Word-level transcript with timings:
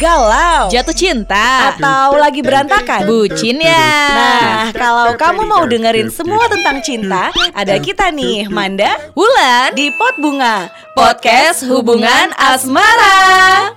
galau, 0.00 0.70
Jatuh 0.70 0.96
cinta. 0.96 1.74
Atau 1.74 2.18
lagi 2.18 2.42
berantakan? 2.42 3.06
Bucin 3.06 3.62
ya. 3.62 3.90
Nah, 4.14 4.64
kalau 4.74 5.14
kamu 5.14 5.42
mau 5.46 5.62
dengerin 5.66 6.10
semua 6.10 6.46
tentang 6.50 6.82
cinta, 6.82 7.30
ada 7.54 7.76
kita 7.78 8.10
nih, 8.10 8.50
Manda, 8.50 8.98
Wulan 9.14 9.74
di 9.74 9.94
Pot 9.94 10.18
Bunga, 10.18 10.70
Podcast 10.98 11.62
Hubungan 11.66 12.34
Asmara 12.34 13.72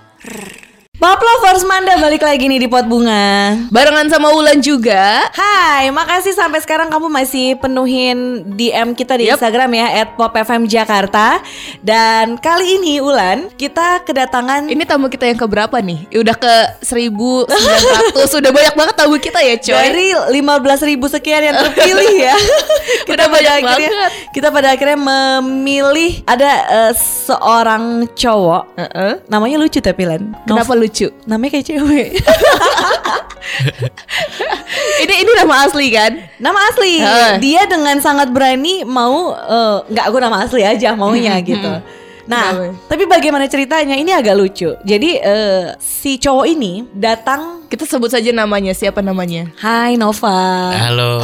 Pop 0.98 1.22
Lovers 1.22 1.62
Manda 1.62 1.94
balik 2.02 2.26
lagi 2.26 2.50
nih 2.50 2.58
di 2.58 2.66
Pot 2.66 2.90
Bunga. 2.90 3.54
Barengan 3.70 4.10
sama 4.10 4.34
Wulan 4.34 4.58
juga 4.58 5.30
Hai, 5.30 5.94
makasih 5.94 6.34
sampai 6.34 6.58
sekarang 6.58 6.90
kamu 6.90 7.06
masih 7.06 7.54
penuhin 7.54 8.18
DM 8.50 8.98
kita 8.98 9.14
di 9.14 9.30
Yep. 9.30 9.38
Instagram 9.38 9.78
ya 9.78 9.86
@popfmjakarta. 10.18 11.46
Dan 11.86 12.42
kali 12.42 12.82
ini 12.82 12.98
Ulan, 12.98 13.46
kita 13.54 14.02
kedatangan 14.02 14.66
Ini 14.66 14.84
tamu 14.84 15.06
kita 15.06 15.30
yang 15.30 15.38
keberapa 15.38 15.78
nih? 15.78 16.10
Udah 16.18 16.34
ke 16.34 16.54
1900 16.82 17.46
Udah 18.42 18.52
banyak 18.52 18.74
banget 18.74 18.96
tamu 18.98 19.22
kita 19.22 19.38
ya 19.38 19.54
coy 19.56 19.78
dari 19.78 20.08
15.000 20.34 21.14
sekian 21.14 21.46
yang 21.46 21.56
terpilih 21.62 22.12
ya. 22.26 22.34
kita 23.06 23.14
Udah 23.14 23.28
pada 23.30 23.38
banyak 23.54 23.54
akhirnya 23.70 23.94
banget. 23.94 24.12
kita 24.34 24.48
pada 24.50 24.68
akhirnya 24.74 24.98
memilih 24.98 26.26
ada 26.26 26.52
eh, 26.90 26.94
seorang 26.98 28.10
cowok. 28.10 28.64
Heeh. 28.76 29.12
Namanya 29.30 29.62
lucu 29.62 29.78
tapi 29.78 30.02
Len. 30.02 30.34
Kenapa 30.50 30.74
Nov- 30.74 30.87
lucu? 30.88 31.08
Namanya 31.28 31.52
kayak 31.60 31.68
cewek. 31.68 32.10
Ini 34.98 35.14
ini 35.24 35.32
nama 35.40 35.64
asli 35.66 35.88
kan? 35.94 36.12
Nama 36.38 36.60
asli. 36.74 37.00
Dia 37.40 37.64
dengan 37.70 37.98
sangat 38.02 38.30
berani 38.34 38.84
mau 38.84 39.32
eh, 39.32 39.78
nggak 39.88 40.06
gue 40.10 40.22
nama 40.22 40.38
asli 40.44 40.62
aja 40.66 40.94
maunya 40.98 41.38
gitu. 41.42 41.72
Nah, 42.28 42.52
Kenapa? 42.52 42.76
tapi 42.92 43.04
bagaimana 43.08 43.48
ceritanya? 43.48 43.96
Ini 43.96 44.20
agak 44.20 44.36
lucu. 44.36 44.76
Jadi 44.84 45.16
eh, 45.16 45.72
si 45.80 46.20
cowok 46.20 46.46
ini 46.46 46.84
datang, 46.92 47.56
Kita 47.68 47.84
sebut 47.84 48.08
saja 48.08 48.32
namanya 48.32 48.72
Siapa 48.72 49.04
namanya? 49.04 49.52
Hai 49.60 50.00
Nova. 50.00 50.72
Halo. 50.72 51.20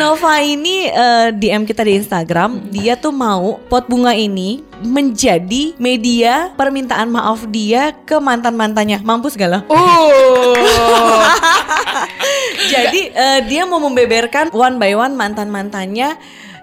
Nova 0.00 0.40
ini 0.40 0.88
eh, 0.88 1.28
DM 1.32 1.68
kita 1.68 1.84
di 1.84 2.00
Instagram. 2.00 2.72
Dia 2.72 2.96
tuh 2.96 3.12
mau 3.12 3.60
pot 3.68 3.84
bunga 3.88 4.16
ini 4.16 4.64
menjadi 4.80 5.76
media 5.76 6.52
permintaan 6.56 7.12
maaf 7.12 7.44
dia 7.48 7.92
ke 8.04 8.16
mantan 8.16 8.56
mantannya. 8.56 9.00
Mampus 9.04 9.36
gak 9.36 9.50
lo? 9.52 9.60
Oh 9.72 10.56
Jadi 12.72 13.12
eh, 13.12 13.40
dia 13.44 13.64
mau 13.64 13.80
membeberkan 13.80 14.52
one 14.52 14.76
by 14.76 14.92
one 14.96 15.16
mantan 15.16 15.48
mantannya 15.48 16.16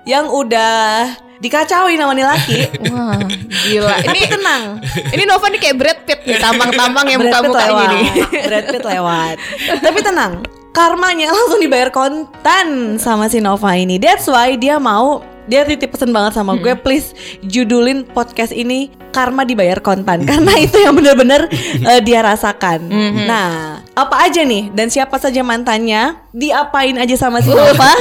yang 0.05 0.29
udah 0.29 1.17
dikacauin 1.39 1.97
sama 1.97 2.13
nih 2.13 2.25
laki. 2.25 2.59
Wah 2.93 3.19
gila 3.65 3.95
Ini 4.01 4.21
tenang. 4.29 4.63
Ini 5.11 5.23
Nova 5.25 5.45
nih 5.47 5.59
kayak 5.59 5.75
Brad 5.75 5.99
Pitt 6.03 6.21
nih 6.23 6.37
Tampang-tampang 6.39 7.05
yang 7.07 7.21
muka-mukanya 7.21 7.71
lewat. 7.71 7.89
nih 7.91 8.05
Brad 8.47 8.65
Pitt 8.71 8.85
lewat. 8.85 9.35
Tapi 9.81 9.99
tenang, 9.99 10.31
karmanya 10.71 11.31
langsung 11.31 11.59
dibayar 11.59 11.89
kontan 11.91 12.95
sama 12.97 13.27
si 13.27 13.39
Nova 13.39 13.73
ini. 13.75 13.97
That's 13.97 14.27
why 14.27 14.55
dia 14.55 14.77
mau 14.77 15.19
dia 15.45 15.61
titip 15.61 15.93
pesen 15.93 16.09
banget 16.09 16.33
sama 16.33 16.57
gue 16.57 16.73
please 16.73 17.13
judulin 17.45 18.01
podcast 18.01 18.49
ini 18.49 18.89
karma 19.13 19.45
dibayar 19.45 19.77
kontan 19.77 20.25
karena 20.29 20.57
itu 20.57 20.81
yang 20.81 20.97
bener-bener 20.97 21.45
eh, 21.85 22.01
dia 22.01 22.25
rasakan. 22.25 22.89
Nah, 23.29 23.77
apa 23.93 24.25
aja 24.25 24.41
nih 24.41 24.73
dan 24.73 24.89
siapa 24.89 25.21
saja 25.21 25.45
mantannya, 25.45 26.17
diapain 26.33 26.97
aja 26.97 27.13
sama 27.13 27.45
si 27.45 27.53
Nova? 27.53 27.93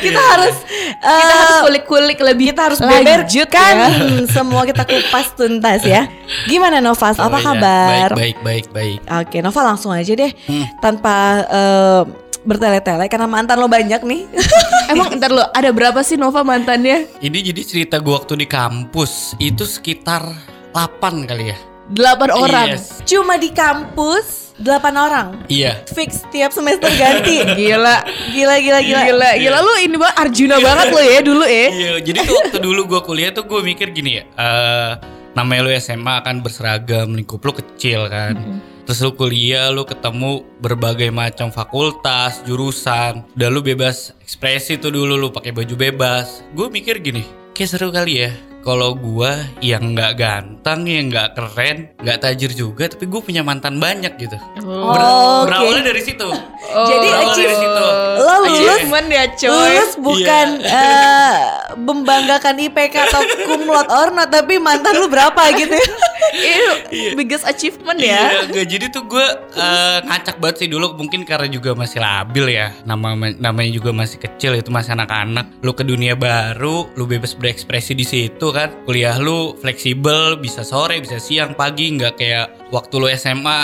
Kita 0.00 0.20
harus 0.20 0.56
Kita 1.00 1.08
eh, 1.08 1.32
harus 1.34 1.56
kulik-kulik 1.64 2.18
lebih 2.18 2.52
kita 2.52 2.68
harus 2.68 2.78
beberkan 2.78 3.74
ya. 3.74 3.88
semua 4.34 4.62
kita 4.64 4.84
kupas 4.84 5.32
tuntas 5.32 5.80
ya. 5.82 6.06
Gimana 6.44 6.78
Novas? 6.78 7.16
Apa 7.16 7.30
Oh, 7.30 7.40
iya. 7.40 7.46
kabar? 7.46 8.08
Baik, 8.12 8.36
baik, 8.42 8.66
baik, 8.70 8.98
baik. 9.00 9.24
Oke, 9.24 9.36
Nova 9.40 9.60
langsung 9.64 9.90
aja 9.90 10.12
deh 10.12 10.32
Hmm. 10.44 10.66
tanpa 10.78 11.14
eh, 11.42 12.02
bertele-tele 12.40 13.04
karena 13.06 13.26
mantan 13.26 13.56
lo 13.56 13.66
banyak 13.66 14.00
nih. 14.00 14.22
Emang 14.92 15.12
ntar 15.14 15.30
lo 15.30 15.44
ada 15.46 15.70
berapa 15.70 16.00
sih 16.00 16.16
Nova 16.16 16.40
mantannya? 16.40 17.08
Ini 17.18 17.38
jadi 17.44 17.62
cerita 17.62 17.96
gua 17.98 18.18
waktu 18.18 18.36
di 18.36 18.46
kampus 18.46 19.36
itu 19.36 19.62
sekitar 19.62 20.24
8 20.72 21.24
kali 21.24 21.44
ya. 21.48 21.58
Delapan 21.86 22.28
orang 22.30 22.68
Yes. 22.70 23.02
Cuma 23.02 23.34
di 23.34 23.50
kampus 23.50 24.49
8 24.60 24.92
orang. 24.92 25.40
Iya. 25.48 25.80
Fix 25.88 26.22
tiap 26.28 26.52
semester 26.52 26.92
ganti. 26.94 27.40
Gila 27.60 28.04
Gila 28.30 28.56
gila 28.60 28.78
gila. 28.80 29.02
Gila, 29.08 29.30
gila 29.40 29.58
lu 29.60 29.72
ini 29.80 29.96
banget 29.96 30.16
Arjuna 30.20 30.56
banget 30.60 30.86
lo 30.92 31.00
ya 31.00 31.20
dulu 31.20 31.44
ya 31.44 31.66
Iya, 31.70 31.92
jadi 32.04 32.18
tuh 32.22 32.34
waktu 32.36 32.58
dulu 32.60 32.80
gua 32.86 33.00
kuliah 33.00 33.32
tuh 33.32 33.48
gue 33.48 33.60
mikir 33.60 33.90
gini 33.90 34.20
ya. 34.20 34.24
eh 34.36 34.92
namanya 35.30 35.62
lu 35.62 35.70
SMA 35.72 36.20
kan 36.20 36.42
berseragam, 36.42 37.14
lingkup 37.14 37.40
lu 37.40 37.54
kecil 37.54 38.10
kan. 38.10 38.34
Terus 38.82 38.98
lu 39.00 39.14
kuliah, 39.14 39.70
lu 39.70 39.86
ketemu 39.86 40.42
berbagai 40.58 41.14
macam 41.14 41.54
fakultas, 41.54 42.42
jurusan. 42.42 43.22
Udah 43.38 43.48
lu 43.48 43.62
bebas 43.62 44.10
ekspresi 44.18 44.76
tuh 44.76 44.90
dulu 44.90 45.14
lu 45.14 45.30
pakai 45.30 45.54
baju 45.54 45.74
bebas. 45.78 46.42
Gue 46.50 46.66
mikir 46.66 46.98
gini, 46.98 47.22
kayak 47.54 47.70
seru 47.70 47.94
kali 47.94 48.26
ya. 48.26 48.30
Kalau 48.60 48.92
gua 48.92 49.32
yang 49.58 49.92
nggak 49.92 50.12
ganteng, 50.14 50.84
yang 50.84 51.08
nggak 51.08 51.32
keren, 51.32 51.88
nggak 51.96 52.18
tajir 52.18 52.52
juga, 52.52 52.86
tapi 52.86 53.04
gue 53.04 53.20
punya 53.20 53.40
mantan 53.40 53.76
banyak 53.76 54.12
gitu. 54.16 54.36
Ber- 54.36 54.68
Oh, 55.00 55.42
oke. 55.42 55.48
Berawalnya 55.48 55.84
dari 55.86 56.02
situ. 56.02 56.28
Jadi 56.90 57.06
Berawal 57.08 57.24
achieve- 57.26 57.46
dari 57.46 57.56
situ. 57.58 57.84
Lo 58.20 58.34
lulus 58.38 58.52
Achievement 58.52 59.08
ya 59.08 59.24
coy 59.32 59.48
Lulus 59.48 59.92
bukan 59.96 60.46
eh, 60.60 61.34
membanggakan 61.74 62.54
IPK 62.60 62.94
atau 63.02 63.22
cum 63.46 63.64
laude 63.64 63.88
or 63.88 64.08
not 64.10 64.28
tapi 64.28 64.56
mantan 64.56 64.92
lu 64.94 65.08
berapa 65.08 65.40
gitu. 65.56 65.72
Itu 66.30 67.16
biggest 67.16 67.42
achievement 67.42 67.98
ya 67.98 68.06
Iya, 68.30 68.46
enggak 68.46 68.66
jadi 68.68 68.84
tuh 68.88 69.02
gue 69.04 69.26
eh, 69.50 69.98
ngacak 70.00 70.38
banget 70.38 70.56
sih 70.58 70.68
dulu 70.68 70.94
mungkin 70.94 71.24
karena 71.24 71.48
juga 71.48 71.72
masih 71.72 71.98
labil 71.98 72.52
ya. 72.52 72.70
Nama 72.84 73.08
namanya 73.34 73.70
juga 73.72 73.90
masih 73.90 74.20
kecil 74.20 74.54
itu 74.54 74.68
masih 74.68 74.92
anak-anak. 74.92 75.48
Lu 75.58 75.72
ke 75.72 75.82
dunia 75.82 76.14
baru, 76.14 76.92
lu 76.92 77.04
bebas 77.04 77.34
berekspresi 77.34 77.92
di 77.92 78.04
situ 78.04 78.49
kan. 78.50 78.84
Kuliah 78.86 79.16
lu 79.18 79.56
fleksibel, 79.58 80.38
bisa 80.38 80.62
sore, 80.62 81.00
bisa 81.02 81.18
siang, 81.18 81.58
pagi, 81.58 81.90
nggak 81.94 82.14
kayak 82.18 82.46
waktu 82.70 82.94
lu 83.00 83.06
SMA 83.14 83.60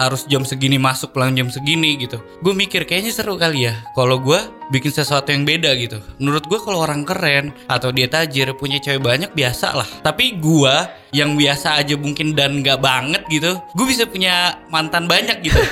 harus 0.00 0.24
jam 0.24 0.48
segini 0.48 0.80
masuk 0.80 1.12
pulang 1.12 1.36
jam 1.36 1.52
segini 1.52 2.00
gitu. 2.00 2.20
Gue 2.40 2.56
mikir 2.56 2.88
kayaknya 2.88 3.12
seru 3.12 3.36
kali 3.36 3.68
ya 3.68 3.74
kalau 3.92 4.16
gue 4.16 4.40
bikin 4.70 4.90
sesuatu 4.90 5.28
yang 5.28 5.42
beda 5.42 5.74
gitu. 5.74 5.98
Menurut 6.16 6.46
gue 6.46 6.58
kalau 6.58 6.80
orang 6.80 7.02
keren 7.02 7.50
atau 7.66 7.90
dia 7.90 8.06
tajir 8.06 8.54
punya 8.54 8.78
cewek 8.78 8.98
banyak 8.98 9.30
biasa 9.30 9.74
lah. 9.74 9.88
Tapi 10.00 10.38
gue 10.38 10.74
yang 11.10 11.34
biasa 11.34 11.74
aja 11.76 11.94
mungkin 11.94 12.32
dan 12.32 12.62
nggak 12.62 12.78
banget 12.78 13.22
gitu, 13.26 13.58
gue 13.58 13.82
bisa 13.84 14.06
punya 14.06 14.30
mantan 14.66 15.04
banyak 15.04 15.42
gitu. 15.42 15.58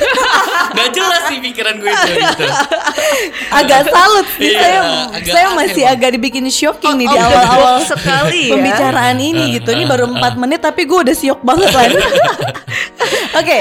Gak 0.69 0.93
jelas 0.93 1.23
sih 1.27 1.41
pikiran 1.41 1.81
gue 1.81 1.89
itu 1.89 2.11
gitu. 2.13 2.45
agak 3.49 3.89
salut 3.89 4.27
sih 4.37 4.53
Iya, 4.53 4.61
saya 4.61 4.79
agak 5.11 5.33
saya 5.33 5.47
aneh, 5.49 5.57
masih 5.57 5.83
Bang. 5.83 5.95
agak 5.97 6.11
dibikin 6.13 6.45
shocking 6.53 6.95
nih 6.95 7.07
di 7.09 7.17
Oh, 7.17 7.25
awal-awal 7.25 7.77
sekali 7.83 8.43
ya. 8.47 8.53
pembicaraan 8.53 9.17
ini 9.17 9.57
gitu 9.57 9.73
ini 9.73 9.89
baru 9.89 10.13
4 10.13 10.37
menit 10.37 10.61
tapi 10.61 10.85
gue 10.85 10.99
udah 11.01 11.17
siok 11.17 11.41
banget 11.41 11.73
kan 11.73 11.91
oke 13.41 13.57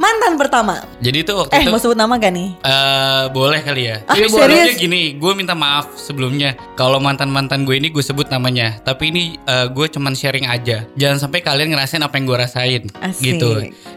mantan 0.00 0.40
pertama 0.40 0.80
Jadi 1.04 1.22
tuh 1.22 1.44
waktu 1.44 1.52
eh 1.52 1.60
itu 1.62 1.70
mau 1.70 1.76
sebut 1.76 1.94
nama 1.94 2.16
gak 2.16 2.32
nih 2.32 2.48
Eh 2.60 3.24
boleh 3.30 3.60
kali 3.60 3.82
ya. 3.86 4.00
Ah, 4.08 4.16
Tapi 4.16 4.26
serius? 4.26 4.32
sebelumnya 4.32 4.74
gini, 4.74 5.02
gue 5.14 5.32
minta 5.36 5.52
maaf 5.52 5.92
sebelumnya. 5.94 6.56
Kalau 6.74 6.96
mantan 6.96 7.28
mantan 7.28 7.68
gue 7.68 7.76
ini 7.76 7.92
gue 7.92 8.00
sebut 8.00 8.26
namanya. 8.28 8.80
Tapi 8.80 9.12
ini 9.12 9.22
eh, 9.36 9.66
gue 9.68 9.86
cuman 9.86 10.16
sharing 10.16 10.48
aja. 10.48 10.88
Jangan 10.96 11.18
sampai 11.20 11.44
kalian 11.44 11.76
ngerasain 11.76 12.00
apa 12.00 12.16
yang 12.16 12.24
gue 12.24 12.38
rasain. 12.38 12.82
Asik. 12.98 13.36
Gitu. 13.36 13.50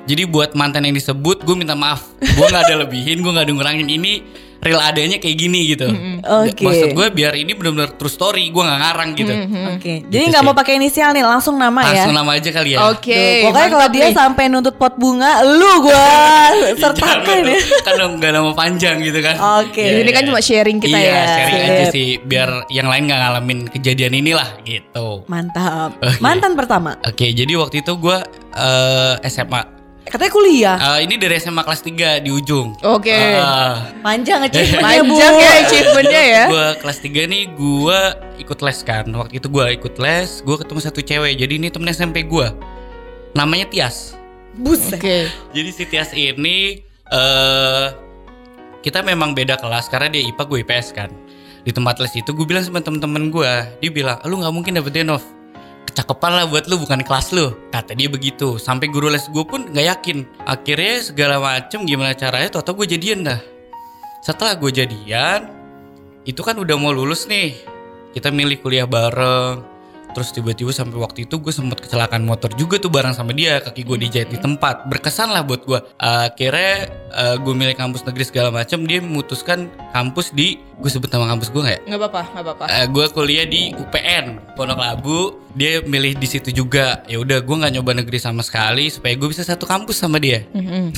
Jadi 0.04 0.24
buat 0.28 0.54
mantan 0.54 0.84
yang 0.84 0.96
disebut, 0.96 1.48
gue 1.48 1.56
minta 1.56 1.74
maaf. 1.74 2.04
Gue 2.20 2.46
nggak 2.46 2.64
ada 2.68 2.76
lebihin, 2.84 3.24
gue 3.24 3.32
nggak 3.32 3.46
ada 3.48 3.54
ngurangin. 3.56 3.88
Ini 3.88 4.12
real 4.64 4.80
adanya 4.80 5.20
kayak 5.20 5.36
gini 5.36 5.76
gitu. 5.76 5.88
Oke. 6.24 6.64
Maksud 6.64 6.90
gue 6.92 7.08
biar 7.12 7.36
ini 7.36 7.52
benar-benar 7.52 7.94
true 7.94 8.08
story. 8.08 8.48
Gue 8.50 8.64
nggak 8.64 8.80
ngarang 8.80 9.10
gitu. 9.14 9.34
oke 9.76 9.94
jadi 10.08 10.24
Gitu 10.24 10.32
nggak 10.32 10.44
mau 10.44 10.56
pakai 10.56 10.80
inisial 10.80 11.12
nih 11.12 11.22
langsung 11.22 11.56
nama 11.56 11.84
ya 11.84 12.08
Langsung 12.08 12.16
nama 12.16 12.32
aja 12.34 12.50
kali 12.50 12.70
ya. 12.74 12.80
Oke 12.90 13.12
Tuh, 13.14 13.52
pokoknya 13.52 13.70
kalau 13.70 13.88
dia 13.92 14.06
nih. 14.08 14.16
sampai 14.16 14.44
nuntut 14.48 14.76
pot 14.76 14.94
bunga 14.96 15.44
lu 15.44 15.84
gue 15.84 16.08
sertakan 16.82 17.44
ya 17.44 17.60
kan 17.84 17.94
nggak 18.18 18.32
nama 18.32 18.52
panjang 18.56 19.04
gitu 19.04 19.20
kan. 19.20 19.36
Oke. 19.62 19.84
Jadi 19.84 20.00
ini 20.02 20.12
kan 20.12 20.24
cuma 20.24 20.40
sharing 20.40 20.78
kita 20.80 20.96
iya, 20.96 21.12
ya 21.12 21.24
sharing 21.28 21.60
Sip. 21.60 21.70
aja 21.70 21.86
sih 21.92 22.08
biar 22.20 22.50
yang 22.70 22.88
lain 22.88 23.04
nggak 23.06 23.20
ngalamin 23.20 23.60
kejadian 23.68 24.14
inilah 24.16 24.50
gitu. 24.64 25.28
mantap 25.28 25.98
Oke. 26.00 26.20
mantan 26.20 26.56
pertama 26.56 26.96
Oke, 27.04 27.32
jadi 27.32 27.54
waktu 27.54 27.82
itu 27.82 27.94
gue 27.98 28.18
eh, 28.54 29.14
SMA. 29.28 29.73
Katanya 30.06 30.32
kuliah 30.32 30.78
Eh, 30.78 31.00
ini 31.08 31.16
dari 31.16 31.36
SMA 31.38 31.64
kelas 31.64 31.82
3 31.82 32.20
di 32.20 32.30
ujung. 32.30 32.76
Oke 32.84 33.14
Eh, 33.14 33.76
panjang 34.02 34.44
achievementnya 34.44 35.02
bu 35.10 35.16
Panjang 35.16 35.36
ya 35.40 35.52
achievementnya 35.64 36.24
ya 36.24 36.44
Gue 36.50 36.68
kelas 36.82 36.98
3 37.00 37.32
nih 37.32 37.44
gue 37.54 38.00
ikut 38.42 38.60
les 38.60 38.80
kan. 38.84 39.06
Waktu 39.08 39.40
itu 39.40 39.48
gue 39.48 39.66
ikut 39.78 39.96
les, 39.98 40.30
gue 40.42 40.56
ketemu 40.58 40.80
satu 40.82 41.00
cewek. 41.00 41.34
Jadi 41.38 41.54
ini 41.58 41.68
temen 41.72 41.88
SMP 41.90 42.26
gue. 42.26 42.48
Namanya 43.34 43.68
Tias. 43.70 44.18
buset 44.54 45.02
Oke 45.02 45.26
Jadi 45.50 45.70
si 45.74 45.84
Tias 45.90 46.14
ini 46.14 46.78
eh 47.10 47.86
kita 48.84 49.00
memang 49.02 49.32
beda 49.32 49.56
kelas 49.56 49.88
karena 49.88 50.12
dia 50.12 50.22
IPA 50.28 50.44
gue 50.44 50.60
IPS 50.62 50.88
kan. 50.92 51.10
Di 51.64 51.72
tempat 51.72 51.96
les 52.04 52.12
itu 52.14 52.36
gue 52.36 52.44
bilang 52.44 52.60
sama 52.60 52.84
temen-temen 52.84 53.32
gue, 53.32 53.54
dia 53.80 53.88
bilang, 53.88 54.20
lu 54.28 54.44
nggak 54.44 54.52
mungkin 54.52 54.76
dapet 54.76 54.92
Denov. 54.92 55.24
Kecakapan 55.94 56.42
lah 56.42 56.46
buat 56.50 56.66
lu 56.66 56.82
bukan 56.82 57.06
kelas 57.06 57.30
lu. 57.38 57.54
Kata 57.70 57.94
dia 57.94 58.10
begitu. 58.10 58.58
Sampai 58.58 58.90
guru 58.90 59.14
les 59.14 59.30
gue 59.30 59.46
pun 59.46 59.70
nggak 59.70 59.86
yakin. 59.94 60.26
Akhirnya 60.50 61.06
segala 61.06 61.38
macem 61.38 61.86
gimana 61.86 62.18
caranya 62.18 62.50
tau 62.50 62.74
gue 62.74 62.90
jadian 62.90 63.22
dah. 63.22 63.38
Setelah 64.26 64.58
gue 64.58 64.74
jadian 64.74 65.54
itu 66.26 66.42
kan 66.42 66.58
udah 66.58 66.74
mau 66.82 66.90
lulus 66.90 67.30
nih. 67.30 67.54
Kita 68.18 68.34
milih 68.34 68.58
kuliah 68.66 68.90
bareng 68.90 69.73
terus 70.14 70.32
tiba-tiba 70.32 70.70
sampai 70.70 70.98
waktu 71.02 71.26
itu 71.26 71.42
gue 71.42 71.52
sempat 71.52 71.82
kecelakaan 71.82 72.24
motor 72.24 72.54
juga 72.56 72.78
tuh 72.78 72.94
bareng 72.94 73.18
sama 73.18 73.34
dia 73.34 73.60
kaki 73.60 73.82
gue 73.84 73.98
dijahit 74.08 74.30
di 74.30 74.40
tempat. 74.40 74.88
Berkesan 74.88 75.34
lah 75.34 75.42
buat 75.44 75.66
gue 75.66 75.80
akhirnya 76.00 76.88
eh, 77.12 77.36
gue 77.42 77.54
milih 77.54 77.76
kampus 77.76 78.06
negeri 78.06 78.24
segala 78.30 78.50
macam 78.54 78.86
dia 78.86 79.02
memutuskan 79.02 79.68
kampus 79.92 80.32
di 80.32 80.62
gue 80.78 80.90
sebut 80.90 81.10
nama 81.10 81.34
kampus 81.36 81.50
gue 81.50 81.62
nggak 81.62 81.78
ya? 81.78 81.82
Nggak 81.90 82.00
apa-apa, 82.00 82.22
nggak 82.30 82.44
apa-apa. 82.44 82.66
Eh, 82.70 82.86
gue 82.90 83.06
kuliah 83.12 83.46
di 83.50 83.62
UPN 83.76 84.56
Pondok 84.56 84.80
Labu. 84.80 85.22
Dia 85.54 85.86
milih 85.86 86.18
di 86.18 86.26
situ 86.26 86.50
juga. 86.50 87.06
Ya 87.06 87.22
udah 87.22 87.46
gue 87.46 87.56
nggak 87.56 87.74
nyoba 87.78 88.02
negeri 88.02 88.18
sama 88.18 88.42
sekali 88.42 88.90
supaya 88.90 89.14
gue 89.14 89.30
bisa 89.30 89.46
satu 89.46 89.70
kampus 89.70 90.02
sama 90.02 90.18
dia. 90.18 90.42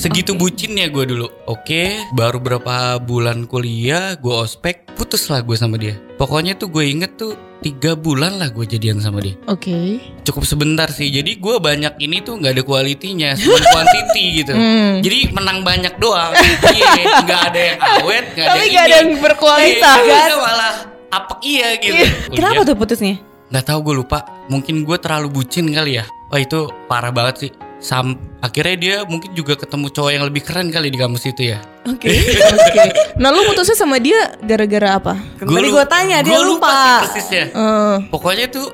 Segitu 0.00 0.32
bucinnya 0.32 0.88
gue 0.88 1.04
dulu. 1.04 1.28
Oke 1.44 2.00
baru 2.16 2.40
berapa 2.40 2.96
bulan 3.04 3.44
kuliah 3.44 4.16
gue 4.16 4.32
ospek 4.32 4.96
putus 4.96 5.28
lah 5.28 5.44
gue 5.44 5.54
sama 5.60 5.76
dia. 5.76 6.00
Pokoknya 6.16 6.56
tuh 6.56 6.72
gue 6.72 6.88
inget 6.88 7.20
tuh 7.20 7.36
tiga 7.66 7.98
bulan 7.98 8.38
lah 8.38 8.54
gue 8.54 8.62
jadian 8.62 9.02
sama 9.02 9.18
dia. 9.18 9.34
Oke. 9.50 9.98
cukup 10.22 10.46
sebentar 10.46 10.86
sih. 10.86 11.10
Jadi 11.10 11.42
gue 11.42 11.56
banyak 11.58 11.98
ini 11.98 12.22
tuh 12.22 12.38
nggak 12.38 12.54
ada 12.54 12.62
kualitinya 12.62 13.34
cuma 13.34 13.58
quantity 13.58 14.24
gitu. 14.42 14.54
Hmm. 14.54 15.02
jadi 15.02 15.34
menang 15.34 15.66
banyak 15.66 15.98
doang. 15.98 16.30
Iya 16.70 17.26
nggak 17.26 17.40
ada 17.50 17.60
yang 17.60 17.78
awet 17.82 18.24
nggak 18.38 18.46
ada 18.46 18.54
Tapi 18.54 18.62
yang 18.62 18.70
nggak 18.70 18.84
ada 18.86 18.96
yang 18.96 19.10
berkualitas. 19.18 19.98
Eh, 19.98 20.06
iya, 20.06 20.36
malah 20.38 20.74
apa 21.10 21.34
iya 21.42 21.68
gitu. 21.82 22.02
Kenapa 22.30 22.62
tuh 22.62 22.78
putusnya? 22.78 23.18
nggak 23.46 23.64
tahu 23.66 23.78
gue 23.90 23.94
lupa. 24.06 24.46
Mungkin 24.46 24.86
gue 24.86 24.98
terlalu 25.02 25.42
bucin 25.42 25.66
kali 25.74 25.98
ya. 25.98 26.04
Wah 26.30 26.38
itu 26.38 26.70
parah 26.86 27.10
banget 27.10 27.34
sih 27.46 27.50
Sam 27.76 28.16
akhirnya 28.40 28.76
dia 28.76 28.96
mungkin 29.04 29.30
juga 29.32 29.52
ketemu 29.54 29.92
cowok 29.92 30.10
yang 30.10 30.24
lebih 30.24 30.42
keren 30.42 30.68
kali 30.68 30.88
di 30.88 30.96
kampus 30.96 31.28
itu 31.28 31.52
ya 31.52 31.60
Oke. 31.86 32.10
Oke. 32.10 32.82
Nah 33.14 33.30
lu 33.30 33.46
putusnya 33.46 33.78
sama 33.78 34.02
dia 34.02 34.34
gara-gara 34.42 34.98
apa? 34.98 35.14
Tadi 35.38 35.46
lu- 35.46 35.70
gue 35.70 35.86
tanya 35.86 36.18
dia 36.18 36.34
gua 36.34 36.42
lupa. 36.42 36.66
sih 36.66 36.98
persisnya 37.06 37.44
Eh, 37.48 37.96
pokoknya 38.10 38.46
tuh 38.50 38.66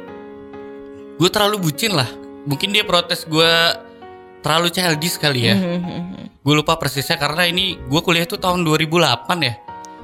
gue 1.20 1.28
terlalu 1.28 1.60
bucin 1.60 1.92
lah 1.92 2.08
mungkin 2.42 2.72
dia 2.72 2.82
protes 2.82 3.22
gue 3.22 3.52
terlalu 4.40 4.72
childish 4.72 5.14
kali 5.16 5.46
ya 5.46 5.54
mhm. 5.54 6.40
gue 6.40 6.54
lupa 6.56 6.74
persisnya 6.74 7.14
karena 7.14 7.46
ini 7.46 7.78
gue 7.78 8.00
kuliah 8.00 8.24
tuh 8.24 8.40
tahun 8.40 8.66
2008 8.66 8.98
ya 9.38 9.54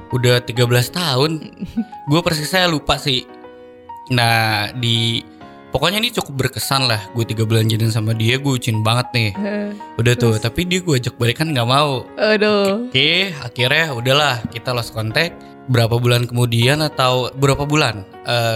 udah 0.09 0.39
13 0.39 0.55
tahun 0.93 1.31
gue 2.09 2.19
persisnya 2.21 2.69
lupa 2.69 2.95
sih 2.95 3.25
nah 4.09 4.69
di 4.71 5.19
pokoknya 5.69 5.97
ini 6.01 6.09
cukup 6.13 6.45
berkesan 6.45 6.89
lah 6.89 7.01
gue 7.13 7.25
tiga 7.25 7.45
bulan 7.45 7.69
jadian 7.69 7.93
sama 7.93 8.13
dia 8.17 8.37
gue 8.41 8.51
bucin 8.57 8.81
banget 8.81 9.07
nih. 9.13 9.29
Eh, 9.37 9.69
udah 10.01 10.13
tuh 10.17 10.35
tapi 10.41 10.65
dia 10.65 10.81
gue 10.81 10.97
ajak 10.97 11.15
balik 11.17 11.41
kan 11.41 11.49
nggak 11.53 11.67
mau. 11.69 12.05
Aduh. 12.17 12.89
oke 12.89 13.09
akhirnya 13.41 13.85
udahlah 13.93 14.35
kita 14.49 14.73
lost 14.73 14.93
contact. 14.93 15.37
Berapa 15.69 16.01
bulan 16.01 16.25
kemudian 16.25 16.81
atau 16.81 17.29
berapa 17.37 17.61
bulan? 17.69 18.01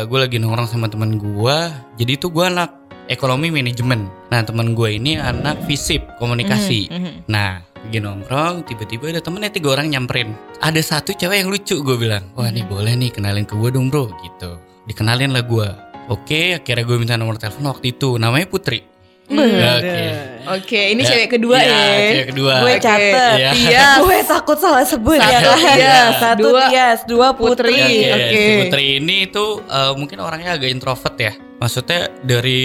Gue 0.10 0.18
lagi 0.18 0.42
nongkrong 0.42 0.66
sama 0.66 0.90
teman 0.90 1.22
gue 1.22 1.58
jadi 2.02 2.18
tuh 2.18 2.34
gue 2.34 2.46
anak 2.50 2.74
ekonomi 3.06 3.54
manajemen. 3.54 4.10
Nah 4.34 4.42
teman 4.42 4.74
gue 4.74 4.98
ini 4.98 5.22
anak 5.22 5.62
visip 5.70 6.02
komunikasi. 6.18 6.90
Mhm. 6.90 7.30
nah 7.30 7.62
lagi 7.84 8.00
nongkrong 8.00 8.64
tiba-tiba 8.66 9.12
ada 9.12 9.22
temennya 9.22 9.52
tiga 9.54 9.76
orang 9.78 9.92
nyamperin. 9.92 10.34
Ada 10.64 10.82
satu 10.82 11.14
cewek 11.14 11.46
yang 11.46 11.52
lucu 11.52 11.84
gue 11.84 11.96
bilang. 12.00 12.26
Wah 12.34 12.50
nih 12.50 12.66
boleh 12.66 12.96
nih 12.98 13.14
kenalin 13.14 13.46
ke 13.46 13.54
gue 13.60 13.70
dong 13.70 13.94
bro 13.94 14.10
gitu. 14.26 14.58
Dikenalin 14.90 15.36
lah 15.38 15.46
gue 15.46 15.93
oke 16.10 16.60
akhirnya 16.60 16.84
gue 16.84 16.98
minta 17.00 17.16
nomor 17.16 17.36
telepon 17.38 17.70
waktu 17.72 17.96
itu 17.96 18.18
namanya 18.18 18.48
Putri 18.50 18.84
oke 19.30 20.34
Oke, 20.44 20.92
ini 20.92 21.08
cewek 21.08 21.40
kedua 21.40 21.56
Iya, 21.56 21.72
ya. 21.72 22.08
cewek 22.12 22.28
kedua 22.36 22.54
Gue 22.60 22.76
catet. 22.76 23.36
Iya. 23.40 23.52
Iya. 23.56 23.88
Gue 24.04 24.20
takut 24.28 24.58
salah 24.60 24.84
sebut 24.84 25.16
Satu 25.16 25.32
ya 25.32 25.40
kan. 25.40 25.56
Tias, 25.80 26.14
Satu 26.20 26.44
dua 26.44 26.64
Tias, 26.68 27.00
dua 27.08 27.28
Putri. 27.32 27.80
Oke, 27.80 28.12
Oke. 28.12 28.36
si 28.36 28.52
Putri 28.68 28.86
ini 29.00 29.18
tuh 29.32 29.64
eh, 29.64 29.94
mungkin 29.96 30.20
orangnya 30.20 30.60
agak 30.60 30.68
introvert 30.68 31.16
ya. 31.16 31.32
Maksudnya 31.64 32.12
dari 32.28 32.62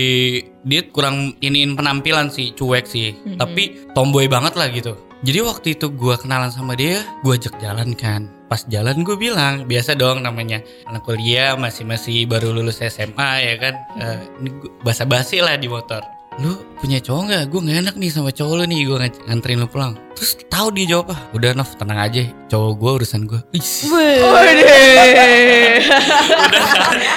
dia 0.67 0.82
kurang 0.91 1.38
iniin 1.38 1.79
penampilan 1.79 2.34
sih, 2.34 2.50
cuek 2.50 2.82
sih. 2.91 3.14
Tapi 3.38 3.94
tomboy 3.94 4.26
banget 4.26 4.58
lah 4.58 4.67
gitu. 4.75 4.99
Jadi 5.23 5.38
waktu 5.46 5.79
itu 5.79 5.87
gua 5.94 6.19
kenalan 6.19 6.50
sama 6.50 6.75
dia, 6.75 6.99
gua 7.23 7.38
ajak 7.38 7.62
jalan 7.62 7.94
kan. 7.94 8.26
Pas 8.49 8.65
jalan 8.65 9.05
gue 9.05 9.12
bilang, 9.15 9.65
biasa 9.65 9.93
dong 9.93 10.25
namanya 10.25 10.59
anak 10.85 11.05
kuliah 11.05 11.53
masih 11.55 11.85
masih 11.85 12.25
baru 12.25 12.49
lulus 12.50 12.81
SMA 12.81 13.31
ya 13.45 13.55
kan. 13.56 13.75
Eh, 13.97 14.19
ini 14.41 14.50
basa-basi 14.81 15.39
lah 15.39 15.55
di 15.55 15.69
motor. 15.69 16.00
Lu 16.39 16.55
punya 16.79 16.97
cowok 16.97 17.23
nggak? 17.27 17.43
Gue 17.50 17.61
nggak 17.61 17.79
enak 17.83 17.95
nih 17.99 18.09
sama 18.09 18.31
cowok 18.31 18.55
lu 18.56 18.65
nih, 18.65 18.87
gue 18.87 18.97
nganterin 19.27 19.59
lu 19.59 19.67
pulang. 19.67 19.99
Terus 20.15 20.39
tahu 20.47 20.71
dia 20.71 20.87
jawab 20.89 21.11
ah, 21.11 21.21
udah 21.31 21.50
Nov 21.53 21.75
tenang 21.75 21.99
aja, 21.99 22.23
cowok 22.47 22.73
gue 22.75 22.91
urusan 23.03 23.23
gue. 23.27 23.41
Waduh. 23.85 24.69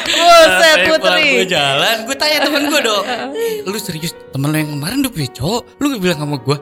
Buset 0.03 0.77
Gue 0.81 0.97
Putri. 0.97 1.45
jalan, 1.45 1.95
gue 2.03 2.15
tanya 2.17 2.37
temen 2.43 2.63
gue 2.67 2.81
dong. 2.81 3.05
"Eh, 3.31 3.61
lu 3.69 3.77
serius 3.77 4.11
temen 4.29 4.49
lu 4.49 4.57
yang 4.57 4.69
kemarin 4.73 4.97
udah 4.99 5.13
punya 5.13 5.29
cowok? 5.31 5.61
Lu 5.77 5.85
bilang 5.95 6.19
sama 6.19 6.35
gue? 6.37 6.57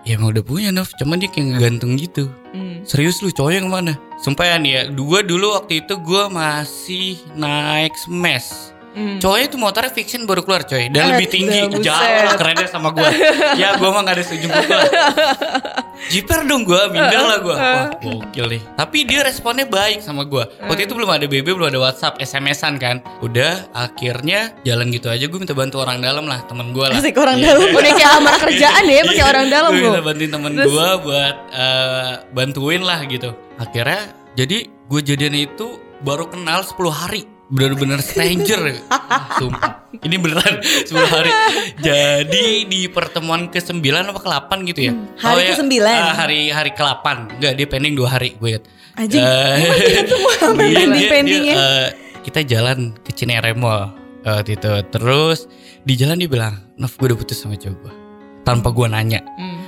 Ya 0.00 0.16
emang 0.16 0.32
udah 0.32 0.40
punya 0.40 0.72
Nov, 0.72 0.88
cuman 0.96 1.20
dia 1.20 1.28
kayak 1.28 1.60
ngegantung 1.60 2.00
gitu. 2.00 2.32
Hmm. 2.56 2.80
Serius 2.88 3.20
lu 3.20 3.28
cowok 3.28 3.52
yang 3.52 3.68
mana? 3.68 4.00
Sumpah 4.16 4.48
ya 4.48 4.56
nih 4.56 4.72
ya, 4.72 4.82
dua 4.88 5.20
dulu 5.20 5.52
waktu 5.60 5.84
itu 5.84 5.94
gue 6.00 6.24
masih 6.32 7.20
naik 7.36 7.92
smash. 8.00 8.72
Hmm. 8.90 9.16
Cowoknya 9.16 9.46
itu 9.46 9.56
motornya 9.56 9.88
fiction 9.88 10.22
baru 10.22 10.40
keluar 10.40 10.62
coy. 10.62 10.86
Dan 10.86 10.98
Eh, 11.00 11.08
lebih 11.14 11.28
tinggi. 11.36 11.60
Jauh 11.78 12.34
kerennya 12.34 12.66
sama 12.66 12.90
gue 12.90 13.06
Ya 13.54 13.74
gue 13.74 13.86
mah 13.86 14.02
gak 14.02 14.14
ada 14.14 14.22
setuju 14.22 14.46
gue 14.48 14.66
Jiper 16.08 16.42
dong 16.42 16.64
gue 16.64 16.80
Minder 16.88 17.22
lah 17.22 17.38
gue 17.38 17.52
Wah 17.52 17.86
gokil 17.94 18.46
nih. 18.50 18.62
Tapi 18.74 18.98
dia 19.04 19.20
responnya 19.22 19.62
baik 19.64 20.00
sama 20.00 20.24
gue 20.24 20.42
Waktu 20.60 20.82
itu 20.82 20.92
belum 20.92 21.06
ada 21.08 21.24
BB 21.24 21.46
Belum 21.50 21.68
ada 21.68 21.78
Whatsapp 21.78 22.18
SMS-an 22.18 22.76
kan. 22.76 22.98
Udah 23.20 23.68
akhirnya 23.70 24.56
Jalan 24.62 24.90
gitu 24.90 25.06
aja. 25.06 25.22
Gue 25.22 25.38
minta 25.38 25.52
bantu 25.52 25.78
orang 25.78 26.00
dalam 26.00 26.24
lah 26.24 26.42
Temen 26.44 26.72
gue 26.72 26.82
lah. 26.82 26.96
Asik 26.96 27.14
orang 27.14 27.36
Iya. 27.36 27.46
dalam. 27.52 27.68
Udah 27.70 27.92
kayak 27.94 28.12
amar 28.16 28.34
kerjaan 28.42 28.84
ya 28.84 29.00
pakai 29.04 29.24
orang 29.24 29.46
dalam 29.48 29.70
Gue 29.70 29.86
minta 29.86 30.02
bantuin 30.02 30.30
temen 30.30 30.52
gue 30.56 30.66
buat 31.00 31.36
eh, 31.52 32.12
bantuin 32.32 32.82
lah 32.82 33.00
gitu. 33.04 33.30
Akhirnya 33.56 34.00
jadi 34.32 34.58
gue 34.66 35.00
jadian 35.00 35.36
itu 35.36 35.66
baru 36.00 36.26
kenal 36.26 36.64
10 36.64 36.74
hari. 36.90 37.22
Bener-bener 37.50 37.98
stranger. 38.00 38.78
Sumpah. 39.34 39.82
Ini 39.92 40.16
beneran 40.16 40.62
10 40.62 40.86
hari. 41.04 41.30
Jadi 41.76 42.44
di 42.64 42.86
pertemuan 42.86 43.46
ke-9 43.46 43.82
apa 43.82 44.16
ke-8 44.16 44.50
gitu 44.64 44.80
ya? 44.86 44.92
Hmm, 44.92 45.10
hari 45.16 45.42
ya, 45.42 45.50
ke-9. 45.52 45.74
ah, 45.82 46.14
hari 46.16 46.40
hari 46.48 46.70
ke-8. 46.70 47.06
Enggak, 47.36 47.52
dia 47.54 47.66
pending 47.66 47.94
2 47.94 48.06
hari 48.06 48.28
gue 48.32 48.48
ingat. 48.48 48.64
Anjing, 48.92 49.18
Eh, 49.18 49.56
sampai 50.36 50.66
dia- 50.68 50.78
pending- 50.78 50.88
dia- 50.88 50.94
dia, 50.96 51.10
pendingnya. 51.10 51.54
eh, 51.54 51.86
kita 52.22 52.40
jalan 52.44 52.78
ke 52.96 53.10
Cinere 53.10 53.50
Mall 53.52 53.90
eh, 54.20 54.30
waktu 54.30 54.54
itu. 54.54 54.70
Terus 54.88 55.38
di 55.80 55.94
jalan 55.94 56.16
dia 56.16 56.28
bilang, 56.28 56.54
Nov 56.76 56.94
gue 56.94 57.06
udah 57.08 57.18
putus 57.18 57.36
sama 57.36 57.54
cowok 57.54 57.76
gue. 57.80 57.94
Tanpa 58.40 58.70
gue 58.70 58.86
nanya. 58.86 59.20
Hmm. 59.36 59.58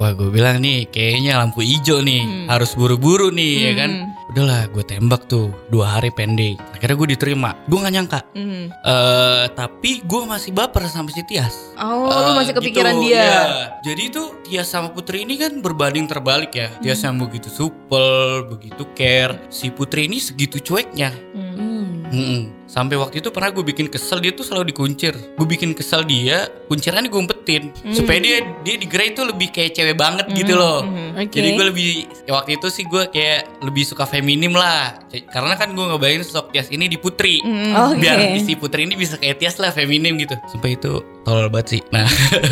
Wah 0.00 0.16
gue 0.16 0.32
bilang 0.32 0.58
nih 0.58 0.88
kayaknya 0.88 1.36
lampu 1.36 1.60
hijau 1.60 2.00
nih 2.00 2.24
Hmm. 2.24 2.46
harus 2.48 2.72
buru-buru 2.72 3.28
nih 3.28 3.52
ya 3.62 3.72
kan. 3.76 3.90
Hmm. 4.00 4.08
Udahlah 4.30 4.70
gue 4.70 4.80
tembak 4.80 5.26
tuh 5.26 5.52
dua 5.68 5.92
hari 5.92 6.08
pending. 6.08 6.56
Akhirnya 6.72 6.96
gue 6.96 7.08
diterima. 7.10 7.50
Gue 7.66 7.78
nggak 7.78 7.92
nyangka. 7.92 8.20
Hmm. 8.32 8.72
eh 8.72 9.44
tapi 9.52 10.00
gue 10.00 10.22
masih 10.24 10.50
baper 10.50 10.86
sama 10.86 11.10
si 11.10 11.20
Tias. 11.22 11.76
Oh, 11.76 12.08
lu 12.08 12.32
Eh, 12.32 12.34
masih 12.34 12.54
kepikiran 12.54 12.96
gitu, 12.96 13.04
dia. 13.06 13.20
ya. 13.20 13.42
Jadi 13.82 14.02
itu 14.06 14.22
Tias 14.40 14.66
sama 14.66 14.88
Putri 14.88 15.22
ini 15.22 15.36
kan 15.36 15.60
berbanding 15.60 16.06
terbalik 16.06 16.50
ya. 16.50 16.72
Tias 16.80 17.02
yang 17.02 17.20
begitu 17.20 17.52
supel, 17.52 18.48
begitu 18.48 18.88
care. 18.94 19.36
Si 19.48 19.68
Putri 19.68 20.08
ini 20.08 20.16
segitu 20.16 20.56
cueknya. 20.58 21.12
Hmm. 21.34 22.08
Hmm. 22.08 22.42
Sampai 22.70 22.94
waktu 22.94 23.18
itu 23.18 23.34
pernah 23.34 23.50
gue 23.50 23.66
bikin 23.66 23.90
kesel 23.90 24.22
dia 24.22 24.30
tuh 24.30 24.46
selalu 24.46 24.70
dikuncir. 24.70 25.10
Gue 25.34 25.42
bikin 25.42 25.74
kesel 25.74 26.06
dia, 26.06 26.46
kuncirannya 26.70 27.10
gue 27.10 27.18
umpetin 27.18 27.74
supaya 27.90 28.22
dia 28.22 28.46
dia 28.62 28.78
di 28.78 28.86
Grey 28.86 29.10
tuh 29.10 29.26
lebih 29.26 29.50
kayak 29.50 29.74
cewek 29.74 29.98
banget 29.98 30.30
gitu 30.30 30.54
loh. 30.54 30.86
Hmm. 30.86 31.18
Oke. 31.18 31.34
Jadi 31.34 31.58
gue 31.58 31.66
lebih 31.66 31.90
ya 32.30 32.38
waktu 32.38 32.62
itu 32.62 32.70
sih 32.70 32.86
gue 32.86 33.10
kayak 33.10 33.66
lebih 33.66 33.82
suka 33.82 34.06
feminim 34.06 34.54
lah. 34.54 35.02
Karena 35.10 35.58
kan 35.58 35.74
gue 35.74 35.82
ngebayangin 35.82 36.22
sosok 36.22 36.54
Tias 36.54 36.70
ini 36.70 36.86
di 36.86 36.94
Putri. 36.94 37.42
Hmm. 37.42 37.90
Oke. 37.90 38.06
Biar 38.06 38.22
si 38.46 38.54
Putri 38.54 38.86
ini 38.86 38.94
bisa 38.94 39.18
kayak 39.18 39.42
Tias 39.42 39.58
lah 39.58 39.74
feminim 39.74 40.14
gitu. 40.14 40.38
Sampai 40.46 40.78
itu 40.78 41.02
tolol 41.26 41.50
banget 41.50 41.78
sih. 41.78 41.80
Nah, 41.90 42.06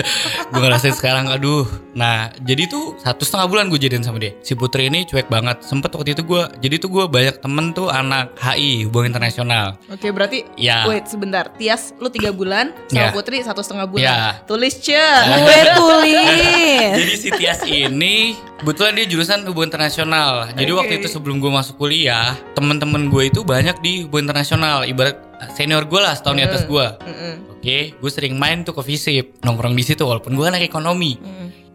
gue 0.50 0.60
ngerasain 0.60 0.98
sekarang 0.98 1.30
aduh. 1.30 1.62
Nah, 1.94 2.30
jadi 2.42 2.66
tuh 2.66 2.98
satu 2.98 3.22
setengah 3.22 3.46
bulan 3.46 3.64
gue 3.70 3.78
jadian 3.78 4.02
sama 4.02 4.18
dia. 4.18 4.34
Si 4.42 4.58
Putri 4.58 4.90
ini 4.90 5.06
cuek 5.06 5.30
banget. 5.30 5.62
Sempet 5.62 5.94
waktu 5.94 6.14
itu 6.14 6.22
gue, 6.26 6.42
jadi 6.62 6.75
tuh 6.82 6.90
gue 6.90 7.04
banyak 7.06 7.38
temen 7.42 7.70
tuh 7.75 7.90
anak 7.90 8.34
HI, 8.38 8.87
hubungan 8.87 9.14
internasional. 9.14 9.78
Oke 10.08 10.16
berarti 10.16 10.38
Ya. 10.56 10.88
Wait 10.88 11.04
sebentar 11.04 11.52
Tias 11.52 11.92
lu 12.00 12.08
tiga 12.08 12.32
bulan 12.32 12.72
Sama 12.88 12.96
Ya. 12.96 13.12
Putri 13.12 13.44
satu 13.44 13.60
setengah 13.60 13.84
bulan 13.84 14.08
Ya. 14.08 14.16
Tulis 14.48 14.80
ce 14.80 14.96
Gue 15.44 15.58
tulis. 15.76 16.96
Jadi 16.96 17.14
si 17.20 17.28
Tias 17.36 17.60
ini 17.68 18.32
kebetulan 18.56 18.96
dia 18.96 19.04
jurusan 19.04 19.44
hubungan 19.44 19.68
internasional. 19.68 20.48
Jadi 20.56 20.72
Oke. 20.72 20.78
waktu 20.80 20.92
itu 21.04 21.12
sebelum 21.12 21.44
gue 21.44 21.52
masuk 21.52 21.76
kuliah, 21.76 22.32
teman-teman 22.56 23.12
gue 23.12 23.28
itu 23.28 23.44
banyak 23.44 23.76
di 23.84 24.08
hubungan 24.08 24.32
internasional. 24.32 24.88
Ibarat 24.88 25.20
senior 25.52 25.84
gue 25.84 26.00
lah, 26.00 26.16
setahun 26.16 26.40
di 26.40 26.44
atas 26.48 26.64
gue. 26.64 26.86
Mm-mm. 27.04 27.34
Oke, 27.52 27.92
gue 28.00 28.10
sering 28.10 28.40
main 28.40 28.64
tuh 28.64 28.72
ke 28.72 28.80
Visip, 28.80 29.36
nongkrong 29.44 29.76
di 29.76 29.84
situ 29.84 30.08
walaupun 30.08 30.32
gue 30.32 30.46
anak 30.48 30.64
ekonomi. 30.64 31.20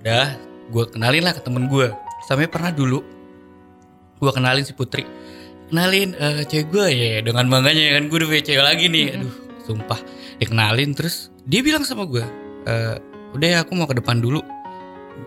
Udah, 0.02 0.36
gue 0.74 0.84
kenalin 0.90 1.22
lah 1.22 1.38
ke 1.38 1.40
temen 1.46 1.70
gue. 1.70 1.94
Sampai 2.26 2.50
pernah 2.50 2.74
dulu 2.74 3.06
gue 4.20 4.32
kenalin 4.34 4.66
si 4.66 4.74
Putri. 4.74 5.06
Kenalin 5.74 6.14
eh, 6.14 6.46
cewek 6.46 6.70
gue 6.70 6.86
ya 6.94 7.26
dengan 7.26 7.50
bangganya 7.50 7.82
ya 7.82 7.92
kan 7.98 8.06
gue 8.06 8.18
udah 8.22 8.30
punya 8.30 8.44
cewek 8.46 8.62
lagi 8.62 8.86
nih. 8.94 9.18
Aduh, 9.18 9.34
sumpah. 9.66 9.98
Dikenalin 10.38 10.94
terus 10.94 11.34
dia 11.50 11.66
bilang 11.66 11.82
sama 11.82 12.06
gue, 12.06 12.22
"Eh, 12.70 12.94
udah 13.34 13.48
ya 13.50 13.58
aku 13.66 13.74
mau 13.74 13.90
ke 13.90 13.98
depan 13.98 14.22
dulu. 14.22 14.38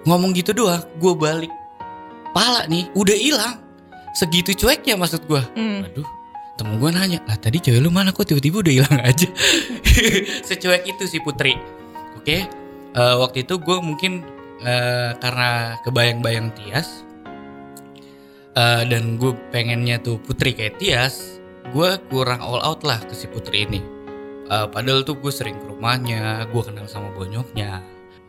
Ngomong 0.07 0.31
gitu 0.39 0.55
doang, 0.55 0.87
gue 1.03 1.13
balik. 1.19 1.51
Pala 2.31 2.63
nih, 2.71 2.87
udah 2.95 3.17
hilang. 3.19 3.59
Segitu 4.15 4.55
cueknya 4.55 4.95
maksud 4.95 5.27
gue. 5.27 5.43
Hmm. 5.59 5.83
Aduh, 5.83 6.07
temen 6.55 6.79
gue 6.79 6.95
nanya, 6.95 7.19
lah 7.27 7.35
tadi 7.43 7.59
cewek 7.59 7.83
lu 7.83 7.91
mana 7.91 8.15
kok 8.15 8.31
tiba-tiba 8.31 8.63
udah 8.63 8.75
hilang 8.87 8.99
aja. 9.03 9.27
Secuek 10.47 10.87
itu 10.87 11.11
si 11.11 11.19
Putri. 11.27 11.59
Oke, 12.23 12.47
eh, 12.95 13.15
waktu 13.19 13.43
itu 13.43 13.59
gue 13.59 13.79
mungkin 13.83 14.23
eh, 14.63 15.11
karena 15.19 15.75
kebayang-bayang 15.83 16.55
Tias 16.55 17.03
eh, 18.57 18.83
dan 18.85 19.17
gue 19.17 19.33
pengennya 19.51 19.97
tuh 19.99 20.17
Putri 20.19 20.51
kayak 20.51 20.77
Tias, 20.77 21.39
gue 21.69 21.91
kurang 22.09 22.41
all 22.41 22.61
out 22.61 22.81
lah 22.83 22.99
ke 22.99 23.13
si 23.13 23.27
Putri 23.27 23.65
ini. 23.65 23.81
Eh, 24.47 24.67
padahal 24.67 25.03
tuh 25.03 25.15
gue 25.15 25.31
sering 25.31 25.57
ke 25.57 25.67
rumahnya, 25.67 26.47
gue 26.47 26.63
kenal 26.63 26.87
sama 26.87 27.13
bonyoknya. 27.13 27.83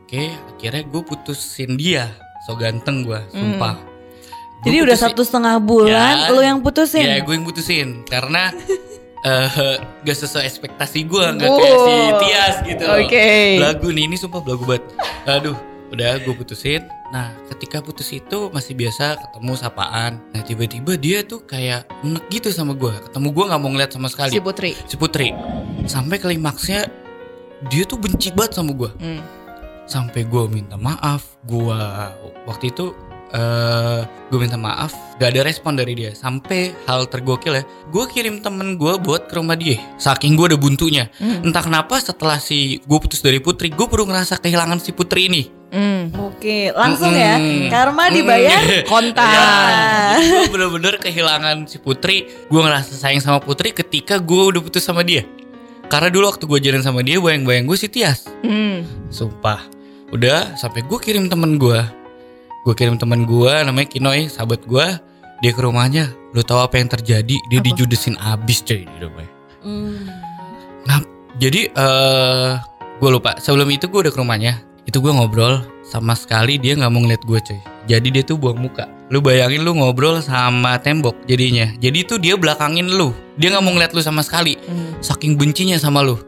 Oke, 0.04 0.30
akhirnya 0.56 0.84
gue 0.84 1.02
putusin 1.02 1.76
dia. 1.76 2.08
So 2.44 2.56
ganteng 2.56 3.04
gue, 3.04 3.20
sumpah. 3.30 3.76
Gua 4.58 4.64
Jadi 4.64 4.78
udah 4.82 4.96
putusin- 4.96 5.14
satu 5.14 5.22
setengah 5.22 5.56
bulan 5.60 6.16
Ya. 6.18 6.30
lu 6.30 6.40
yang 6.40 6.60
putusin. 6.60 7.06
Ya 7.06 7.20
gue 7.20 7.30
yang 7.32 7.44
putusin 7.44 7.88
karena 8.04 8.50
eh 9.28 9.76
gak 10.02 10.18
sesuai 10.18 10.46
ekspektasi 10.46 11.04
gue 11.04 11.26
nggak 11.36 11.50
kayak 11.52 11.78
si. 11.78 11.94
Tias 12.18 12.56
gitu. 12.64 12.86
Oke. 12.88 13.28
Belagu 13.60 13.88
nih 13.92 14.04
ini 14.06 14.16
sumpah 14.16 14.40
belagu 14.40 14.64
banget. 14.64 14.86
Aduh, 15.28 15.58
udah 15.90 16.20
gue 16.20 16.34
putusin. 16.34 16.84
Nah 17.08 17.32
ketika 17.48 17.80
putus 17.80 18.10
itu 18.10 18.50
masih 18.50 18.74
biasa 18.74 19.16
ketemu 19.18 19.54
sapaan. 19.54 20.20
Nah 20.32 20.42
tiba-tiba 20.42 20.96
dia 20.96 21.22
tuh 21.22 21.42
kayak 21.42 21.88
enek 22.02 22.28
gitu 22.30 22.50
sama 22.50 22.74
gue. 22.74 22.92
Ketemu 23.06 23.28
gue 23.30 23.44
nggak 23.46 23.60
mau 23.60 23.70
ngeliat 23.70 23.92
sama 23.92 24.08
sekali. 24.08 24.32
Si 24.32 24.40
Putri. 24.40 24.72
Si 24.86 24.96
Putri. 24.96 25.32
Sampai 25.84 26.18
klimaksnya 26.18 26.88
dia 27.66 27.84
tuh 27.84 27.98
benci 27.98 28.30
banget 28.30 28.54
sama 28.54 28.70
gue 28.72 28.92
Hmm. 28.96 29.18
sampai 29.84 30.28
gue 30.28 30.44
minta 30.46 30.78
maaf 30.78 31.40
gue 31.42 31.74
waktu 32.46 32.70
itu 32.70 32.94
eh 33.28 34.02
gue 34.30 34.38
minta 34.38 34.56
maaf 34.56 34.94
gak 35.16 35.32
ada 35.32 35.42
respon 35.42 35.74
dari 35.74 35.92
dia 35.94 36.12
sampai 36.12 36.72
hal 36.86 37.08
tergokil 37.08 37.56
ya 37.56 37.64
gue 37.88 38.04
kirim 38.06 38.40
temen 38.40 38.76
gue 38.76 38.94
buat 38.98 39.26
ke 39.26 39.36
rumah 39.36 39.56
dia 39.56 39.82
saking 39.96 40.36
gue 40.36 40.54
udah 40.54 40.60
buntunya 40.60 41.10
Hmm. 41.18 41.44
entah 41.44 41.60
kenapa 41.60 41.98
setelah 41.98 42.38
si 42.38 42.78
gue 42.78 43.00
putus 43.00 43.20
dari 43.20 43.40
putri 43.40 43.68
gue 43.68 43.84
baru 43.86 44.06
ngerasa 44.06 44.38
kehilangan 44.38 44.78
si 44.78 44.92
putri 44.92 45.28
ini 45.28 45.50
Hmm. 45.78 46.10
Oke, 46.26 46.74
langsung 46.74 47.14
ya. 47.14 47.38
Mm-mm. 47.38 47.70
Karma 47.70 48.10
dibayar 48.10 48.58
Mm-mm. 48.66 48.90
kontan. 48.92 49.30
Ya, 49.30 50.18
gue 50.18 50.50
bener-bener 50.50 50.98
kehilangan 50.98 51.70
si 51.70 51.78
putri. 51.78 52.26
Gue 52.50 52.66
ngerasa 52.66 52.98
sayang 52.98 53.22
sama 53.22 53.38
putri 53.38 53.78
ketika 53.78 54.18
gue 54.18 54.42
udah 54.50 54.58
putus 54.58 54.82
sama 54.82 55.06
dia. 55.06 55.22
Karena 55.86 56.10
dulu 56.10 56.34
waktu 56.34 56.50
gue 56.50 56.60
jalan 56.66 56.82
sama 56.82 57.06
dia 57.06 57.22
bayang-bayang 57.22 57.70
gue 57.70 57.78
si 57.78 57.86
Tias. 57.94 58.26
Hmm. 58.42 58.90
Sumpah. 59.14 59.62
Udah 60.10 60.58
sampai 60.58 60.82
gue 60.88 61.00
kirim 61.04 61.28
temen 61.28 61.60
gue 61.60 61.84
Gue 62.64 62.74
kirim 62.80 62.96
temen 62.96 63.28
gue 63.28 63.52
namanya 63.68 63.92
Kinoy 63.92 64.32
Sahabat 64.32 64.64
gue 64.64 64.88
Dia 65.44 65.52
ke 65.52 65.60
rumahnya. 65.60 66.10
Lu 66.32 66.40
tahu 66.48 66.64
apa 66.64 66.80
yang 66.80 66.88
terjadi? 66.88 67.36
Dia 67.52 67.60
dijudesin 67.60 68.16
abis 68.18 68.64
coy 68.64 68.88
di 68.88 68.98
rumahnya 69.04 69.36
Hmm. 69.68 70.08
Nah 70.88 71.04
jadi 71.36 71.68
eh 71.70 72.52
Gue 72.98 73.10
lupa. 73.12 73.36
Sebelum 73.36 73.68
itu 73.70 73.92
gue 73.92 74.00
udah 74.08 74.14
ke 74.16 74.20
rumahnya 74.20 74.64
Itu 74.88 75.04
gue 75.04 75.12
ngobrol 75.12 75.68
Sama 75.84 76.16
sekali 76.16 76.56
dia 76.56 76.80
gak 76.80 76.92
mau 76.92 77.04
ngeliat 77.04 77.24
gue 77.24 77.40
coy. 77.40 77.60
Jadi 77.88 78.08
dia 78.12 78.24
tuh 78.24 78.36
buang 78.36 78.60
muka. 78.60 78.88
Lu 79.08 79.24
bayangin 79.24 79.64
lu 79.64 79.72
ngobrol 79.72 80.20
sama 80.20 80.76
tembok 80.84 81.16
jadinya. 81.24 81.72
Jadi 81.80 82.04
itu 82.04 82.20
dia 82.20 82.36
belakangin 82.36 82.92
lu. 82.92 83.16
Dia 83.40 83.56
gak 83.56 83.64
mau 83.64 83.72
ngeliat 83.72 83.96
lu 83.96 84.04
sama 84.04 84.20
sekali. 84.20 84.60
Hmm. 84.68 85.00
Saking 85.00 85.40
bencinya 85.40 85.80
sama 85.80 86.04
lu. 86.04 86.20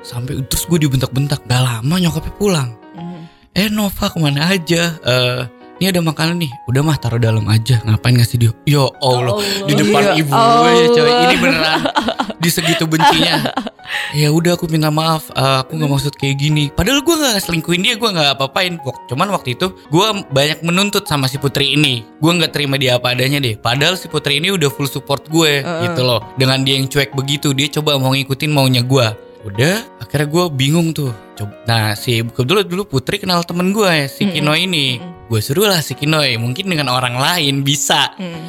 Sampai 0.00 0.40
terus 0.48 0.64
gue 0.64 0.88
dibentak-bentak. 0.88 1.44
Gak 1.44 1.60
lama 1.60 1.94
nyokapnya 2.00 2.32
pulang. 2.40 2.70
Hmm. 2.96 3.28
Eh 3.52 3.68
Nova 3.68 4.08
ke 4.08 4.16
mana 4.16 4.48
aja? 4.48 4.96
Eh 5.04 5.55
ini 5.76 5.86
ada 5.86 6.00
makanan 6.00 6.36
nih. 6.38 6.52
Udah 6.64 6.80
mah 6.80 6.96
taruh 6.96 7.16
dalam 7.16 7.44
aja. 7.46 7.78
Ngapain 7.80 8.14
ngasih 8.14 8.36
dia 8.38 8.50
Ya 8.64 8.84
Allah, 8.96 9.34
Allah. 9.34 9.44
Di 9.62 9.72
depan 9.74 10.02
Ya 10.02 10.12
ibu 10.16 10.32
gue 10.32 10.70
ya 10.72 10.86
coy. 10.88 11.02
Allah. 11.02 11.22
Ini 11.22 11.34
beneran. 11.36 11.80
Di 12.36 12.48
segitu 12.48 12.84
bencinya. 12.84 13.36
Ya 14.12 14.28
udah 14.28 14.54
aku 14.54 14.66
minta 14.66 14.88
maaf. 14.88 15.28
Eh, 15.30 15.56
Aku 15.60 15.74
gak 15.74 15.86
maksud 15.86 16.12
kayak 16.14 16.36
gini. 16.36 16.68
Padahal 16.68 17.00
gue 17.00 17.14
gak 17.14 17.38
selingkuhin 17.40 17.80
dia 17.80 17.94
Gue 17.94 18.08
gak 18.08 18.34
apa-apain. 18.34 18.76
Cuman 19.06 19.30
waktu 19.30 19.54
itu 19.54 19.70
Gue 19.86 20.02
banyak 20.26 20.60
menuntut 20.60 21.04
sama 21.04 21.26
si 21.26 21.36
Putri 21.36 21.72
ini. 21.72 22.02
Gue 22.18 22.34
gak 22.34 22.50
terima 22.50 22.76
dia 22.76 22.96
apa 22.96 23.12
adanya 23.12 23.38
deh. 23.38 23.54
Padahal 23.54 23.94
si 23.94 24.06
Putri 24.06 24.38
ini 24.38 24.50
udah 24.50 24.68
full 24.68 24.86
support 24.86 25.26
gue 25.26 25.60
Gitu 25.60 26.00
loh. 26.00 26.24
Dengan 26.34 26.60
dia 26.60 26.76
yang 26.76 26.86
cuek 26.86 27.12
begitu 27.12 27.50
Dia 27.50 27.68
coba 27.70 27.96
mau 27.96 28.10
ngikutin 28.10 28.48
maunya 28.48 28.80
gue 28.80 29.06
Udah 29.44 29.86
Akhirnya 29.98 30.26
gue 30.26 30.44
bingung 30.50 30.90
tuh. 30.90 31.14
Coba. 31.34 31.52
Nah 31.64 31.92
si 31.92 32.20
kebetulan 32.22 32.64
dulu 32.64 32.82
Putri 32.86 33.16
kenal 33.16 33.42
temen 33.42 33.70
gue 33.70 33.86
ya 33.86 34.06
Si 34.06 34.24
Mm-mm. 34.24 34.34
Kino 34.34 34.52
ini 34.52 34.98
Gue 35.26 35.40
suruh 35.40 35.66
lah 35.66 35.82
si 35.82 35.92
Kinoy 35.92 36.38
Mungkin 36.38 36.66
dengan 36.66 36.88
orang 36.88 37.18
lain 37.18 37.62
bisa 37.62 38.14
Hmm. 38.16 38.46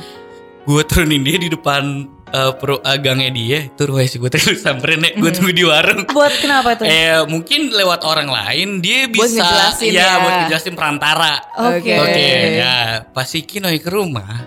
Gue 0.67 0.83
turunin 0.83 1.23
dia 1.23 1.39
di 1.39 1.47
depan 1.47 2.03
eh, 2.27 2.51
pro 2.59 2.77
agangnya 2.83 3.31
dia 3.31 3.65
Itu 3.65 3.87
rumahnya 3.87 4.09
si 4.11 4.17
Putri 4.19 4.39
lu 4.43 4.53
samperin 4.53 4.99
ya 4.99 5.15
Gue 5.15 5.31
tunggu 5.31 5.55
di 5.55 5.63
warung 5.63 6.03
Buat 6.07 6.33
kenapa 6.37 6.75
tuh? 6.75 6.83
Eh 6.83 7.23
mungkin 7.25 7.71
lewat 7.71 8.03
orang 8.03 8.27
lain 8.27 8.83
dia 8.83 9.07
Buat 9.07 9.31
bisa 9.31 9.41
ngejelasin 9.41 9.89
ya, 9.89 10.03
ya. 10.03 10.09
buat 10.19 10.33
ngejelasin 10.43 10.75
perantara. 10.75 11.33
Oke. 11.71 11.93
Oke, 11.97 12.27
ya 12.59 12.75
pas 13.09 13.23
si 13.25 13.41
Kinoy 13.41 13.79
ke 13.79 13.87
rumah, 13.87 14.43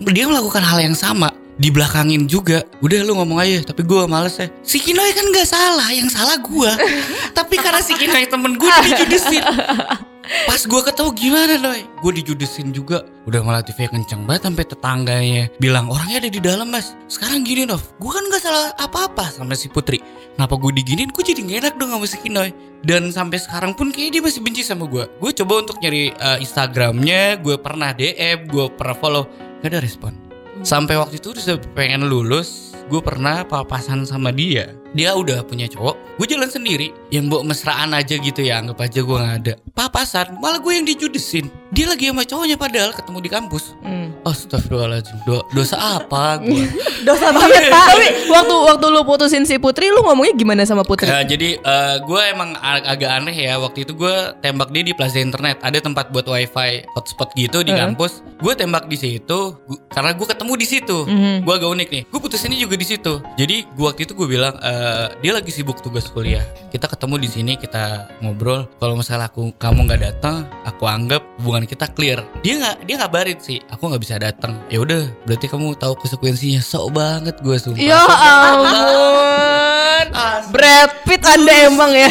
dia 0.00 0.24
melakukan 0.24 0.64
hal 0.64 0.80
yang 0.80 0.96
sama. 0.96 1.28
Dibelakangin 1.58 2.30
juga. 2.30 2.62
Udah 2.78 3.02
lu 3.02 3.18
ngomong 3.18 3.42
aja, 3.42 3.66
tapi 3.66 3.82
gue 3.82 4.06
males 4.06 4.38
ya. 4.38 4.46
Si 4.62 4.78
Kinoy 4.78 5.10
kan 5.10 5.26
gak 5.34 5.48
salah, 5.50 5.90
yang 5.90 6.06
salah 6.06 6.38
gue. 6.38 6.70
tapi 7.38 7.58
karena 7.58 7.82
si 7.82 7.98
Kinoy 7.98 8.30
temen 8.30 8.54
gue 8.54 8.70
dijudesin. 8.86 9.42
Pas 10.44 10.60
gue 10.60 10.80
ketemu 10.84 11.10
gimana 11.16 11.54
Noy? 11.56 11.88
Gue 12.04 12.12
dijudesin 12.20 12.68
juga. 12.68 13.00
Udah 13.24 13.40
malah 13.40 13.64
TV 13.64 13.88
kenceng 13.88 14.28
banget 14.28 14.44
sampai 14.44 14.64
tetangganya 14.68 15.44
bilang 15.56 15.88
orangnya 15.88 16.20
ada 16.20 16.30
di 16.30 16.40
dalam 16.40 16.68
mas. 16.68 16.92
Sekarang 17.08 17.40
gini 17.48 17.64
Nov, 17.64 17.80
gue 17.96 18.10
kan 18.12 18.28
gak 18.28 18.42
salah 18.44 18.76
apa-apa 18.76 19.32
sama 19.32 19.56
si 19.56 19.72
Putri. 19.72 20.04
Kenapa 20.36 20.60
gue 20.60 20.70
diginin? 20.76 21.08
Gue 21.08 21.24
jadi 21.24 21.40
gak 21.40 21.58
enak 21.64 21.74
dong 21.80 21.96
sama 21.96 22.06
si 22.06 22.20
Kinoy. 22.20 22.52
Dan 22.84 23.08
sampai 23.08 23.40
sekarang 23.40 23.72
pun 23.72 23.88
kayaknya 23.88 24.20
dia 24.20 24.22
masih 24.28 24.40
benci 24.44 24.62
sama 24.62 24.84
gue. 24.84 25.08
Gue 25.16 25.32
coba 25.32 25.64
untuk 25.64 25.80
nyari 25.80 26.12
eh, 26.12 26.38
Instagramnya, 26.44 27.40
gue 27.40 27.56
pernah 27.56 27.96
DM, 27.96 28.52
gue 28.52 28.64
pernah 28.76 28.96
follow, 29.00 29.24
gak 29.64 29.72
ada 29.72 29.80
respon. 29.80 30.27
Sampai 30.66 30.98
waktu 30.98 31.22
itu 31.22 31.30
udah 31.30 31.58
pengen 31.78 32.10
lulus, 32.10 32.74
gue 32.90 32.98
pernah 32.98 33.46
papasan 33.46 34.02
sama 34.02 34.34
dia. 34.34 34.74
Dia 34.90 35.12
udah 35.12 35.42
punya 35.42 35.66
cowok, 35.66 35.94
gue 36.16 36.26
jalan 36.26 36.46
sendiri. 36.46 36.90
Yang 37.08 37.24
mbok 37.26 37.42
mesraan 37.44 37.92
aja 37.92 38.14
gitu 38.14 38.40
ya, 38.40 38.58
anggap 38.58 38.80
aja 38.80 39.00
gue 39.00 39.16
gak 39.16 39.36
ada. 39.38 39.54
Papasan, 39.70 40.36
malah 40.36 40.58
gue 40.58 40.72
yang 40.72 40.84
dijudesin. 40.84 41.48
Dia 41.68 41.84
lagi 41.86 42.08
sama 42.08 42.22
cowoknya 42.22 42.56
padahal 42.56 42.90
ketemu 42.90 43.18
di 43.20 43.30
kampus. 43.30 43.76
Hmm. 43.80 44.08
Astagfirullahaladzim, 44.22 45.20
Do- 45.22 45.44
dosa 45.50 45.76
apa 45.96 46.38
gue? 46.38 46.64
Dosa 47.06 47.30
banget 47.30 47.68
pak. 47.68 47.86
Tapi 47.90 48.06
waktu 48.28 48.54
waktu 48.66 48.86
lu 48.88 49.00
putusin 49.02 49.44
si 49.44 49.56
Putri, 49.56 49.88
lu 49.88 50.00
ngomongnya 50.00 50.32
gimana 50.34 50.64
sama 50.64 50.82
Putri? 50.82 51.06
Ya, 51.06 51.20
jadi 51.22 51.60
gue 52.00 52.22
emang 52.26 52.56
ag- 52.56 52.88
agak 52.88 53.10
aneh 53.14 53.36
ya 53.38 53.58
waktu 53.58 53.82
itu 53.82 53.92
gue 53.92 54.14
tembak 54.38 54.68
dia 54.68 54.82
di 54.82 54.92
Plaza 54.92 55.18
Internet 55.18 55.60
ada 55.60 55.78
tempat 55.78 56.08
buat 56.08 56.24
wifi 56.24 56.84
hotspot 56.90 57.32
gitu 57.34 57.60
di 57.60 57.70
Heeh. 57.70 57.80
kampus 57.86 58.20
gue 58.36 58.52
tembak 58.54 58.86
di 58.86 58.94
situ 58.94 59.38
gu- 59.58 59.80
karena 59.88 60.12
gue 60.12 60.26
ketemu 60.26 60.52
di 60.54 60.66
situ 60.66 60.98
Mhm. 61.04 61.36
gue 61.42 61.54
agak 61.54 61.70
unik 61.70 61.88
nih 61.88 62.02
gue 62.04 62.20
putusinnya 62.20 62.56
juga 62.56 62.74
di 62.74 62.86
situ 62.86 63.12
jadi 63.34 63.56
gue 63.66 63.84
waktu 63.84 64.02
itu 64.02 64.12
gue 64.14 64.26
bilang 64.26 64.54
eh, 64.78 65.06
dia 65.18 65.32
lagi 65.34 65.50
sibuk 65.50 65.82
tugas 65.82 66.06
kuliah. 66.06 66.46
Kita 66.70 66.86
ketemu 66.86 67.14
di 67.18 67.28
sini 67.28 67.52
kita 67.58 68.06
ngobrol. 68.22 68.70
Kalau 68.78 68.94
misalnya 68.94 69.26
aku 69.26 69.50
kamu 69.58 69.90
nggak 69.90 70.02
datang 70.06 70.46
aku 70.62 70.86
anggap 70.86 71.26
hubungan 71.42 71.66
kita 71.66 71.90
clear. 71.90 72.22
Dia 72.46 72.62
nggak 72.62 72.76
dia 72.86 72.96
ngabarin 73.02 73.38
sih 73.42 73.58
aku 73.66 73.90
nggak 73.90 74.02
bisa 74.02 74.14
datang. 74.22 74.62
Ya 74.70 74.78
udah 74.78 75.10
berarti 75.26 75.50
kamu 75.50 75.74
tahu 75.74 75.98
konsekuensinya. 75.98 76.62
Sok 76.62 76.94
banget 76.94 77.34
gue 77.42 77.56
sumpah. 77.58 77.82
Ya 77.82 77.98
ampun. 78.06 80.06
Brad 80.54 80.90
Pitt 81.04 81.22
Anda 81.26 81.54
emang 81.68 81.92
ya. 81.92 82.08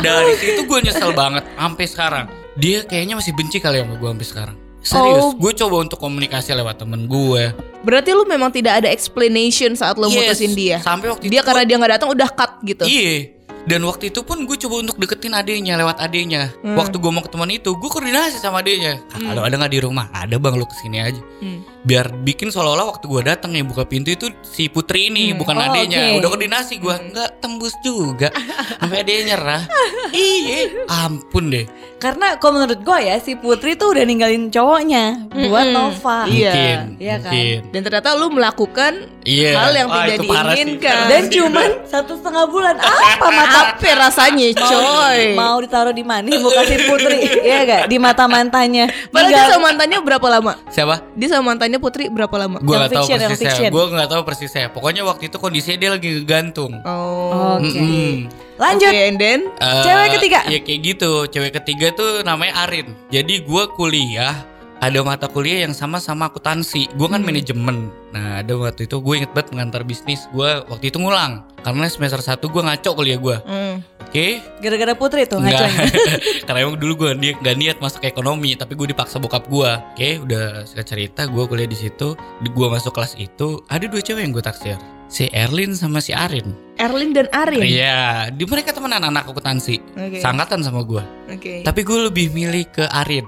Dari 0.00 0.34
situ 0.40 0.64
gue 0.64 0.78
nyesel 0.80 1.12
banget 1.12 1.44
sampai 1.54 1.86
sekarang. 1.86 2.26
Dia 2.58 2.82
kayaknya 2.84 3.14
masih 3.20 3.32
benci 3.36 3.62
kali 3.62 3.84
sama 3.84 3.94
gue 3.94 4.08
sampai 4.08 4.26
sekarang. 4.26 4.56
Serius, 4.80 5.22
Oh. 5.22 5.36
gue 5.36 5.52
coba 5.54 5.76
untuk 5.80 5.96
komunikasi 5.96 6.52
lewat 6.52 6.80
temen 6.80 7.04
gue. 7.04 7.52
Berarti 7.80 8.12
lu 8.12 8.24
memang 8.24 8.48
tidak 8.48 8.80
ada 8.80 8.88
explanation 8.88 9.72
saat 9.72 9.96
lu 9.96 10.08
Yes, 10.08 10.32
mutusin 10.32 10.52
dia. 10.52 10.80
Sampai 10.80 11.12
waktu 11.12 11.28
Dia 11.28 11.40
itu 11.40 11.44
karena 11.44 11.62
gua- 11.62 11.68
dia 11.68 11.76
nggak 11.76 11.92
datang 11.94 12.10
udah 12.10 12.28
cut 12.28 12.52
gitu. 12.62 12.84
Iya. 12.84 13.39
Dan 13.60 13.84
waktu 13.84 14.08
itu 14.08 14.20
pun 14.20 14.42
gue 14.42 14.56
coba 14.56 14.80
untuk 14.80 14.96
deketin 14.96 15.32
adenya 15.32 15.76
lewat 15.76 15.98
adenya. 15.98 16.48
Hmm. 16.60 16.74
Waktu 16.74 16.96
gue 16.96 17.10
mau 17.10 17.20
ketemuan 17.20 17.50
itu, 17.50 17.70
gue 17.70 17.88
koordinasi 17.88 18.36
sama 18.36 18.60
adenya. 18.60 19.00
"Kak, 19.06 19.20
Kalau 19.20 19.42
ada 19.42 19.54
nggak 19.54 19.70
di 19.70 19.80
rumah? 19.80 20.08
Ada 20.10 20.36
bang, 20.36 20.54
lu 20.54 20.64
ke 20.64 20.76
sini 20.76 20.98
aja. 20.98 21.20
Hmm. 21.38 21.60
Biar 21.80 22.12
bikin 22.14 22.48
seolah-olah 22.48 22.86
waktu 22.90 23.04
gue 23.06 23.22
datang 23.22 23.52
yang 23.52 23.64
buka 23.64 23.84
pintu 23.84 24.10
itu 24.10 24.28
si 24.42 24.68
Putri 24.68 25.08
ini, 25.08 25.30
Hmm. 25.30 25.38
bukan 25.38 25.54
Oh, 25.54 25.64
adenya. 25.66 26.00
oke. 26.10 26.18
Udah 26.18 26.28
koordinasi 26.30 26.74
gue, 26.76 26.94
nggak 27.06 27.30
tembus 27.38 27.74
juga. 27.80 28.28
Sampai 28.76 29.00
adenya 29.00 29.34
nyerah. 29.34 29.62
Iya, 30.10 30.82
ampun 30.88 31.48
deh. 31.48 31.70
Karena 31.96 32.34
kalau 32.34 32.58
menurut 32.58 32.80
gue 32.80 32.98
ya 33.00 33.16
si 33.16 33.36
Putri 33.36 33.76
tuh 33.76 33.94
udah 33.94 34.02
ninggalin 34.02 34.50
cowoknya 34.50 35.30
buat 35.30 35.66
Mm-mm. 35.68 35.76
Nova. 35.76 36.26
Iya. 36.26 36.50
Mungkin, 36.50 36.78
Iya 36.98 37.16
kan? 37.16 37.30
mungkin. 37.30 37.58
Dan 37.70 37.80
ternyata 37.84 38.08
lu 38.14 38.26
melakukan 38.28 38.92
Iya. 39.22 39.52
hal 39.54 39.72
yang 39.72 39.88
Wah, 39.88 40.02
tidak 40.02 40.18
diinginkan. 40.18 40.96
Dan 41.06 41.22
cuman 41.30 41.70
satu 41.86 42.12
setengah 42.16 42.44
bulan 42.46 42.74
apa 42.82 43.28
apa 43.50 43.88
rasanya, 43.98 44.46
coy? 44.54 45.34
mau 45.34 45.58
ditaruh 45.58 45.90
di 45.90 46.04
mana 46.06 46.30
muka 46.38 46.62
si 46.64 46.76
Putri 46.86 47.18
ya 47.50 47.58
gak 47.66 47.82
di 47.90 47.96
mata 47.98 48.24
mantannya 48.30 48.86
Padahal 49.10 49.30
dia 49.30 49.44
sama 49.50 49.62
mantannya 49.72 49.98
berapa 50.00 50.26
lama? 50.30 50.52
Siapa? 50.70 50.94
Dia 51.18 51.28
sama 51.32 51.44
mantannya 51.54 51.78
Putri 51.82 52.06
berapa 52.08 52.34
lama? 52.38 52.58
Gue 52.62 52.74
nggak 52.76 52.92
tahu 52.94 53.06
persisnya. 53.10 53.68
Gue 53.68 53.84
nggak 53.90 54.10
tahu 54.10 54.22
persisnya. 54.22 54.66
Pokoknya 54.70 55.02
waktu 55.02 55.28
itu 55.28 55.36
kondisinya 55.36 55.78
dia 55.80 55.90
lagi 55.92 56.08
ngegantung. 56.14 56.72
Oh. 56.84 57.58
Oke. 57.58 57.74
Mm-mm. 57.74 58.12
lanjut 58.60 58.92
Oke, 58.92 59.00
and 59.08 59.16
then 59.16 59.40
Eh, 59.56 59.82
Cewek 59.84 60.08
ketiga. 60.20 60.40
Ya 60.48 60.58
kayak 60.60 60.80
gitu. 60.84 61.10
Cewek 61.32 61.52
ketiga 61.56 61.96
tuh 61.96 62.20
namanya 62.22 62.68
Arin. 62.68 62.92
Jadi 63.08 63.40
gue 63.44 63.64
kuliah 63.72 64.49
ada 64.80 64.98
mata 65.04 65.28
kuliah 65.28 65.68
yang 65.68 65.76
sama 65.76 66.00
sama 66.00 66.32
akuntansi. 66.32 66.88
Gue 66.96 67.06
kan 67.06 67.20
Hmm. 67.20 67.28
manajemen. 67.28 67.92
Nah 68.10 68.40
ada 68.40 68.52
waktu 68.56 68.88
itu 68.88 68.96
gue 68.96 69.14
inget 69.20 69.30
banget 69.30 69.52
mengantar 69.52 69.84
bisnis. 69.84 70.24
Gue 70.32 70.64
waktu 70.66 70.88
itu 70.88 70.96
ngulang 70.96 71.44
karena 71.60 71.84
semester 71.86 72.18
1 72.18 72.48
gue 72.48 72.62
ngaco 72.64 72.90
kuliah 72.96 73.18
gue. 73.20 73.36
hmm. 73.44 73.76
Oke. 74.10 74.42
gara-gara 74.58 74.98
Putri 74.98 75.22
tuh 75.22 75.38
ngaconya 75.38 75.86
Karena 76.50 76.66
emang 76.66 76.82
dulu 76.82 77.06
gue 77.06 77.10
ni 77.14 77.30
gak 77.30 77.54
niat 77.54 77.78
masuk 77.78 78.02
ekonomi, 78.02 78.58
tapi 78.58 78.74
gue 78.74 78.90
dipaksa 78.90 79.22
bokap 79.22 79.46
gue. 79.46 79.70
Oke, 79.94 80.18
udah 80.18 80.66
singkat 80.66 80.86
cerita 80.90 81.30
gue 81.30 81.44
kuliah 81.46 81.70
di 81.70 81.78
situ. 81.78 82.18
Gue 82.42 82.66
masuk 82.66 82.90
kelas 82.90 83.14
itu 83.22 83.62
ada 83.70 83.86
dua 83.86 84.02
cewek 84.02 84.26
yang 84.26 84.34
gue 84.34 84.42
taksir. 84.42 84.74
Si 85.06 85.30
Erlin 85.30 85.78
sama 85.78 86.02
si 86.02 86.10
Arin. 86.10 86.54
Erlin 86.74 87.14
dan 87.14 87.30
Arin. 87.30 87.62
Iya, 87.62 88.30
di 88.34 88.42
mereka 88.46 88.74
temenan 88.74 89.06
anak 89.06 89.30
akuntansi. 89.30 89.78
Oke. 89.94 90.18
Sangkatan 90.18 90.66
sama 90.66 90.82
gue. 90.82 91.02
Oke. 91.30 91.62
Tapi 91.62 91.80
gue 91.82 91.98
lebih 92.10 92.34
milih 92.34 92.66
ke 92.66 92.90
Arin. 92.90 93.26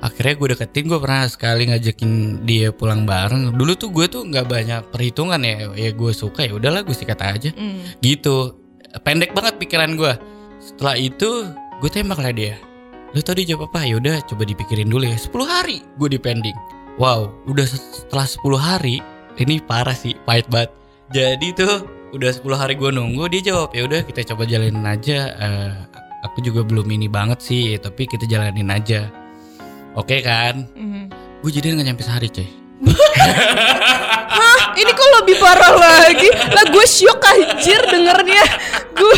Akhirnya 0.00 0.34
gue 0.36 0.48
deketin, 0.56 0.88
gue 0.88 0.96
pernah 0.96 1.28
sekali 1.28 1.68
ngajakin 1.68 2.42
dia 2.48 2.72
pulang 2.72 3.04
bareng. 3.04 3.52
Dulu 3.52 3.72
tuh 3.76 3.92
gue 3.92 4.08
tuh 4.08 4.24
nggak 4.24 4.46
banyak 4.48 4.82
perhitungan 4.88 5.40
ya. 5.44 5.68
Ya 5.76 5.90
gue 5.92 6.12
suka 6.16 6.48
ya 6.48 6.56
udahlah 6.56 6.80
gue 6.80 6.96
sikat 6.96 7.20
aja. 7.20 7.52
Hmm. 7.52 7.84
Gitu. 8.00 8.56
Pendek 9.04 9.36
banget 9.36 9.60
pikiran 9.60 10.00
gue. 10.00 10.12
Setelah 10.56 10.96
itu 10.96 11.52
gue 11.52 11.90
tembak 11.92 12.16
lah 12.16 12.32
dia. 12.32 12.56
Lu 13.12 13.20
tadi 13.20 13.44
jawab 13.44 13.68
apa? 13.68 13.84
Ya 13.84 14.00
udah 14.00 14.24
coba 14.24 14.48
dipikirin 14.48 14.88
dulu 14.88 15.04
ya. 15.04 15.20
10 15.20 15.30
hari 15.44 15.84
gue 16.00 16.08
dipending. 16.16 16.56
Wow, 16.96 17.32
udah 17.48 17.64
setelah 17.68 18.24
10 18.28 18.56
hari 18.60 18.96
ini 19.40 19.60
parah 19.62 19.96
sih, 19.96 20.16
pahit 20.24 20.48
banget. 20.48 20.72
Jadi 21.12 21.52
tuh 21.56 21.88
udah 22.16 22.30
10 22.32 22.56
hari 22.56 22.74
gue 22.74 22.90
nunggu 22.90 23.30
dia 23.30 23.52
jawab 23.52 23.70
ya 23.72 23.86
udah 23.86 24.00
kita 24.04 24.24
coba 24.32 24.48
jalanin 24.48 24.84
aja. 24.84 25.18
Eh, 25.36 25.72
aku 26.24 26.40
juga 26.40 26.64
belum 26.64 26.86
ini 26.88 27.06
banget 27.10 27.40
sih, 27.42 27.76
tapi 27.80 28.08
kita 28.08 28.24
jalanin 28.24 28.70
aja. 28.70 29.19
Oke 29.94 30.22
kan? 30.22 30.66
Hmm. 30.72 31.10
Gue 31.40 31.50
jadian 31.50 31.78
gak 31.78 31.88
nyampe 31.88 32.02
sehari 32.02 32.28
coy. 32.28 32.46
Hah, 34.30 34.72
ini 34.72 34.88
kok 34.88 35.08
lebih 35.20 35.36
parah 35.36 35.74
lagi? 35.74 36.28
Lah 36.50 36.64
gue 36.66 36.84
syok 36.84 37.20
anjir 37.22 37.80
dengernya. 37.84 38.44
Gue 38.92 39.14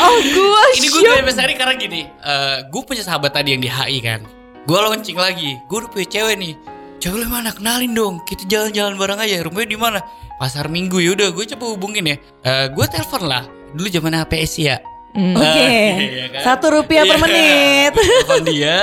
Oh, 0.00 0.16
gue 0.18 0.62
Ini 0.76 0.86
gue 0.88 1.00
gak 1.00 1.16
nyampe 1.20 1.32
sehari 1.32 1.54
karena 1.54 1.74
gini. 1.76 2.00
eh 2.06 2.56
gue 2.66 2.82
punya 2.82 3.02
sahabat 3.02 3.32
tadi 3.32 3.52
yang 3.52 3.62
di 3.62 3.68
HI 3.68 3.98
kan. 4.00 4.20
Gue 4.64 4.76
launching 4.76 5.16
lagi. 5.16 5.56
Gue 5.66 5.84
udah 5.84 5.90
punya 5.90 6.06
cewek 6.08 6.36
nih. 6.36 6.54
Cewek 7.00 7.16
lu 7.16 7.26
mana? 7.28 7.50
Kenalin 7.50 7.92
dong. 7.92 8.20
Kita 8.24 8.44
jalan-jalan 8.44 8.94
bareng 8.96 9.20
aja. 9.20 9.40
Rumahnya 9.40 9.68
di 9.68 9.78
mana? 9.78 9.98
Pasar 10.36 10.68
Minggu. 10.68 11.00
Yaudah, 11.00 11.32
gue 11.32 11.44
coba 11.56 11.64
hubungin 11.72 12.04
ya. 12.04 12.16
Eh 12.42 12.66
gue 12.68 12.84
telepon 12.86 13.24
lah. 13.24 13.44
Dulu 13.72 13.88
zaman 13.88 14.16
HPS 14.16 14.52
ya. 14.58 14.76
Hmm. 15.10 15.34
oke 15.34 15.66
iya 16.06 16.26
kan? 16.30 16.42
satu 16.44 16.66
rupiah 16.70 17.02
per 17.02 17.18
Iya. 17.18 17.22
menit 17.22 17.92
Telepon 17.98 18.42
dia, 18.50 18.78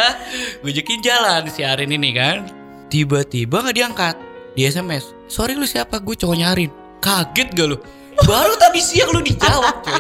gue 0.60 0.70
ajakin 0.70 1.00
jalan 1.00 1.42
si 1.48 1.62
Arin 1.62 1.88
ini 1.90 2.12
kan. 2.12 2.38
Tiba-tiba 2.88 3.60
gak 3.62 3.76
diangkat 3.76 4.16
di 4.52 4.64
SMS. 4.64 5.12
Sorry 5.26 5.54
lu 5.54 5.64
siapa? 5.64 6.00
Gue 6.00 6.16
cowoknya 6.16 6.52
Arin. 6.52 6.72
Kaget 6.98 7.52
gak 7.52 7.68
lu? 7.68 7.78
Baru 8.20 8.56
tadi 8.56 8.80
siang 8.80 9.12
lu 9.12 9.20
dijawab 9.20 9.80
coy. 9.82 10.00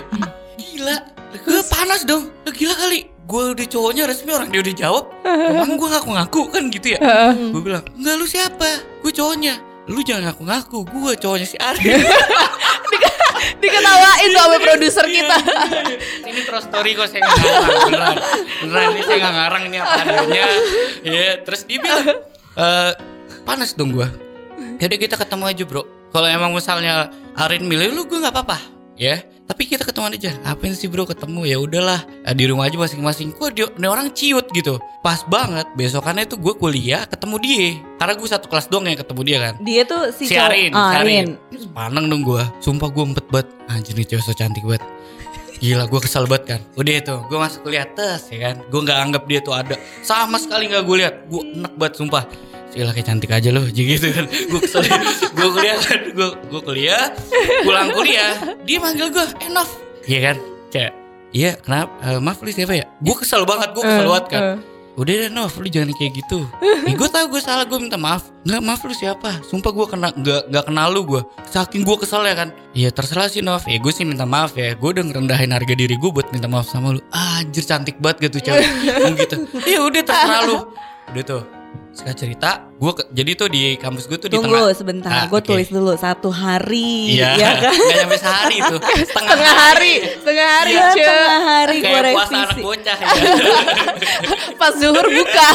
Gila. 0.58 0.98
Gue 1.38 1.62
panas 1.64 2.04
dong. 2.04 2.32
Lu 2.44 2.52
gila 2.52 2.74
kali. 2.74 3.08
Gue 3.24 3.52
udah 3.52 3.68
cowoknya 3.68 4.08
resmi 4.08 4.32
orang 4.32 4.48
dia 4.48 4.60
udah 4.60 4.72
jawab. 4.74 5.04
Emang 5.24 5.76
gue 5.76 5.84
ngaku-ngaku 5.86 6.42
kan 6.48 6.64
gitu 6.68 6.88
ya? 6.92 7.00
Gue 7.36 7.60
bilang, 7.62 7.84
enggak 7.94 8.16
lu 8.16 8.26
siapa? 8.26 8.68
Gue 9.00 9.12
cowoknya. 9.12 9.60
Lu 9.88 10.00
jangan 10.04 10.32
ngaku-ngaku. 10.32 10.84
Gue 10.86 11.12
cowoknya 11.16 11.48
si 11.48 11.58
Arin. 11.58 11.84
Diketawain 13.62 14.28
tuh 14.34 14.42
sama 14.44 14.58
produser 14.60 15.06
kita. 15.08 15.38
ini 16.28 16.42
terus 16.44 16.64
story 16.68 16.92
kok 16.94 17.08
saya 17.10 17.24
nggak 17.24 17.38
ngarang 17.40 17.80
beneran 17.88 18.16
beneran 18.62 18.88
ini 18.92 19.02
saya 19.02 19.18
nggak 19.18 19.36
ngarang 19.40 19.64
ini 19.66 19.78
apa 19.80 19.94
adanya 20.04 20.46
ya 21.02 21.28
terus 21.42 21.62
dia 21.64 21.80
bilang 21.80 22.06
"Eh, 22.54 22.92
panas 23.48 23.72
dong 23.74 23.96
gua 23.96 24.12
jadi 24.78 24.96
kita 25.00 25.16
ketemu 25.16 25.44
aja 25.48 25.64
bro 25.64 25.84
kalau 26.12 26.28
emang 26.28 26.52
misalnya 26.52 27.10
Arin 27.38 27.64
milih 27.66 27.94
lu 27.94 28.04
gue 28.06 28.20
nggak 28.20 28.34
apa-apa 28.36 28.58
ya 29.00 29.22
tapi 29.48 29.64
kita 29.66 29.82
ketemu 29.82 30.12
aja. 30.12 30.32
Apain 30.44 30.76
sih 30.76 30.86
bro? 30.86 31.04
Ketemu 31.04 31.48
ya 31.48 31.58
udahlah. 31.58 32.04
Eh, 32.22 32.36
di 32.36 32.46
rumah 32.46 32.68
aja 32.68 32.76
masing-masing. 32.76 33.32
Kok 33.32 33.50
dia 33.50 33.66
ini 33.72 33.88
orang 33.88 34.12
ciut 34.12 34.46
gitu? 34.52 34.78
Pas 35.00 35.24
banget. 35.24 35.66
Besokannya 35.74 36.28
tuh 36.28 36.38
gue 36.38 36.54
kuliah 36.54 37.08
ketemu 37.08 37.36
dia. 37.40 37.68
Karena 37.98 38.14
gue 38.14 38.28
satu 38.28 38.46
kelas 38.46 38.68
doang 38.68 38.86
yang 38.86 39.00
ketemu 39.00 39.22
dia 39.24 39.38
kan. 39.40 39.54
Dia 39.64 39.82
tuh 39.88 40.12
si, 40.12 40.28
si 40.28 40.36
cowok- 40.36 40.46
Arin, 40.46 40.72
Ah. 40.76 40.92
Paneng 41.74 42.06
dong 42.06 42.22
gue 42.22 42.44
Sumpah 42.60 42.92
gue 42.92 43.04
empet 43.08 43.26
banget. 43.32 43.48
Anjir 43.68 43.96
nih 43.96 44.06
cewek 44.06 44.24
so 44.24 44.32
cantik 44.32 44.62
banget 44.62 44.84
Gila 45.58 45.84
gue 45.90 46.00
kesel 46.02 46.30
banget 46.30 46.44
kan. 46.46 46.62
Udah 46.78 46.94
itu 47.02 47.16
Gue 47.28 47.38
masuk 47.42 47.66
kuliah 47.66 47.88
tes 47.90 48.30
ya 48.30 48.38
kan? 48.52 48.56
Gue 48.70 48.82
gak 48.86 48.98
anggap 49.02 49.24
dia 49.26 49.40
tuh 49.42 49.58
ada. 49.58 49.76
Sama 50.06 50.38
sekali 50.38 50.70
gak 50.70 50.86
gue 50.86 50.96
lihat. 51.02 51.16
Gue 51.26 51.42
enak 51.58 51.74
banget 51.76 51.94
sumpah. 51.98 52.24
Gila 52.78 52.94
kayak 52.94 53.08
cantik 53.10 53.32
aja 53.34 53.50
loh 53.50 53.66
Jadi 53.66 53.98
gitu 53.98 54.08
kan. 54.14 54.26
Gue 54.30 54.60
kesel. 54.62 54.86
Gue 55.34 55.50
kuliah 55.50 55.78
kan 55.82 56.00
Gue 56.14 56.30
gue 56.36 56.62
kuliah 56.62 57.04
Pulang 57.64 57.90
kuliah 57.96 58.34
Dia 58.68 58.78
manggil 58.78 59.08
gue 59.10 59.26
Eh 59.40 59.50
Nov 59.50 59.70
Iya 60.06 60.20
kan? 60.30 60.38
Kayak 60.70 60.92
Iya 61.32 61.52
kenapa? 61.64 61.90
Eh, 62.06 62.20
Maaf 62.22 62.38
lu 62.44 62.52
siapa 62.52 62.76
ya? 62.76 62.86
Gue 63.02 63.16
kesel 63.18 63.48
banget 63.48 63.72
Gue 63.72 63.82
kesel 63.88 64.06
banget 64.06 64.26
kan 64.30 64.44
Udah 64.98 65.14
deh 65.14 65.30
Nov, 65.30 65.54
lu 65.62 65.70
jangan 65.70 65.94
kayak 65.94 66.26
gitu. 66.26 66.50
Eh, 66.58 66.98
Gue 66.98 67.06
tau 67.06 67.30
gue 67.30 67.38
salah, 67.38 67.70
gue 67.70 67.78
minta 67.78 68.02
maaf. 68.02 68.34
Nggak 68.42 68.62
maaf 68.66 68.82
lu 68.82 68.98
siapa? 68.98 69.46
Sumpah 69.46 69.70
gue 69.70 69.86
kena, 69.86 70.10
gak, 70.10 70.50
gak 70.50 70.66
kenal 70.66 70.90
lu 70.90 71.06
gue 71.06 71.22
Saking 71.46 71.86
gue 71.86 71.98
kesel 72.02 72.26
ya 72.26 72.34
kan? 72.34 72.50
Iya 72.74 72.90
terserah 72.90 73.30
sih 73.30 73.46
Nov. 73.46 73.62
Ya 73.70 73.78
gue 73.78 73.94
sih 73.94 74.10
minta 74.10 74.26
maaf 74.26 74.58
ya. 74.58 74.74
Gue 74.74 74.98
udah 74.98 75.06
ngerendahin 75.06 75.54
harga 75.54 75.74
diri 75.78 75.94
gue 75.94 76.10
buat 76.10 76.34
minta 76.34 76.50
maaf 76.50 76.66
sama 76.66 76.98
lu. 76.98 77.02
Ah, 77.14 77.46
Anjir 77.46 77.62
cantik 77.62 78.02
banget 78.02 78.34
gitu 78.34 78.50
cewek. 78.50 78.66
Gitu. 79.22 79.36
Iya 79.70 79.86
udah 79.86 80.02
terserah 80.02 80.42
lu. 80.50 80.58
Udah 81.14 81.24
tuh 81.24 81.57
Sekarang 81.98 82.14
cerita 82.16 82.50
gue 82.72 82.92
Jadi 83.10 83.32
tuh 83.34 83.50
di 83.50 83.74
kampus 83.74 84.06
gue 84.06 84.16
tuh 84.16 84.30
di 84.30 84.38
tunggu 84.38 84.54
tengah 84.54 84.70
sebentar 84.72 85.10
Ah, 85.10 85.26
gue 85.26 85.34
oke. 85.36 85.50
tulis 85.50 85.66
dulu 85.68 85.98
satu 85.98 86.30
hari 86.30 87.18
Iya 87.18 87.30
ya 87.42 87.50
kan 87.58 87.74
Gak 87.74 87.96
nyampe 87.98 88.18
sehari 88.18 88.58
tuh 88.62 88.78
Setengah, 89.10 89.34
Setengah 89.34 89.56
hari, 89.58 89.94
setengah 90.14 90.48
hari, 90.48 90.72
Iya, 90.72 90.86
Cek. 90.88 91.06
tengah 91.10 91.42
hari 91.44 91.76
gue 91.76 91.84
Kayak 91.84 92.04
puasa 92.14 92.30
anak 92.30 92.48
revisi 92.48 92.62
bocah 92.62 92.98
ya. 93.02 93.08
Pas 94.56 94.74
zuhur 94.74 95.08
buka. 95.08 95.50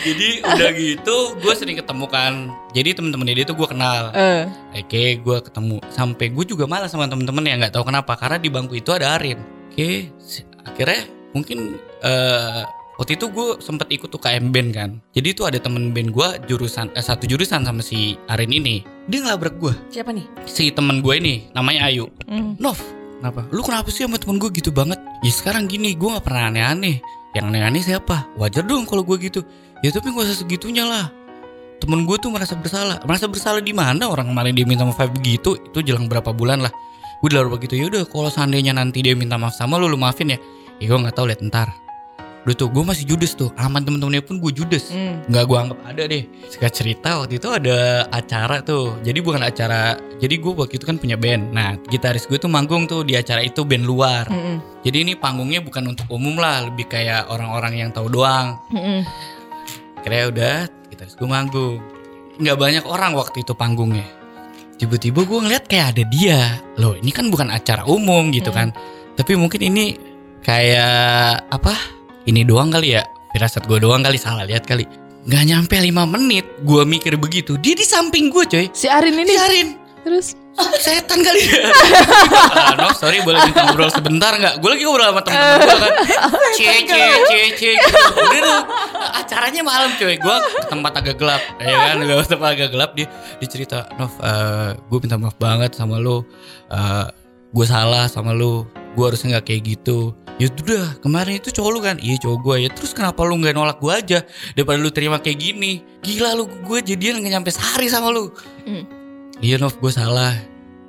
Jadi 0.00 0.28
udah 0.40 0.70
gitu 0.72 1.16
gue 1.36 1.52
sering 1.54 1.76
ketemu 1.76 2.04
kan 2.06 2.32
Jadi 2.70 2.88
temen-temen 2.92 3.26
dia 3.28 3.44
tuh 3.44 3.54
gue 3.54 3.68
kenal 3.68 4.10
Eh. 4.10 4.42
Oke, 4.74 5.18
gue 5.18 5.38
ketemu. 5.40 5.78
Sampai 5.88 6.30
gue 6.30 6.44
juga 6.44 6.66
malas 6.66 6.90
sama 6.90 7.06
temen-temen 7.06 7.42
yang 7.42 7.58
nggak 7.58 7.74
tahu 7.74 7.86
kenapa. 7.86 8.14
Karena 8.14 8.38
di 8.38 8.46
bangku 8.46 8.74
itu 8.74 8.90
ada 8.90 9.14
Arin. 9.14 9.38
Oke, 9.70 10.10
akhirnya 10.62 11.02
mungkin 11.30 11.74
eh 12.02 12.62
waktu 13.00 13.16
itu 13.16 13.32
gue 13.32 13.56
sempet 13.64 13.88
ikut 13.88 14.12
UKM 14.12 14.52
band 14.52 14.70
kan. 14.76 14.90
Jadi 15.16 15.32
itu 15.32 15.48
ada 15.48 15.56
temen 15.56 15.96
band 15.96 16.12
gue 16.12 16.28
jurusan 16.52 16.92
eh, 16.92 17.00
satu 17.00 17.24
jurusan 17.24 17.64
sama 17.64 17.80
si 17.80 18.20
Arin 18.28 18.52
ini. 18.52 18.84
Dia 19.08 19.24
ngelabrak 19.24 19.56
gue. 19.56 19.72
siapa 19.88 20.12
nih 20.12 20.28
Si 20.44 20.68
temen 20.68 21.00
gue 21.00 21.16
ini 21.16 21.48
namanya 21.56 21.88
Ayu. 21.88 22.12
Hmm. 22.28 22.60
Nov, 22.60 22.76
kenapa? 23.18 23.48
Lu 23.48 23.64
kenapa 23.64 23.88
sih 23.88 24.04
sama 24.04 24.20
temen 24.20 24.36
gue 24.36 24.52
gitu 24.52 24.68
banget? 24.68 25.00
Ya 25.24 25.32
sekarang 25.32 25.64
gini, 25.64 25.96
gue 25.96 26.08
nggak 26.12 26.28
pernah 26.28 26.52
aneh-aneh. 26.52 27.00
Yang 27.32 27.44
aneh-aneh 27.48 27.82
siapa? 27.82 28.28
Wajar 28.36 28.68
dong 28.68 28.84
kalau 28.84 29.00
gue 29.00 29.16
gitu. 29.16 29.40
Ya 29.80 29.88
tapi 29.88 30.12
gak 30.12 30.28
usah 30.28 30.36
segitunya 30.44 30.84
lah. 30.84 31.08
Temen 31.80 32.04
gue 32.04 32.16
tuh 32.20 32.28
merasa 32.28 32.52
bersalah. 32.52 33.00
Merasa 33.08 33.24
bersalah 33.24 33.64
di 33.64 33.72
mana? 33.72 34.12
Orang 34.12 34.28
kemarin 34.28 34.52
dia 34.52 34.68
minta 34.68 34.84
maaf 34.84 35.00
begitu, 35.08 35.56
itu 35.56 35.78
jelang 35.80 36.04
berapa 36.04 36.36
bulan 36.36 36.60
lah. 36.60 36.72
Gue 37.24 37.32
udah 37.32 37.48
begitu 37.48 37.80
ya 37.80 37.88
udah. 37.88 38.04
Kalau 38.04 38.28
seandainya 38.28 38.76
nanti 38.76 39.00
dia 39.00 39.16
minta 39.16 39.40
maaf 39.40 39.56
sama 39.56 39.80
lu, 39.80 39.88
lu 39.88 39.96
maafin 39.96 40.36
ya. 40.36 40.38
Ya 40.84 40.92
gue 40.92 40.98
nggak 41.00 41.16
tahu 41.16 41.32
lihat 41.32 41.40
ntar. 41.48 41.72
Udah 42.48 42.56
tuh 42.56 42.72
gue 42.72 42.80
masih 42.80 43.04
judes 43.04 43.36
tuh. 43.36 43.52
Aman 43.60 43.84
temen-temennya 43.84 44.24
pun 44.24 44.40
gue 44.40 44.52
judes. 44.52 44.88
Hmm. 44.88 45.20
nggak 45.28 45.44
gue 45.44 45.58
anggap 45.60 45.80
ada 45.84 46.02
deh. 46.08 46.24
Singkat 46.48 46.72
cerita 46.72 47.10
waktu 47.20 47.36
itu 47.36 47.48
ada 47.52 48.08
acara 48.08 48.64
tuh. 48.64 48.96
Jadi 49.04 49.18
bukan 49.20 49.44
acara 49.44 50.00
Jadi 50.20 50.36
gue 50.36 50.52
waktu 50.52 50.76
itu 50.76 50.84
kan 50.84 50.96
punya 50.96 51.16
band. 51.20 51.52
Nah 51.52 51.76
gitaris 51.88 52.24
gue 52.24 52.40
tuh 52.40 52.48
manggung 52.48 52.88
tuh 52.88 53.04
di 53.04 53.16
acara 53.16 53.44
itu 53.44 53.64
band 53.64 53.84
luar. 53.84 54.24
Mm-mm. 54.28 54.84
Jadi 54.84 54.96
ini 55.04 55.12
panggungnya 55.16 55.60
bukan 55.60 55.92
untuk 55.92 56.08
umum 56.08 56.40
lah 56.40 56.68
Lebih 56.68 56.88
kayak 56.88 57.28
orang-orang 57.28 57.76
yang 57.76 57.90
tahu 57.92 58.08
doang. 58.08 58.56
Mm-mm. 58.72 59.04
Akhirnya 60.00 60.24
udah 60.32 60.56
gitaris 60.88 61.16
gue 61.16 61.28
manggung. 61.28 61.76
Nggak 62.40 62.56
banyak 62.56 62.84
orang 62.88 63.12
waktu 63.12 63.44
itu 63.44 63.52
panggungnya. 63.52 64.08
Tiba-tiba 64.80 65.28
gue 65.28 65.38
ngeliat 65.44 65.68
kayak 65.68 65.86
ada 65.92 66.04
dia. 66.08 66.40
Loh 66.80 66.96
ini 66.96 67.12
kan 67.12 67.28
bukan 67.28 67.52
acara 67.52 67.84
umum 67.84 68.32
gitu 68.32 68.48
kan. 68.48 68.72
Tapi 69.12 69.36
mungkin 69.36 69.60
ini 69.60 70.00
kayak 70.40 71.52
apa 71.52 71.99
Ini 72.26 72.44
doang 72.44 72.68
kali 72.68 72.98
ya 72.98 73.02
Firasat 73.32 73.64
gue 73.64 73.78
doang 73.80 74.04
kali 74.04 74.18
salah 74.20 74.44
lihat 74.44 74.66
kali 74.66 74.84
Nggak 75.24 75.42
nyampe 75.46 75.76
5 75.76 76.14
menit 76.16 76.44
Gue 76.64 76.82
mikir 76.84 77.16
begitu 77.16 77.56
Dia 77.60 77.76
di 77.76 77.86
samping 77.86 78.28
gue 78.28 78.44
coy 78.48 78.66
Si 78.72 78.88
Arin 78.88 79.16
ini 79.16 79.32
Siarin 79.36 79.68
terus 80.00 80.32
setan 80.80 81.20
kali 81.20 81.40
dia. 81.40 81.72
Ah, 82.52 82.72
no, 82.76 82.92
sorry 82.96 83.20
boleh 83.24 83.40
minta 83.48 83.64
ngobrol 83.68 83.92
sebentar 83.92 84.32
nggak? 84.36 84.60
Gue 84.60 84.76
lagi 84.76 84.82
ngobrol 84.84 85.08
sama 85.12 85.20
temen-temen 85.24 85.60
gue 85.60 85.76
kan. 85.76 85.92
Cie 86.56 86.76
cie 86.84 87.12
cie 87.28 87.44
cie. 87.56 87.74
Udah 88.16 88.40
tuh 88.40 88.60
acaranya 89.24 89.62
malam 89.64 89.90
cuy. 89.96 90.16
Gue 90.20 90.36
ke 90.36 90.66
tempat 90.68 90.92
agak 91.00 91.16
gelap, 91.20 91.42
ya 91.60 91.76
kan? 91.92 91.96
Gue 92.00 92.26
tempat 92.28 92.48
agak 92.56 92.70
gelap 92.72 92.90
dia 92.96 93.06
dicerita, 93.40 93.88
Nov, 93.96 94.12
gue 94.88 94.98
minta 95.00 95.16
maaf 95.16 95.36
banget 95.40 95.76
sama 95.76 95.96
lo. 96.00 96.24
gue 97.50 97.66
salah 97.68 98.08
sama 98.08 98.32
lo. 98.36 98.68
Gue 98.98 99.04
harusnya 99.06 99.38
nggak 99.38 99.46
kayak 99.46 99.62
gitu. 99.78 100.14
Ya 100.40 100.48
udah 100.48 100.96
kemarin 101.04 101.36
itu 101.36 101.52
cowok 101.52 101.70
lu 101.70 101.80
kan? 101.84 101.96
Iya 102.00 102.16
cowok 102.24 102.38
gue 102.40 102.56
ya 102.64 102.68
Terus 102.72 102.96
kenapa 102.96 103.20
lu 103.28 103.36
gak 103.44 103.52
nolak 103.52 103.76
gue 103.76 103.92
aja 103.92 104.18
Daripada 104.56 104.80
lu 104.80 104.88
terima 104.88 105.20
kayak 105.20 105.36
gini? 105.36 105.84
Gila 106.00 106.32
lu 106.32 106.48
gue 106.48 106.78
jadian 106.80 107.20
gak 107.20 107.28
nyampe 107.28 107.52
sehari 107.52 107.92
sama 107.92 108.08
lu. 108.08 108.32
Hmm. 108.64 108.88
Iya 109.44 109.60
Nov 109.60 109.76
gue 109.76 109.92
salah. 109.92 110.32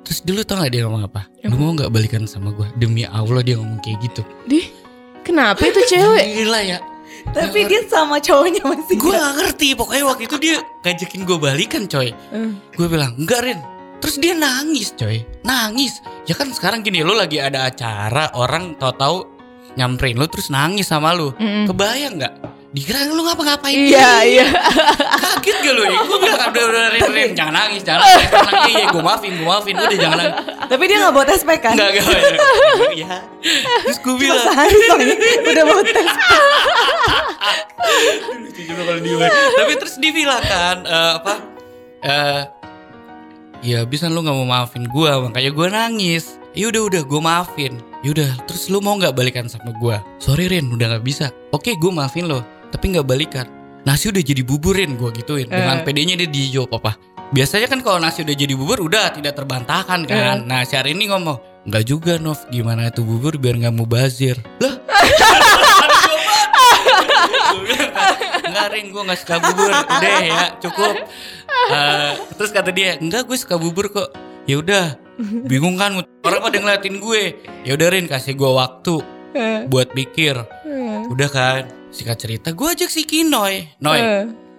Terus 0.08 0.24
dulu 0.24 0.40
tau 0.40 0.56
gak 0.56 0.72
dia 0.72 0.88
ngomong 0.88 1.04
apa? 1.04 1.28
Lu 1.44 1.60
mau 1.60 1.76
gak 1.76 1.92
balikan 1.92 2.24
sama 2.24 2.48
gue? 2.56 2.64
Demi 2.80 3.04
Allah 3.04 3.44
dia 3.44 3.60
ngomong 3.60 3.76
kayak 3.84 4.00
gitu. 4.08 4.24
Dih, 4.48 4.72
kenapa 5.20 5.60
itu 5.68 5.84
cewek? 5.84 6.24
Gila 6.32 6.60
ya. 6.64 6.78
Tapi 7.28 7.68
dia 7.68 7.84
sama 7.86 8.18
cowoknya 8.18 8.64
masih 8.64 8.96
Gue 8.96 9.12
gak 9.12 9.34
ngerti. 9.36 9.68
Pokoknya 9.76 10.04
waktu 10.08 10.24
itu 10.32 10.36
dia 10.40 10.56
ngajakin 10.80 11.20
gue 11.28 11.36
balikan 11.36 11.82
coy. 11.84 12.08
Eh, 12.08 12.50
Gue 12.72 12.88
bilang 12.88 13.20
enggak 13.20 13.44
Rin 13.44 13.60
Terus 14.02 14.16
dia 14.18 14.34
nangis 14.34 14.90
coy 14.98 15.22
Nangis 15.46 16.02
Ya 16.26 16.34
kan 16.34 16.50
sekarang 16.50 16.82
gini 16.82 17.06
Lu 17.06 17.14
lagi 17.14 17.38
ada 17.38 17.70
acara 17.70 18.34
Orang 18.34 18.74
tahu-tahu 18.76 19.30
Nyamperin 19.78 20.18
lu 20.20 20.26
terus 20.28 20.50
nangis 20.52 20.90
sama 20.90 21.14
lu 21.16 21.32
Mm-mm. 21.38 21.64
Kebayang 21.70 22.20
gak? 22.20 22.34
Dikira 22.72 23.08
lu 23.08 23.24
ngapa-ngapain 23.24 23.72
Iya, 23.72 24.12
iya. 24.26 24.46
Kaget 25.38 25.56
gak 25.64 25.74
lu? 25.76 25.82
Gue 25.86 26.18
bilang 26.20 26.50
udah 26.50 26.64
udah 26.68 26.84
Rin, 26.92 27.30
Jangan 27.32 27.54
nangis 27.56 27.80
Jangan 27.86 28.00
nangis 28.04 28.28
Jangan 28.28 28.52
nangis 28.52 28.74
Iya 28.74 28.86
gue 28.90 29.02
maafin 29.06 29.32
Gue 29.38 29.46
maafin 29.48 29.74
Udah 29.78 29.96
jangan 29.96 30.16
nangis 30.20 30.34
Tapi 30.68 30.82
dia 30.90 30.96
gak 31.00 31.12
bawa 31.14 31.24
tes 31.24 31.42
pack 31.46 31.60
kan? 31.62 31.72
Enggak 31.72 31.90
enggak 31.94 32.92
Ya 32.98 33.14
Terus 33.86 33.98
gue 34.02 34.12
Cuma 34.12 34.20
bilang 34.20 34.40
sehari 34.44 34.76
soalnya 34.84 35.16
udah 35.46 35.64
bawa 35.64 35.82
tes 35.86 36.10
lucu 38.42 38.62
juga 38.68 38.82
kalau 38.84 39.00
dia 39.02 39.26
tapi 39.58 39.72
terus 39.74 39.94
dia 39.98 40.12
bilang 40.12 40.42
kan 40.42 40.76
eh, 40.86 41.12
apa 41.18 41.34
eh 42.02 42.40
ya 43.62 43.86
bisa 43.86 44.10
lu 44.10 44.20
nggak 44.20 44.36
mau 44.36 44.46
maafin 44.46 44.84
gua 44.90 45.22
makanya 45.22 45.50
gua 45.54 45.68
nangis 45.70 46.36
ya 46.52 46.68
udah 46.68 46.82
udah 46.90 47.02
gua 47.06 47.20
maafin 47.22 47.78
Yaudah, 48.02 48.34
terus 48.50 48.66
lu 48.66 48.82
mau 48.82 48.98
nggak 48.98 49.14
balikan 49.14 49.46
sama 49.46 49.70
gua? 49.78 50.02
Sorry 50.18 50.50
Rin, 50.50 50.66
udah 50.74 50.90
nggak 50.90 51.06
bisa. 51.06 51.30
Oke, 51.54 51.78
gua 51.78 52.02
maafin 52.02 52.26
lo, 52.26 52.42
tapi 52.74 52.90
nggak 52.90 53.06
balikan. 53.06 53.46
Nasi 53.86 54.10
udah 54.10 54.18
jadi 54.18 54.42
buburin, 54.42 54.98
gua 54.98 55.14
gituin. 55.14 55.46
Dengan 55.46 55.78
Eh. 55.78 55.86
pedenya 55.86 56.18
dia 56.18 56.26
dijawab 56.26 56.82
apa? 56.82 56.98
Biasanya 57.30 57.70
kan 57.70 57.78
kalau 57.78 58.02
nasi 58.02 58.26
udah 58.26 58.34
jadi 58.34 58.58
bubur 58.58 58.82
udah 58.82 59.14
tidak 59.14 59.38
terbantahkan 59.38 60.02
kan. 60.10 60.42
Nah, 60.42 60.66
si 60.66 60.74
hari 60.74 60.98
ini 60.98 61.14
ngomong, 61.14 61.38
nggak 61.62 61.84
juga 61.86 62.18
Nov, 62.18 62.42
gimana 62.50 62.90
tuh 62.90 63.06
bubur 63.06 63.38
biar 63.38 63.54
nggak 63.62 63.70
mubazir. 63.78 64.34
Lah, 64.58 64.81
Enggak 68.52 68.68
Ring 68.70 68.86
gue 68.88 69.02
gak 69.02 69.18
suka 69.18 69.34
bubur 69.40 69.70
Udah 69.72 70.18
ya 70.20 70.42
cukup 70.58 70.94
Eh, 71.64 72.10
Terus 72.34 72.50
kata 72.50 72.70
dia 72.70 72.90
Enggak 72.96 73.24
gue 73.24 73.34
suka 73.34 73.56
bubur 73.56 73.88
kok 73.88 74.12
ya 74.42 74.58
udah 74.58 74.98
bingung 75.46 75.76
kan 75.76 75.94
orang 76.20 76.40
pada 76.42 76.58
ngeliatin 76.58 76.98
gue 76.98 77.22
ya 77.62 77.72
udah 77.72 77.88
Rin 77.88 78.04
kasih 78.04 78.34
gue 78.34 78.50
waktu 78.50 78.98
buat 79.64 79.88
pikir 79.90 80.34
udah 81.08 81.28
kan 81.28 81.62
singkat 81.88 82.18
cerita 82.18 82.48
gue 82.50 82.66
ajak 82.66 82.88
si 82.88 83.02
Kinoy 83.02 83.70
Noy 83.78 84.00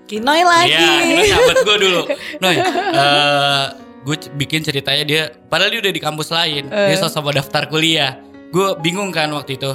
Kinoy 0.03 0.41
lagi 0.41 0.71
Iya, 0.73 0.91
ini 1.05 1.23
sahabat 1.25 1.57
gue 1.61 1.77
dulu. 1.79 2.01
Noy, 2.37 2.55
eh 2.59 3.65
gue 4.03 4.15
bikin 4.35 4.59
ceritanya 4.61 5.03
dia, 5.03 5.23
padahal 5.47 5.71
dia 5.71 5.79
udah 5.79 5.93
di 5.93 6.01
kampus 6.01 6.27
lain. 6.27 6.67
Dia 6.67 6.97
sosok 6.97 7.23
mau 7.23 7.33
daftar 7.33 7.63
kuliah. 7.65 8.19
Gue 8.51 8.75
bingung 8.77 9.09
kan 9.09 9.31
waktu 9.31 9.55
itu. 9.55 9.71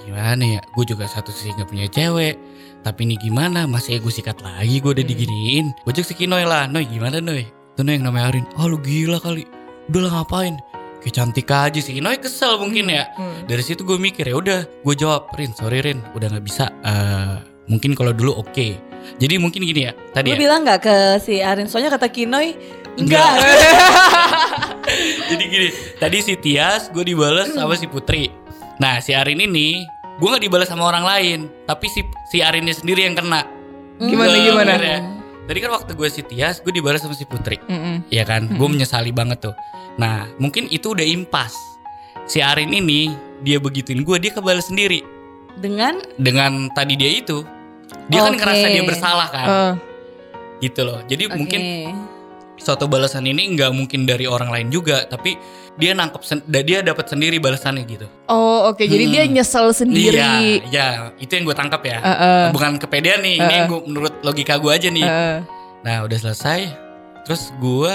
Gimana 0.00 0.42
ya? 0.42 0.60
Gue 0.74 0.84
juga 0.84 1.06
satu 1.06 1.30
sisi 1.30 1.54
gak 1.54 1.70
punya 1.70 1.86
cewek. 1.86 2.34
Tapi 2.80 3.04
ini 3.04 3.16
gimana? 3.20 3.68
Masih 3.68 4.00
gue 4.00 4.12
sikat 4.12 4.40
lagi. 4.40 4.80
Gue 4.80 4.96
udah 4.96 5.04
diginiin. 5.04 5.72
Gue 5.84 5.92
cek 5.92 6.06
si 6.06 6.14
Kinoy 6.16 6.48
lah. 6.48 6.64
Noy, 6.64 6.88
gimana 6.88 7.20
Noy? 7.20 7.44
Itu 7.46 7.84
Noy 7.84 8.00
yang 8.00 8.08
namanya 8.08 8.32
Arin. 8.32 8.46
Oh 8.56 8.66
lu 8.68 8.80
gila 8.80 9.20
kali. 9.20 9.44
Udah 9.92 10.00
lah 10.08 10.12
ngapain? 10.20 10.56
Kayak 11.00 11.14
cantik 11.16 11.48
aja 11.48 11.80
sih. 11.80 12.00
Noy 12.00 12.16
kesel 12.20 12.56
mungkin 12.60 12.88
ya. 12.88 13.08
Dari 13.44 13.60
situ 13.64 13.84
gue 13.84 13.96
mikir 14.00 14.28
ya 14.28 14.36
udah. 14.36 14.60
Gue 14.84 14.94
jawab 14.96 15.32
Rin, 15.36 15.52
sorry 15.56 15.80
Rin, 15.80 16.00
udah 16.12 16.28
nggak 16.32 16.44
bisa. 16.44 16.68
Eh 16.84 17.36
mungkin 17.68 17.92
kalau 17.96 18.12
dulu 18.12 18.36
oke. 18.40 18.76
Jadi 19.16 19.34
mungkin 19.40 19.64
gini 19.64 19.88
ya. 19.88 19.92
Tadi 20.12 20.32
Lu 20.32 20.36
ya. 20.36 20.40
bilang 20.44 20.60
gak 20.60 20.84
ke 20.84 20.96
si 21.24 21.40
Arin 21.40 21.64
Soalnya 21.72 21.88
kata 21.96 22.12
Kinoy 22.12 22.52
Enggak. 23.00 23.32
Jadi 25.30 25.44
gini, 25.46 25.68
tadi 25.96 26.18
si 26.20 26.34
Tias 26.36 26.90
gue 26.92 27.00
dibalas 27.06 27.54
sama 27.54 27.78
si 27.78 27.86
Putri. 27.86 28.28
Nah, 28.76 28.98
si 29.00 29.16
Arin 29.16 29.40
ini 29.40 29.86
gue 30.20 30.28
nggak 30.28 30.44
dibalas 30.44 30.68
sama 30.68 30.84
orang 30.84 31.02
lain, 31.02 31.38
tapi 31.64 31.88
si 31.88 32.00
si 32.28 32.38
Arinnya 32.38 32.70
sendiri 32.70 33.02
yang 33.02 33.16
kena. 33.16 33.42
Gimana, 33.98 34.28
Gue 34.30 34.44
gimana? 34.46 34.72
ya. 34.76 34.98
Tadi 35.44 35.58
kan 35.58 35.70
waktu 35.72 35.92
gue 35.92 36.08
si 36.08 36.20
Tias, 36.22 36.60
gue 36.60 36.70
dibalas 36.70 37.00
sama 37.00 37.12
si 37.12 37.24
Putri. 37.24 37.56
Mm-mm. 37.62 38.06
Iya 38.06 38.22
kan, 38.22 38.46
gue 38.46 38.68
menyesali 38.68 39.10
banget 39.10 39.42
tuh. 39.42 39.54
Nah, 39.96 40.28
mungkin 40.36 40.68
itu 40.68 40.92
udah 40.92 41.02
impas. 41.02 41.52
Si 42.24 42.38
Arin 42.38 42.70
ini 42.70 43.10
dia 43.40 43.58
begituin 43.58 44.00
gue, 44.00 44.16
dia 44.20 44.30
kebalas 44.30 44.68
sendiri 44.68 45.02
Dengan 45.56 45.98
dengan 46.14 46.70
tadi 46.70 46.94
dia 46.94 47.10
itu. 47.10 47.42
Dia 48.06 48.22
kan 48.22 48.32
Oke. 48.32 48.40
ngerasa 48.40 48.66
dia 48.68 48.84
bersalah 48.86 49.28
kan, 49.28 49.48
Eh, 49.48 49.72
gitu 50.62 50.86
loh. 50.86 51.02
Jadi 51.04 51.26
Oke. 51.26 51.34
mungkin 51.34 51.60
suatu 52.60 52.84
balasan 52.84 53.24
ini 53.24 53.50
nggak 53.50 53.70
mungkin 53.70 54.04
dari 54.04 54.24
orang 54.24 54.48
lain 54.48 54.68
juga 54.68 55.02
tapi 55.02 55.34
dia 55.74 55.90
nangkep 55.90 56.20
dia 56.62 56.78
dapat 56.80 57.06
sendiri 57.06 57.36
balasannya 57.36 57.82
gitu 57.84 58.06
Oh 58.26 58.68
oke, 58.68 58.84
jadi 58.84 59.00
Hmm. 59.02 59.12
dia 59.12 59.22
nyesel 59.26 59.66
sendiri. 59.70 60.12
iya 60.12 60.30
ya 60.68 60.86
itu 61.16 61.30
yang 61.30 61.42
gue 61.42 61.56
tangkap 61.56 61.80
ya 61.82 61.98
Eh, 61.98 62.12
eh. 62.12 62.44
bukan 62.50 62.76
kepedean 62.76 63.20
nih 63.20 63.34
ini 63.36 63.44
Eh, 63.46 63.56
yang 63.56 63.66
gua, 63.66 63.80
menurut 63.82 64.14
logika 64.20 64.54
gue 64.56 64.70
aja 64.70 64.88
nih 64.88 65.02
Eh, 65.02 65.36
nah 65.80 66.04
udah 66.04 66.18
selesai 66.20 66.60
terus 67.22 67.48
gue 67.56 67.92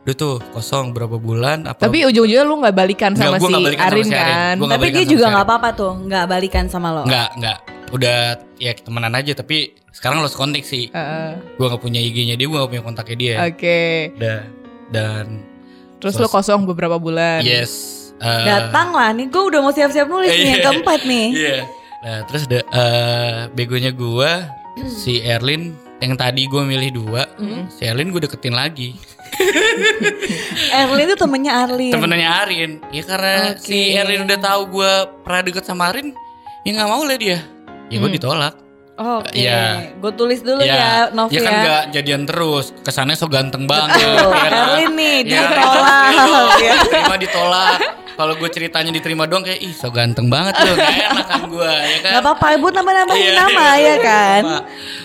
udah 0.00 0.14
tuh 0.16 0.40
kosong 0.50 0.90
berapa 0.90 1.14
bulan 1.14 1.64
apa 1.64 1.78
tapi 1.80 2.02
ujung-ujungnya 2.02 2.42
lu 2.42 2.58
nggak 2.58 2.72
balikan 2.72 3.12
Nggak, 3.12 3.22
sama 3.22 3.36
gua 3.36 3.44
si 3.44 3.52
nggak 3.52 3.62
balikan 3.62 3.84
sama 3.84 3.92
Arin 3.92 4.02
si 4.02 4.10
Arin. 4.10 4.18
kan? 4.18 4.54
Gua 4.56 4.66
nggak 4.66 4.72
Tapi 4.72 4.82
balikan 4.82 4.96
dia 4.96 5.04
sama 5.04 5.12
juga 5.12 5.18
si 5.18 5.22
gak 5.22 5.34
Arin. 5.34 5.46
apa-apa 5.46 5.68
tuh 5.72 5.92
Gak 6.06 6.24
balikan 6.26 6.64
sama 6.66 6.88
lo 6.90 7.02
nggak 7.04 7.28
nggak 7.36 7.58
udah 7.88 8.18
ya 8.58 8.72
temenan 8.74 9.12
aja 9.14 9.32
tapi 9.34 9.58
sekarang 9.90 10.18
lost 10.18 10.34
kontak 10.34 10.62
sih 10.62 10.88
Eh, 10.88 10.98
eh. 10.98 11.30
gue 11.54 11.64
nggak 11.64 11.78
punya 11.78 11.98
IG-nya 11.98 12.34
dia 12.34 12.44
gue 12.44 12.54
nggak 12.54 12.70
punya 12.70 12.84
kontaknya 12.84 13.16
dia 13.16 13.34
Oke. 13.44 13.80
udah 14.14 14.40
dan 14.88 15.26
Terus 15.98 16.14
Sos- 16.14 16.22
lu 16.22 16.28
kosong 16.30 16.62
beberapa 16.64 16.94
bulan. 16.96 17.42
yes 17.42 17.94
eh, 18.16 18.44
Datang 18.44 18.92
lah 18.92 19.10
nih 19.10 19.26
gue 19.26 19.42
udah 19.44 19.60
mau 19.60 19.70
siap-siap 19.70 20.06
nulis 20.06 20.28
nih 20.28 20.38
yang 20.38 20.54
Iya. 20.54 20.64
keempat 20.64 21.00
nih 21.02 21.26
Iya. 21.40 21.56
Nah 21.98 22.18
terus 22.24 22.42
ada 22.44 22.60
eh, 22.62 23.38
begonya 23.50 23.90
gua 23.90 24.46
si 24.86 25.18
Erlin 25.18 25.74
yang 25.98 26.14
tadi 26.14 26.46
gua 26.46 26.62
milih 26.62 26.94
dua, 26.94 27.26
si 27.68 27.82
Erlin 27.82 28.14
gue 28.14 28.22
deketin 28.22 28.54
lagi. 28.54 28.94
Erlin 30.72 31.10
tuh 31.10 31.18
temennya 31.18 31.52
Arlin 31.58 31.90
Temennya 31.90 32.30
Arin. 32.38 32.70
Ya 32.88 33.02
karena 33.02 33.34
Oke. 33.50 33.66
si 33.66 33.78
Erlin 33.92 34.22
udah 34.22 34.38
tahu 34.38 34.62
gua 34.70 34.92
pernah 35.20 35.42
deket 35.42 35.64
sama 35.64 35.90
Arin, 35.90 36.14
ya 36.62 36.70
nggak 36.72 36.86
mau 36.86 37.02
lah 37.02 37.16
dia. 37.16 37.42
Ya 37.88 37.98
gue 37.98 38.10
ditolak. 38.12 38.54
Oke 38.98 39.30
Iya. 39.38 39.94
Gue 39.94 40.12
tulis 40.12 40.42
dulu 40.42 40.58
ya, 40.60 41.06
Novi 41.14 41.38
ya 41.38 41.38
ya 41.38 41.46
kan 41.46 41.52
nggak 41.54 41.82
jadian 41.94 42.22
terus. 42.26 42.74
Kesannya 42.82 43.14
so 43.14 43.30
ganteng 43.30 43.64
banget. 43.64 44.02
Ya 44.02 44.26
kan? 44.26 44.50
Erlin 44.50 44.92
nih 44.98 45.16
Ya, 45.22 45.42
ditolak 45.46 46.58
ya. 46.66 46.74
Terima 46.82 47.16
ditolak. 47.16 47.78
Kalau 48.18 48.34
gue 48.34 48.50
ceritanya 48.50 48.90
diterima 48.90 49.30
doang 49.30 49.46
kayak 49.46 49.62
ih 49.62 49.70
so 49.70 49.94
ganteng 49.94 50.26
banget 50.26 50.58
tuh. 50.58 50.74
Gak 50.74 50.90
enak 51.14 51.26
kan 51.26 51.42
gue 51.46 51.70
ya 51.70 51.98
kan. 52.02 52.12
Gak 52.18 52.22
apa-apa 52.26 52.46
ibu 52.58 52.66
nambah-nambahin 52.68 53.22
Iya, 53.22 53.32
nama 53.32 53.66
iya, 53.78 53.86
ya 53.86 53.96
kan. 54.02 54.42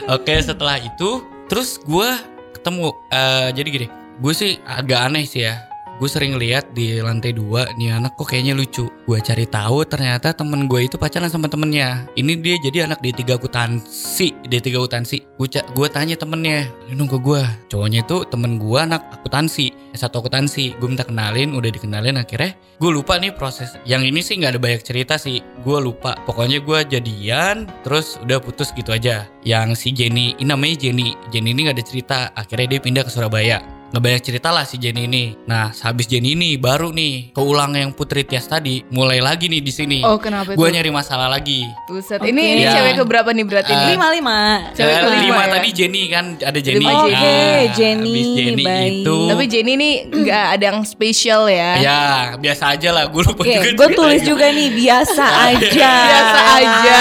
Oke 0.10 0.34
setelah 0.42 0.82
itu 0.82 1.10
terus 1.46 1.78
gue 1.78 2.10
ketemu 2.56 2.90
eh, 3.12 3.48
jadi 3.54 3.68
gini 3.70 3.88
gue 4.14 4.34
sih 4.34 4.58
agak 4.64 5.12
aneh 5.12 5.28
sih 5.28 5.44
ya 5.44 5.62
gue 6.02 6.10
sering 6.10 6.36
lihat 6.42 6.74
di 6.74 6.98
lantai 6.98 7.38
dua 7.38 7.70
nih 7.78 7.94
anak 7.94 8.18
kok 8.18 8.30
kayaknya 8.34 8.58
lucu. 8.58 8.90
Gue 9.06 9.20
cari 9.22 9.46
tahu 9.46 9.86
ternyata 9.86 10.34
temen 10.34 10.66
gue 10.66 10.90
itu 10.90 10.98
pacaran 10.98 11.30
sama 11.30 11.46
temennya. 11.46 12.10
Ini 12.18 12.40
dia 12.42 12.56
jadi 12.58 12.78
anak 12.90 13.04
D3 13.04 13.38
akuntansi 13.38 14.28
D3 14.48 14.68
akuntansi. 14.80 15.18
Gue 15.38 15.48
gue 15.50 15.88
tanya 15.92 16.16
temennya 16.18 16.70
ini 16.90 17.04
ke 17.06 17.18
gue 17.20 17.42
cowoknya 17.70 18.06
itu 18.06 18.18
temen 18.30 18.58
gue 18.58 18.80
anak 18.80 19.02
akuntansi 19.22 19.94
satu 19.94 20.26
akuntansi. 20.26 20.74
Gue 20.82 20.90
minta 20.90 21.06
kenalin 21.06 21.54
udah 21.54 21.70
dikenalin 21.70 22.18
akhirnya. 22.18 22.58
Gue 22.82 22.90
lupa 22.90 23.22
nih 23.22 23.36
proses. 23.38 23.78
Yang 23.86 24.04
ini 24.10 24.20
sih 24.26 24.34
nggak 24.42 24.58
ada 24.58 24.62
banyak 24.62 24.82
cerita 24.82 25.16
sih. 25.22 25.46
Gue 25.62 25.78
lupa. 25.78 26.18
Pokoknya 26.26 26.58
gue 26.64 26.80
jadian 26.90 27.70
terus 27.86 28.18
udah 28.24 28.42
putus 28.42 28.74
gitu 28.74 28.90
aja. 28.90 29.30
Yang 29.46 29.78
si 29.78 29.90
Jenny 29.94 30.34
ini 30.42 30.50
namanya 30.50 30.90
Jenny. 30.90 31.14
Jenny 31.30 31.54
ini 31.54 31.70
nggak 31.70 31.78
ada 31.78 31.86
cerita. 31.86 32.20
Akhirnya 32.34 32.78
dia 32.78 32.80
pindah 32.82 33.04
ke 33.06 33.12
Surabaya 33.14 33.83
nggak 33.94 34.02
banyak 34.02 34.22
cerita 34.24 34.50
lah 34.50 34.66
si 34.66 34.76
Jenny 34.76 35.06
ini. 35.06 35.38
Nah, 35.46 35.70
habis 35.72 36.10
Jenny 36.10 36.34
ini 36.34 36.58
baru 36.58 36.90
nih 36.90 37.30
keulang 37.30 37.72
yang 37.72 37.94
Putri 37.94 38.26
Tias 38.26 38.44
tadi 38.44 38.82
mulai 38.90 39.22
lagi 39.22 39.46
nih 39.46 39.62
di 39.62 39.70
sini. 39.70 40.00
Oh, 40.02 40.18
kenapa 40.18 40.52
Gue 40.52 40.68
nyari 40.68 40.90
masalah 40.90 41.30
lagi. 41.30 41.62
Buset. 41.86 42.18
Oke. 42.18 42.26
Ini 42.26 42.42
ini 42.58 42.64
Ya. 42.64 42.74
cewek 42.74 42.98
keberapa 42.98 43.30
nih 43.30 43.46
berarti 43.46 43.70
Eh, 43.70 43.78
nih? 43.78 43.90
Lima 43.94 44.08
lima. 44.10 44.38
Cewek 44.74 44.90
Eh, 44.90 44.98
kelima 45.00 45.22
lima 45.22 45.38
ya? 45.40 45.52
tadi 45.54 45.70
Jenny 45.72 46.04
kan 46.08 46.26
ada 46.42 46.58
Jenny. 46.58 46.82
Lima 46.82 46.94
Oke, 47.00 47.14
Nah, 47.14 47.62
Jenny, 47.72 48.10
habis 48.10 48.30
Jenny 48.36 48.64
baik. 48.66 48.94
itu. 48.98 49.18
Tapi 49.30 49.44
Jenny 49.46 49.74
nih 49.76 49.94
nggak 50.10 50.46
ada 50.50 50.64
yang 50.66 50.80
spesial 50.84 51.42
ya. 51.46 51.72
ya 51.78 52.00
biasa 52.36 52.64
aja 52.74 52.90
lah. 52.92 53.04
Gue 53.06 53.22
lupa 53.22 53.42
Oke, 53.42 53.54
juga. 53.54 53.70
gue 53.78 53.88
tulis 53.94 54.10
ceritanya. 54.16 54.26
juga 54.26 54.46
nih 54.50 54.70
biasa 54.74 55.26
aja. 55.48 55.70
Biasa 55.70 56.40
aja. 56.58 57.00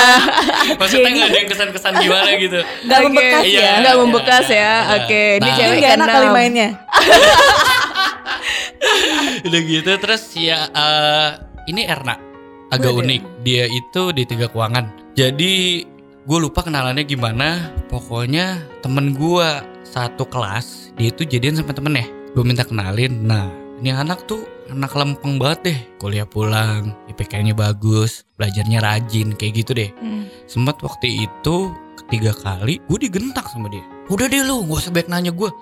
Maksudnya 0.75 1.09
nggak 1.11 1.25
ada 1.27 1.39
yang 1.39 1.49
kesan-kesan 1.49 1.93
gimana 1.99 2.31
gitu. 2.37 2.59
Gak 2.85 2.99
Oke. 2.99 3.07
membekas 3.09 3.43
Iya. 3.43 3.61
ya. 3.63 3.73
Nggak 3.81 3.97
membekas 3.97 4.45
ya. 4.45 4.53
Iya. 4.53 4.73
Oke, 4.99 5.23
ini 5.33 5.41
Nah. 5.43 5.57
cewek 5.57 5.73
Ini 5.73 5.81
gak 5.81 5.93
enak 5.93 6.05
keenam. 6.05 6.17
kali 6.19 6.29
mainnya. 6.29 6.69
Udah 9.47 9.61
gitu 9.63 9.91
terus 9.99 10.23
ya 10.35 10.67
eh, 10.71 11.31
ini 11.71 11.87
Erna 11.87 12.33
agak 12.73 12.97
Waduh. 12.97 13.05
unik. 13.05 13.23
Dia 13.45 13.65
itu 13.69 14.03
di 14.17 14.23
tiga 14.25 14.49
keuangan. 14.49 14.89
Jadi 15.13 15.85
gue 16.25 16.39
lupa 16.41 16.65
kenalannya 16.65 17.05
gimana. 17.05 17.69
Pokoknya 17.93 18.65
temen 18.81 19.13
gue 19.13 19.49
satu 19.85 20.25
kelas 20.25 20.97
dia 20.97 21.13
itu 21.13 21.29
jadian 21.29 21.61
sama 21.61 21.77
temennya. 21.77 22.09
Gue 22.33 22.43
minta 22.43 22.65
kenalin. 22.65 23.29
Nah 23.29 23.53
ini 23.85 23.93
anak 23.93 24.25
tuh 24.25 24.41
anak 24.73 24.97
lempeng 24.97 25.37
banget 25.37 25.61
deh. 25.69 25.79
Kuliah 26.01 26.25
pulang, 26.25 26.97
IPK-nya 27.13 27.53
bagus, 27.53 28.25
belajarnya 28.41 28.81
rajin 28.81 29.37
kayak 29.37 29.63
gitu 29.63 29.77
deh. 29.77 29.93
Hmm. 30.01 30.25
Sempet 30.49 30.81
waktu 30.81 31.29
itu 31.29 31.77
ketiga 32.03 32.33
kali 32.33 32.81
gue 32.89 32.99
digentak 32.99 33.47
sama 33.53 33.69
dia. 33.69 33.85
Udah 34.09 34.27
deh 34.27 34.43
lu, 34.43 34.65
gak 34.67 34.89
usah 34.89 34.93
baik 34.93 35.13
nanya 35.13 35.31
gue. 35.31 35.53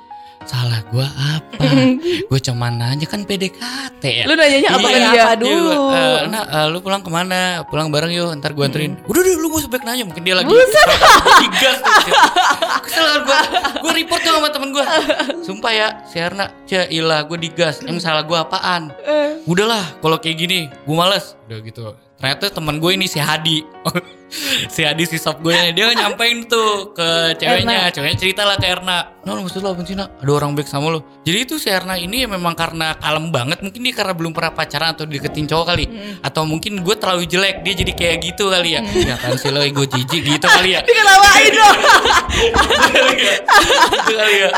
Salah 0.42 0.80
gue 0.82 1.04
apa? 1.04 1.66
gue 2.30 2.40
cuma 2.40 2.66
nanya 2.68 3.04
kan 3.04 3.22
PDKT 3.22 4.02
ya. 4.02 4.24
Lu 4.24 4.32
nanyanya 4.32 4.70
apa 4.72 4.88
Iya, 4.88 4.96
dia? 4.96 5.22
apa 5.22 5.34
Dia, 5.36 5.44
dulu? 5.46 5.72
eh, 5.92 6.20
nah, 6.26 6.42
eh, 6.44 6.66
lu 6.66 6.78
pulang 6.80 7.00
ke 7.00 7.08
mana? 7.08 7.62
Pulang 7.64 7.88
bareng 7.88 8.10
yuk, 8.10 8.32
ntar 8.34 8.50
gue 8.50 8.64
anterin. 8.64 8.96
Udah 9.04 9.20
deh, 9.20 9.36
lu 9.36 9.46
gak 9.46 9.60
usah 9.60 9.70
baik 9.70 9.84
nanya. 9.84 10.04
Mungkin 10.04 10.22
dia 10.22 10.34
lagi 10.34 10.48
digas. 10.48 11.78
Kesel 12.82 13.04
kan 13.06 13.20
gue. 13.22 13.38
Gue 13.78 13.92
report 13.94 14.20
tuh 14.20 14.32
sama 14.32 14.48
temen 14.48 14.68
gue. 14.70 14.84
Sumpah 15.40 15.72
ya, 15.72 15.88
si 16.04 16.16
Erna, 16.16 16.48
cia 16.64 16.88
ilah 16.88 17.22
gue 17.22 17.38
digas. 17.38 17.84
Emang 17.84 18.00
salah 18.00 18.24
gue 18.24 18.34
apaan? 18.34 18.90
Udahlah, 19.44 19.84
kalau 20.00 20.16
kayak 20.16 20.36
gini, 20.38 20.58
gue 20.66 20.96
males. 20.96 21.36
Udah 21.46 21.58
gitu. 21.60 21.82
Ternyata 22.20 22.52
temen 22.52 22.76
gue 22.76 22.92
ini 22.92 23.08
si 23.08 23.16
Hadi. 23.16 23.64
si 24.74 24.84
Hadi 24.84 25.08
si 25.08 25.16
sop 25.16 25.40
gue 25.40 25.56
ini 25.56 25.72
dia 25.72 25.88
nyampein 25.96 26.44
tuh 26.44 26.92
ke 26.92 27.32
ceweknya. 27.40 27.88
Ceweknya 27.88 28.18
cerita 28.20 28.42
lah 28.44 28.60
ke 28.60 28.68
Erna. 28.68 29.16
No, 29.24 29.40
maksud 29.40 29.64
lo 29.64 29.72
apa 29.72 29.80
sih, 29.88 29.96
Nak? 29.96 30.20
Ada 30.20 30.28
orang 30.28 30.52
baik 30.52 30.68
sama 30.68 30.92
lo. 30.92 31.00
Jadi 31.24 31.48
itu 31.48 31.56
si 31.56 31.72
Erna 31.72 31.96
ini 31.96 32.28
memang 32.28 32.52
karena 32.52 32.92
kalem 33.00 33.32
banget. 33.32 33.64
Mungkin 33.64 33.80
dia 33.80 33.94
karena 33.96 34.12
belum 34.12 34.36
pernah 34.36 34.52
pacaran 34.52 34.92
atau 34.92 35.08
deketin 35.08 35.48
cowok 35.48 35.64
kali. 35.72 35.84
Atau 36.20 36.44
mungkin 36.44 36.84
gue 36.84 36.94
terlalu 37.00 37.24
jelek. 37.24 37.64
Dia 37.64 37.72
jadi 37.72 37.92
kayak 37.96 38.16
gitu 38.20 38.52
kali 38.52 38.76
ya. 38.76 38.84
Ya 38.84 39.16
kan 39.16 39.40
sih 39.40 39.48
lo 39.48 39.64
ego 39.64 39.88
jijik 39.88 40.20
gitu 40.20 40.44
kali 40.44 40.76
ya. 40.76 40.84
Diketawain 40.88 41.52
dong. 41.56 41.78
Gitu 43.96 44.12
kali 44.12 44.34
ya. 44.44 44.50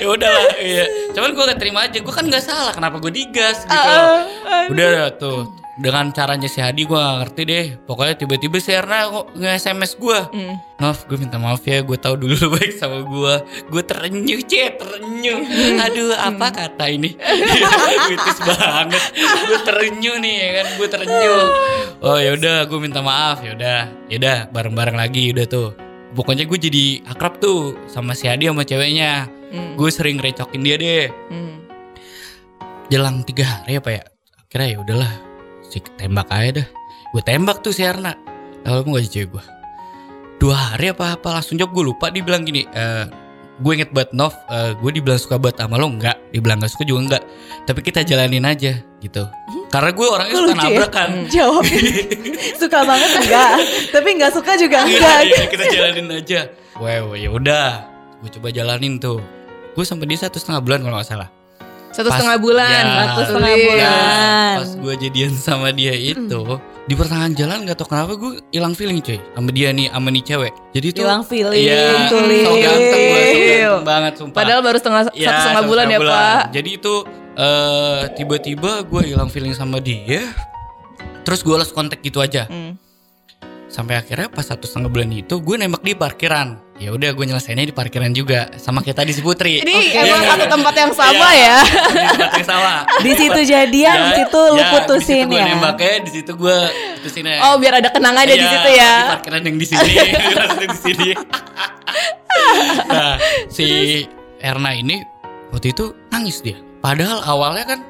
ya 0.00 0.06
udah 0.08 0.30
lah 0.30 0.46
iya. 0.60 0.84
cuman 1.12 1.30
gue 1.36 1.44
gak 1.52 1.60
terima 1.60 1.80
aja 1.86 1.98
gue 2.00 2.14
kan 2.14 2.24
nggak 2.24 2.42
salah 2.42 2.72
kenapa 2.72 2.96
gue 2.98 3.12
digas 3.12 3.68
gitu 3.68 3.76
loh. 3.76 4.29
Udah 4.68 5.10
tuh. 5.16 5.40
Dengan 5.80 6.12
caranya 6.12 6.44
si 6.44 6.60
Hadi 6.60 6.84
gue 6.84 6.92
gak 6.92 7.18
ngerti 7.24 7.42
deh. 7.48 7.66
Pokoknya 7.88 8.12
tiba-tiba 8.12 8.60
si 8.60 8.68
Erna 8.68 9.08
kok 9.08 9.32
nge-SMS 9.32 9.96
gue 9.96 10.18
Hmm. 10.28 10.54
maaf 10.76 11.08
gue 11.08 11.16
minta 11.16 11.40
maaf 11.40 11.64
ya. 11.64 11.80
Gue 11.80 11.96
tahu 11.96 12.20
dulu 12.20 12.36
lo 12.36 12.48
baik 12.58 12.76
sama 12.76 13.00
gue 13.00 13.34
gue 13.64 13.82
terenyuh 13.88 14.44
cie 14.44 14.76
terenyuh. 14.76 15.40
Aduh 15.88 16.12
apa 16.12 16.52
kata 16.52 16.84
ini? 16.84 17.16
Kritis 18.04 18.38
banget. 18.44 19.02
Gue 19.40 19.58
terenyuh 19.64 20.20
nih 20.20 20.34
ya 20.36 20.48
kan? 20.52 20.66
Gue 20.76 20.88
terenyuh. 20.90 21.44
Oh 22.04 22.18
ya 22.20 22.36
udah 22.36 22.68
gue 22.68 22.76
minta 22.78 23.00
maaf. 23.00 23.40
Ya 23.40 23.56
udah 23.56 23.78
ya 24.12 24.16
udah 24.20 24.36
bareng-bareng 24.52 25.00
lagi 25.00 25.32
udah 25.32 25.48
tuh. 25.48 25.72
Pokoknya 26.12 26.44
gue 26.44 26.58
jadi 26.60 26.84
akrab 27.08 27.40
tuh 27.40 27.88
sama 27.88 28.12
si 28.12 28.28
Hadi 28.28 28.52
sama 28.52 28.68
ceweknya. 28.68 29.32
Hmm. 29.48 29.74
gue 29.80 29.88
sering 29.88 30.20
recokin 30.20 30.60
dia 30.60 30.76
deh. 30.76 31.08
Hmm. 31.32 31.56
jelang 32.86 33.22
tiga 33.22 33.46
hari 33.62 33.78
apa 33.78 33.90
ya 33.90 34.02
kira 34.50 34.66
ya 34.66 34.82
udahlah 34.82 35.06
si 35.62 35.78
tembak 35.94 36.26
aja 36.34 36.58
dah. 36.58 36.66
Gue 37.14 37.22
tembak 37.22 37.62
tuh 37.62 37.70
si 37.70 37.86
Erna 37.86 38.18
lalu 38.66 38.98
gak 38.98 39.06
cewek 39.08 39.28
gue 39.38 39.44
dua 40.42 40.74
hari 40.74 40.90
apa 40.90 41.14
apa 41.16 41.38
langsung 41.38 41.54
jawab 41.56 41.70
gue 41.72 41.84
lupa 41.94 42.10
dia 42.10 42.20
bilang 42.20 42.42
gini 42.42 42.66
eh 42.66 43.06
gue 43.62 43.72
inget 43.78 43.94
banget 43.94 44.10
Nov 44.10 44.34
eh, 44.50 44.74
gue 44.74 44.90
dibilang 44.90 45.20
suka 45.22 45.38
banget 45.38 45.62
sama 45.62 45.78
lo 45.78 45.86
enggak? 45.86 46.16
Dibilang 46.34 46.58
gak 46.58 46.72
suka 46.74 46.82
juga 46.82 47.00
enggak. 47.04 47.22
Tapi 47.68 47.80
kita 47.84 48.00
jalanin 48.02 48.42
aja 48.42 48.72
gitu. 48.98 49.22
Karena 49.70 49.90
gue 49.94 50.06
orangnya 50.08 50.34
suka 50.34 50.48
lucu 50.50 50.56
ya? 50.58 50.64
nabrak 50.74 50.90
kan 50.90 51.10
Jawab. 51.30 51.62
suka 52.64 52.78
banget 52.88 53.10
enggak, 53.22 53.52
tapi 53.94 54.08
enggak 54.18 54.32
suka 54.34 54.52
juga 54.58 54.78
Iya, 54.82 54.96
enggak. 54.98 55.20
iya, 55.30 55.42
kita 55.46 55.64
jalanin 55.70 56.06
aja. 56.10 56.40
Wow 56.74 57.14
ya 57.14 57.28
udah. 57.30 57.70
Gue 58.18 58.30
coba 58.34 58.48
jalanin 58.50 58.98
tuh. 58.98 59.22
Gue 59.78 59.84
sampai 59.86 60.10
dia 60.10 60.18
satu 60.18 60.42
setengah 60.42 60.58
bulan 60.64 60.80
kalau 60.82 60.96
nggak 60.98 61.06
salah 61.06 61.30
Satu 62.00 62.08
Pas- 62.08 62.18
setengah 62.18 62.38
bulan. 62.38 62.82
Ya. 62.82 62.94
Satu 63.06 63.20
setengah 63.26 63.54
bulan. 63.60 64.54
Pas 64.56 64.70
gue 64.74 64.94
jadian 64.98 65.32
sama 65.32 65.68
dia 65.70 65.92
itu 65.92 66.42
di 66.82 66.94
pertengahan 66.94 67.30
jalan 67.32 67.62
nggak 67.62 67.76
tau 67.76 67.86
kenapa 67.86 68.12
gue 68.14 68.42
hilang 68.50 68.72
feeling 68.72 68.98
cuy 68.98 69.20
sama 69.30 69.50
dia 69.50 69.70
nih 69.70 69.86
sama 69.88 70.10
nih 70.10 70.24
cewek 70.24 70.52
jadi 70.70 70.86
tuh 70.90 71.02
Hilang 71.02 71.22
feeling, 71.22 71.62
iya, 71.62 71.86
tulis. 72.08 72.42
so 72.42 72.50
ganteng 72.52 72.98
gue 72.98 73.22
so 73.22 73.38
ganteng 73.38 73.84
banget 73.84 74.12
sumpah 74.18 74.34
Padahal 74.34 74.60
baru 74.60 74.76
setengah 74.76 75.02
Iya, 75.12 75.28
satu 75.28 75.38
setengah 75.38 75.64
bulan 75.64 75.86
ya 75.86 75.98
Pak. 76.02 76.42
jadi 76.50 76.70
itu 76.72 76.94
eh 77.32 78.00
tiba-tiba 78.10 78.70
gue 78.82 79.02
hilang 79.06 79.30
feeling 79.30 79.54
sama 79.54 79.78
dia 79.78 80.34
terus 81.22 81.40
gue 81.40 81.54
lost 81.54 81.70
kontak 81.70 82.00
gitu 82.00 82.18
aja 82.18 82.50
Hmm. 82.50 82.74
Sampai 83.70 83.94
akhirnya 83.96 84.26
pas 84.26 84.42
satu 84.42 84.66
setengah 84.66 84.90
bulan 84.90 85.08
itu 85.08 85.38
gue 85.38 85.54
nembak 85.54 85.78
di 85.80 85.94
parkiran 85.94 86.58
ya 86.74 86.90
udah 86.90 87.14
gue 87.14 87.22
nyelesainnya 87.22 87.62
di 87.62 87.70
parkiran 87.70 88.10
juga 88.10 88.50
sama 88.56 88.82
kita 88.82 89.00
di 89.00 89.14
si 89.14 89.22
Putri 89.22 89.62
Ini 89.62 89.70
Oke. 89.70 89.94
emang 90.00 90.22
satu 90.26 90.46
tempat 90.50 90.74
yang 90.74 90.90
sama 90.90 91.28
Iya. 91.30 91.38
ya. 91.38 91.56
di 91.62 92.06
tempat 92.10 92.32
yang 92.34 92.48
sama 92.48 92.72
Di 93.06 93.12
situ 93.14 93.40
jadian, 93.46 93.96
di 93.96 94.10
situ 94.18 94.40
lu 94.50 94.62
putusin 94.68 94.98
di 94.98 95.06
situ 95.22 95.30
gue 95.30 95.38
ya. 95.38 95.46
nembaknya 95.48 95.94
di 96.02 96.10
situ 96.10 96.32
gue 96.34 96.58
putusin 96.98 97.24
ya 97.24 97.36
Oh 97.46 97.54
biar 97.56 97.78
ada 97.78 97.88
kenangannya 97.88 98.34
di 98.34 98.42
Iya, 98.42 98.50
situ 98.50 98.70
ya. 98.72 98.92
Di 98.92 99.10
parkiran 99.14 99.40
yang 99.40 99.56
di 99.56 99.66
sini, 99.66 99.90
di 100.66 100.78
sini. 100.82 101.08
nah, 102.86 103.14
si 103.46 103.66
Erna 104.40 104.70
ini 104.72 104.98
waktu 105.50 105.70
itu 105.70 105.94
nangis 106.08 106.42
dia. 106.42 106.58
Padahal 106.80 107.22
awalnya 107.22 107.64
kan 107.68 107.80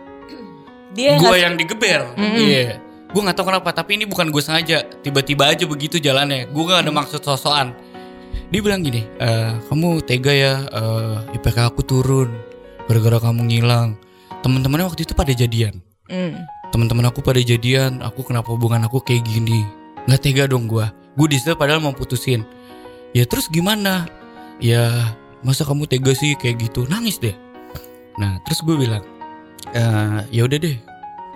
Dia 0.91 1.15
gue 1.17 1.37
yang 1.39 1.55
digeber. 1.55 2.03
Iya. 2.19 2.83
Gue 3.11 3.21
nggak 3.27 3.37
tahu 3.37 3.47
kenapa, 3.51 3.71
tapi 3.75 3.99
ini 3.99 4.05
bukan 4.07 4.31
gue 4.31 4.43
sengaja. 4.43 4.87
Tiba-tiba 5.03 5.51
aja 5.51 5.67
begitu 5.67 5.99
jalannya. 5.99 6.47
Gue 6.51 6.63
gak 6.71 6.87
ada 6.87 6.93
maksud 6.95 7.21
sosokan. 7.21 7.75
Dia 8.51 8.61
bilang 8.63 8.83
gini, 8.83 9.03
"Eh, 9.19 9.53
kamu 9.67 10.03
tega 10.07 10.31
ya 10.31 10.55
eh, 10.71 11.35
IPK 11.39 11.71
aku 11.71 11.83
turun 11.83 12.31
gara-gara 12.87 13.19
kamu 13.31 13.47
ngilang. 13.51 13.99
Teman-temannya 14.43 14.87
waktu 14.87 15.03
itu 15.05 15.15
pada 15.15 15.31
jadian 15.35 15.79
Hmm. 16.11 16.43
teman-teman 16.75 17.07
aku 17.07 17.23
pada 17.23 17.39
jadian 17.39 18.03
aku 18.03 18.27
kenapa 18.27 18.51
hubungan 18.51 18.83
aku 18.83 18.99
kayak 18.99 19.23
gini 19.23 19.63
nggak 20.11 20.19
tega 20.19 20.51
dong 20.51 20.67
gue 20.67 20.83
di 21.31 21.39
situ 21.39 21.55
padahal 21.55 21.79
mau 21.79 21.95
putusin 21.95 22.43
ya 23.15 23.23
terus 23.31 23.47
gimana 23.47 24.11
ya 24.59 24.91
masa 25.47 25.63
kamu 25.63 25.87
tega 25.87 26.11
sih 26.11 26.35
kayak 26.35 26.67
gitu 26.67 26.83
nangis 26.91 27.23
deh 27.23 27.31
nah 28.19 28.43
terus 28.43 28.59
gue 28.67 28.75
bilang 28.75 29.07
"Eh, 29.71 30.19
ya 30.35 30.51
udah 30.51 30.59
deh 30.59 30.83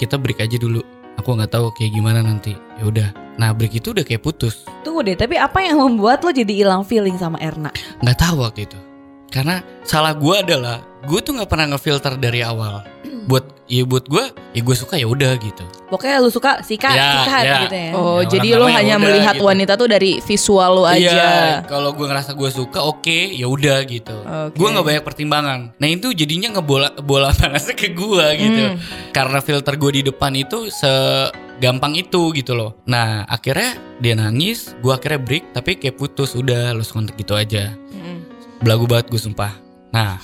kita 0.03 0.19
break 0.19 0.43
aja 0.43 0.59
dulu 0.59 0.83
aku 1.19 1.29
nggak 1.35 1.53
tahu 1.53 1.71
kayak 1.75 1.93
gimana 1.95 2.21
nanti. 2.23 2.55
Ya 2.79 2.85
udah 2.87 3.09
nah 3.35 3.51
break 3.51 3.83
itu 3.83 3.91
udah 3.91 4.07
kayak 4.07 4.23
putus. 4.23 4.63
Tunggu 4.87 5.03
deh, 5.03 5.19
tapi 5.19 5.35
apa 5.35 5.59
yang 5.59 5.83
membuat 5.83 6.23
lo 6.23 6.31
jadi 6.31 6.51
hilang 6.51 6.87
feeling 6.87 7.19
sama 7.19 7.41
Erna? 7.43 7.75
nggak 8.03 8.19
tahu 8.19 8.45
waktu 8.45 8.71
itu. 8.71 8.79
Karena 9.35 9.59
salah 9.83 10.15
gue 10.15 10.35
adalah 10.39 10.79
gue 11.03 11.19
tuh 11.19 11.35
nggak 11.35 11.51
pernah 11.51 11.75
ngefilter 11.75 12.15
dari 12.23 12.47
awal 12.47 12.94
buat 13.25 13.45
ya 13.65 13.83
buat 13.89 14.05
gue 14.07 14.25
ya 14.53 14.61
gue 14.61 14.77
suka 14.77 15.01
ya 15.01 15.09
udah 15.09 15.33
gitu 15.41 15.65
Pokoknya 15.85 16.19
lu 16.19 16.27
suka 16.27 16.59
sikat, 16.59 16.91
Ya, 16.91 17.23
sikat 17.23 17.45
ya. 17.45 17.59
gitu 17.69 17.77
ya. 17.79 17.91
Oh, 17.95 18.19
Ya, 18.19 18.27
jadi 18.27 18.49
lu 18.59 18.67
hanya 18.67 18.99
udah 18.99 19.05
melihat 19.07 19.35
gitu. 19.39 19.47
wanita 19.47 19.73
tuh 19.79 19.87
dari 19.87 20.19
visual 20.27 20.71
lu 20.75 20.83
aja. 20.83 20.99
Iya, 20.99 21.35
kalau 21.71 21.95
gue 21.95 22.03
ngerasa 22.11 22.35
gue 22.35 22.51
suka, 22.51 22.83
oke, 22.83 23.15
ya 23.31 23.47
udah 23.47 23.79
gitu. 23.87 24.17
Oke. 24.27 24.59
Gue 24.59 24.69
nggak 24.75 24.87
banyak 24.91 25.05
pertimbangan. 25.07 25.59
Nah 25.79 25.87
itu 25.87 26.11
jadinya 26.11 26.59
ngebola 26.59 26.99
bola 26.99 27.31
panasnya 27.39 27.79
ke 27.79 27.95
gue 27.95 28.27
gitu. 28.43 28.63
Hmm. 28.75 28.77
Karena 29.15 29.39
filter 29.39 29.79
gue 29.79 29.91
di 29.95 30.03
depan 30.03 30.35
itu 30.35 30.67
segampang 30.73 31.95
itu 31.95 32.35
gitu 32.35 32.59
loh. 32.59 32.75
Nah 32.91 33.23
akhirnya 33.31 33.79
dia 34.03 34.19
nangis, 34.19 34.75
gue 34.83 34.91
akhirnya 34.91 35.21
break, 35.23 35.55
tapi 35.55 35.79
kayak 35.79 35.95
putus 35.95 36.35
udah, 36.35 36.75
los 36.75 36.91
kontak 36.91 37.15
gitu 37.15 37.39
aja. 37.39 37.71
Mm. 37.95 38.19
Belagu 38.67 38.91
banget 38.91 39.15
gue 39.15 39.21
sumpah. 39.21 39.53
Nah, 39.95 40.19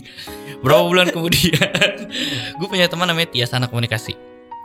berapa 0.62 0.82
bulan 0.86 1.10
kemudian, 1.10 1.58
gue 2.58 2.68
punya 2.70 2.86
teman 2.86 3.10
namanya 3.10 3.34
Tias 3.34 3.50
anak 3.50 3.74
komunikasi. 3.74 4.14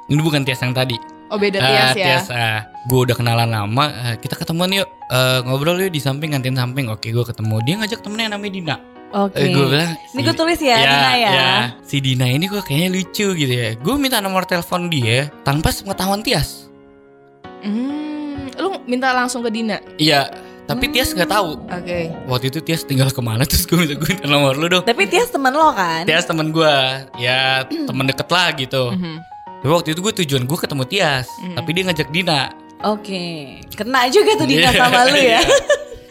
Ini 0.05 0.21
bukan 0.21 0.45
Tias 0.45 0.61
yang 0.61 0.77
tadi. 0.77 0.93
Oh 1.33 1.41
beda 1.41 1.57
Ah, 1.57 1.65
Tias 1.65 1.91
ya. 1.97 2.05
Tias, 2.05 2.27
ah. 2.29 2.61
gue 2.85 2.99
udah 3.01 3.17
kenalan 3.17 3.49
lama. 3.49 3.89
ah, 3.89 4.13
kita 4.13 4.37
ketemuan 4.37 4.69
yuk, 4.69 4.85
eh, 5.09 5.39
ngobrol 5.41 5.81
yuk 5.81 5.89
di 5.89 5.97
samping 5.97 6.37
kantin 6.37 6.53
samping. 6.53 6.85
Oke, 6.93 7.09
gue 7.09 7.25
ketemu. 7.25 7.55
Dia 7.65 7.73
ngajak 7.81 7.99
temennya 8.05 8.37
namanya 8.37 8.53
Dina. 8.53 8.75
Oke. 9.09 9.41
Eh, 9.41 9.49
gue 9.49 9.65
bilang. 9.65 9.89
Ini 10.13 10.21
gue 10.21 10.35
tulis 10.37 10.59
ya, 10.61 10.77
Dina 10.77 11.11
ya. 11.17 11.33
Si 11.81 11.97
Dina 11.97 12.29
ini 12.29 12.45
kok 12.45 12.61
kayaknya 12.61 12.89
lucu 12.93 13.27
gitu 13.33 13.53
ya. 13.53 13.73
Gue 13.73 13.95
minta 13.97 14.21
nomor 14.21 14.45
telepon 14.45 14.85
dia 14.85 15.33
tanpa 15.41 15.73
sepengetahuan 15.73 16.21
Tias. 16.21 16.69
Hmm, 17.63 18.51
lu 18.59 18.77
minta 18.85 19.15
langsung 19.15 19.41
ke 19.41 19.49
Dina. 19.49 19.79
Iya, 19.95 20.29
tapi 20.63 20.87
Tias 20.89 21.11
nggak 21.11 21.27
tahu. 21.27 21.59
Oke. 21.67 22.07
Waktu 22.25 22.45
itu 22.47 22.59
Tias 22.59 22.83
tinggal 22.83 23.11
ke 23.11 23.19
mana 23.19 23.43
terus 23.49 23.63
gue 23.63 23.75
minta 23.75 23.95
gue 23.95 24.13
nomor 24.23 24.55
lu 24.55 24.67
dong. 24.67 24.83
Tapi 24.83 25.05
Tias 25.05 25.27
teman 25.27 25.51
lo 25.51 25.71
kan? 25.71 26.03
Tias 26.03 26.23
temen 26.23 26.49
gue, 26.49 26.75
ya 27.17 27.63
temen 27.67 28.05
deket 28.05 28.27
lah 28.27 28.49
gitu. 28.53 28.91
Mhm. 28.91 29.15
Tapi 29.63 29.71
waktu 29.71 29.89
itu 29.91 29.99
gue 30.01 30.13
tujuan 30.23 30.43
gue 30.43 30.57
ketemu 30.59 30.83
Tias, 30.83 31.27
Mm. 31.39 31.55
tapi 31.55 31.69
dia 31.71 31.83
ngajak 31.87 32.09
Dina. 32.11 32.41
Oke. 32.83 33.23
Kena 33.71 34.11
juga 34.11 34.35
tuh 34.35 34.43
Dina 34.43 34.67
Iya, 34.67 34.75
sama 34.75 34.99
lu 35.07 35.15
ya. 35.15 35.23
iya. 35.23 35.41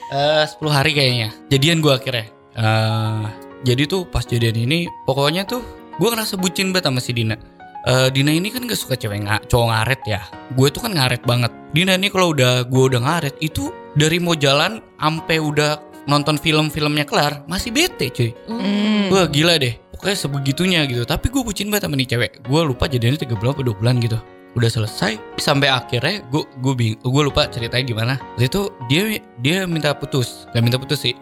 Eh, 0.09 0.45
10 0.49 0.73
hari 0.73 0.93
kayaknya. 0.93 1.29
Jadian 1.49 1.85
gue 1.85 1.93
akhirnya. 1.93 2.27
Eh, 2.53 3.23
jadi 3.63 3.83
tuh 3.85 4.09
pas 4.09 4.25
jadian 4.25 4.57
ini 4.57 4.89
pokoknya 5.05 5.45
tuh 5.45 5.61
gue 5.97 6.09
ngerasa 6.09 6.41
bucin 6.41 6.73
banget 6.73 6.89
sama 6.89 7.01
si 7.01 7.13
Dina. 7.13 7.37
Eh, 7.83 8.09
Dina 8.15 8.31
ini 8.31 8.47
kan 8.55 8.63
gak 8.63 8.79
suka 8.79 8.95
cewek 8.95 9.27
nga, 9.27 9.43
cowok 9.43 9.67
ngaret 9.75 10.03
ya. 10.07 10.21
Gue 10.55 10.71
tuh 10.71 10.87
kan 10.87 10.95
ngaret 10.95 11.23
banget. 11.27 11.51
Dina 11.75 11.99
ini 11.99 12.09
kalau 12.15 12.31
udah 12.31 12.63
gue 12.63 12.83
udah 12.95 13.01
ngaret 13.03 13.35
itu 13.43 13.75
dari 13.99 14.23
mau 14.23 14.39
jalan 14.39 14.79
ampe 15.03 15.43
udah 15.43 15.83
nonton 16.07 16.39
film-filmnya 16.39 17.07
kelar 17.07 17.43
masih 17.51 17.75
bete 17.75 18.11
cuy. 18.15 18.31
Hmm. 18.47 19.11
Wah 19.11 19.27
gila 19.27 19.59
deh. 19.59 19.75
Pokoknya 19.95 20.17
sebegitunya 20.19 20.81
gitu. 20.87 21.03
Tapi 21.03 21.27
gue 21.31 21.43
bucin 21.43 21.71
banget 21.71 21.91
sama 21.91 21.99
nih 21.99 22.09
cewek. 22.11 22.31
Gue 22.47 22.61
lupa 22.63 22.87
jadinya 22.87 23.19
tiga 23.19 23.35
bulan 23.35 23.55
atau 23.59 23.67
2 23.71 23.79
bulan 23.83 23.95
gitu. 23.99 24.19
Udah 24.53 24.69
selesai 24.69 25.17
sampai 25.41 25.73
akhirnya 25.73 26.23
gue 26.29 26.43
gue 26.63 26.75
bing 26.77 26.95
gue 27.03 27.23
lupa 27.23 27.51
ceritanya 27.51 27.85
gimana. 27.87 28.15
Waktu 28.39 28.47
itu 28.47 28.63
dia 28.87 29.03
dia 29.43 29.59
minta 29.67 29.91
putus. 29.95 30.47
Gak 30.55 30.63
minta 30.63 30.79
putus 30.79 31.03
sih. 31.03 31.15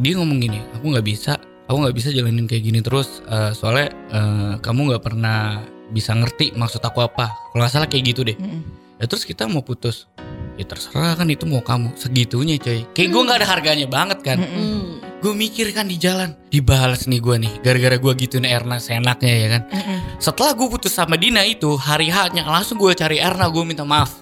Dia 0.00 0.16
ngomong 0.16 0.40
gini, 0.40 0.60
aku 0.72 0.88
nggak 0.96 1.04
bisa. 1.04 1.36
Aku 1.68 1.82
nggak 1.82 1.96
bisa 1.98 2.08
jalanin 2.14 2.48
kayak 2.48 2.64
gini 2.64 2.80
terus. 2.80 3.20
eh, 3.28 3.52
soalnya 3.52 3.92
eh, 4.08 4.52
kamu 4.64 4.80
nggak 4.94 5.02
pernah 5.04 5.60
bisa 5.88 6.12
ngerti 6.12 6.52
maksud 6.52 6.78
aku 6.78 7.00
apa. 7.00 7.30
Kalau 7.50 7.60
nggak 7.60 7.72
salah 7.72 7.86
kayak 7.86 8.04
gitu 8.06 8.22
deh. 8.22 8.34
Mhm. 8.34 8.60
Ya 8.96 9.04
terus 9.04 9.22
kita 9.22 9.44
mau 9.44 9.60
putus. 9.60 10.08
Ya 10.56 10.64
terserah 10.64 11.12
kan 11.14 11.28
itu 11.28 11.44
mau 11.44 11.60
kamu 11.60 11.92
segitunya 11.94 12.56
coy. 12.56 12.88
Kayak 12.90 13.08
gue 13.10 13.22
nggak 13.22 13.38
ada 13.38 13.48
harganya 13.48 13.86
banget 13.86 14.18
kan. 14.22 14.38
Mhm. 14.38 14.48
Hmm. 14.48 14.92
Gue 15.16 15.32
mikir 15.32 15.72
kan 15.72 15.88
di 15.88 15.96
jalan 15.96 16.36
Dibalas 16.46 17.08
nih 17.08 17.18
gue 17.18 17.40
nih 17.40 17.52
Gara-gara 17.58 17.96
gue 17.96 18.12
gituin 18.14 18.44
Erna 18.44 18.76
seenaknya 18.76 19.32
ya 19.32 19.48
kan 19.48 19.62
Mhm. 19.66 19.98
Setelah 20.20 20.52
gue 20.52 20.68
putus 20.68 20.92
sama 20.92 21.16
Dina 21.16 21.40
itu 21.40 21.72
Hari 21.72 22.12
H-nya 22.12 22.44
langsung 22.44 22.76
gue 22.76 22.92
cari 22.92 23.16
Erna 23.16 23.48
Gue 23.48 23.64
minta 23.64 23.80
maaf 23.82 24.12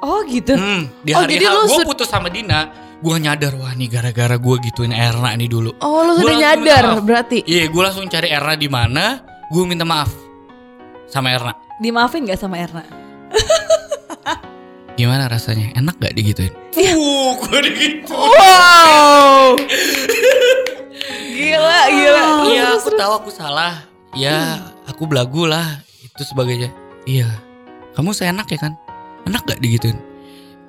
Oh 0.00 0.24
gitu. 0.24 0.56
hmm, 0.56 1.04
Di 1.04 1.12
Oh, 1.12 1.20
hari 1.20 1.36
jadi 1.36 1.46
H 1.46 1.52
lu 1.52 1.62
gue 1.68 1.84
putus 1.84 2.08
sama 2.08 2.32
Dina 2.32 2.64
Gue 2.98 3.20
nyadar 3.20 3.52
Wah 3.54 3.76
nih 3.76 3.86
gara-gara 3.86 4.34
gue 4.34 4.56
gituin 4.64 4.90
Erna 4.90 5.36
nih 5.36 5.46
dulu 5.46 5.76
Oh, 5.78 6.00
lu 6.02 6.12
Gua 6.16 6.24
sudah 6.24 6.34
nyadar 6.34 6.84
berarti. 6.98 7.44
Iya 7.44 7.68
gue 7.68 7.82
langsung 7.84 8.08
cari 8.08 8.32
Erna 8.32 8.56
di 8.56 8.66
mana 8.66 9.20
Gue 9.46 9.62
minta 9.62 9.84
maaf 9.84 10.10
Sama 11.12 11.28
Erna. 11.28 11.52
Dimaafin 11.76 12.24
gak 12.24 12.40
sama 12.40 12.56
Erna? 12.56 12.80
Gimana 14.98 15.28
rasanya? 15.28 15.68
Enak 15.76 16.00
gak 16.00 16.16
digituin? 16.16 16.48
Uh, 16.72 17.36
gue 17.36 17.58
digitu 17.68 18.16
Wow. 18.16 19.60
gila, 21.36 21.80
gila. 21.92 22.24
Iya 22.48 22.64
aku 22.80 22.88
tahu 22.96 23.12
aku 23.20 23.28
salah. 23.28 23.84
Ya 24.16 24.72
aku 24.88 25.04
belagu 25.04 25.44
lah 25.44 25.84
Itu 26.00 26.24
sebagainya. 26.24 26.72
Iya. 27.04 27.28
Kamu 27.92 28.16
seenak 28.16 28.48
ya 28.48 28.56
kan? 28.56 28.72
Enak 29.28 29.44
gak 29.44 29.60
digituin? 29.60 30.00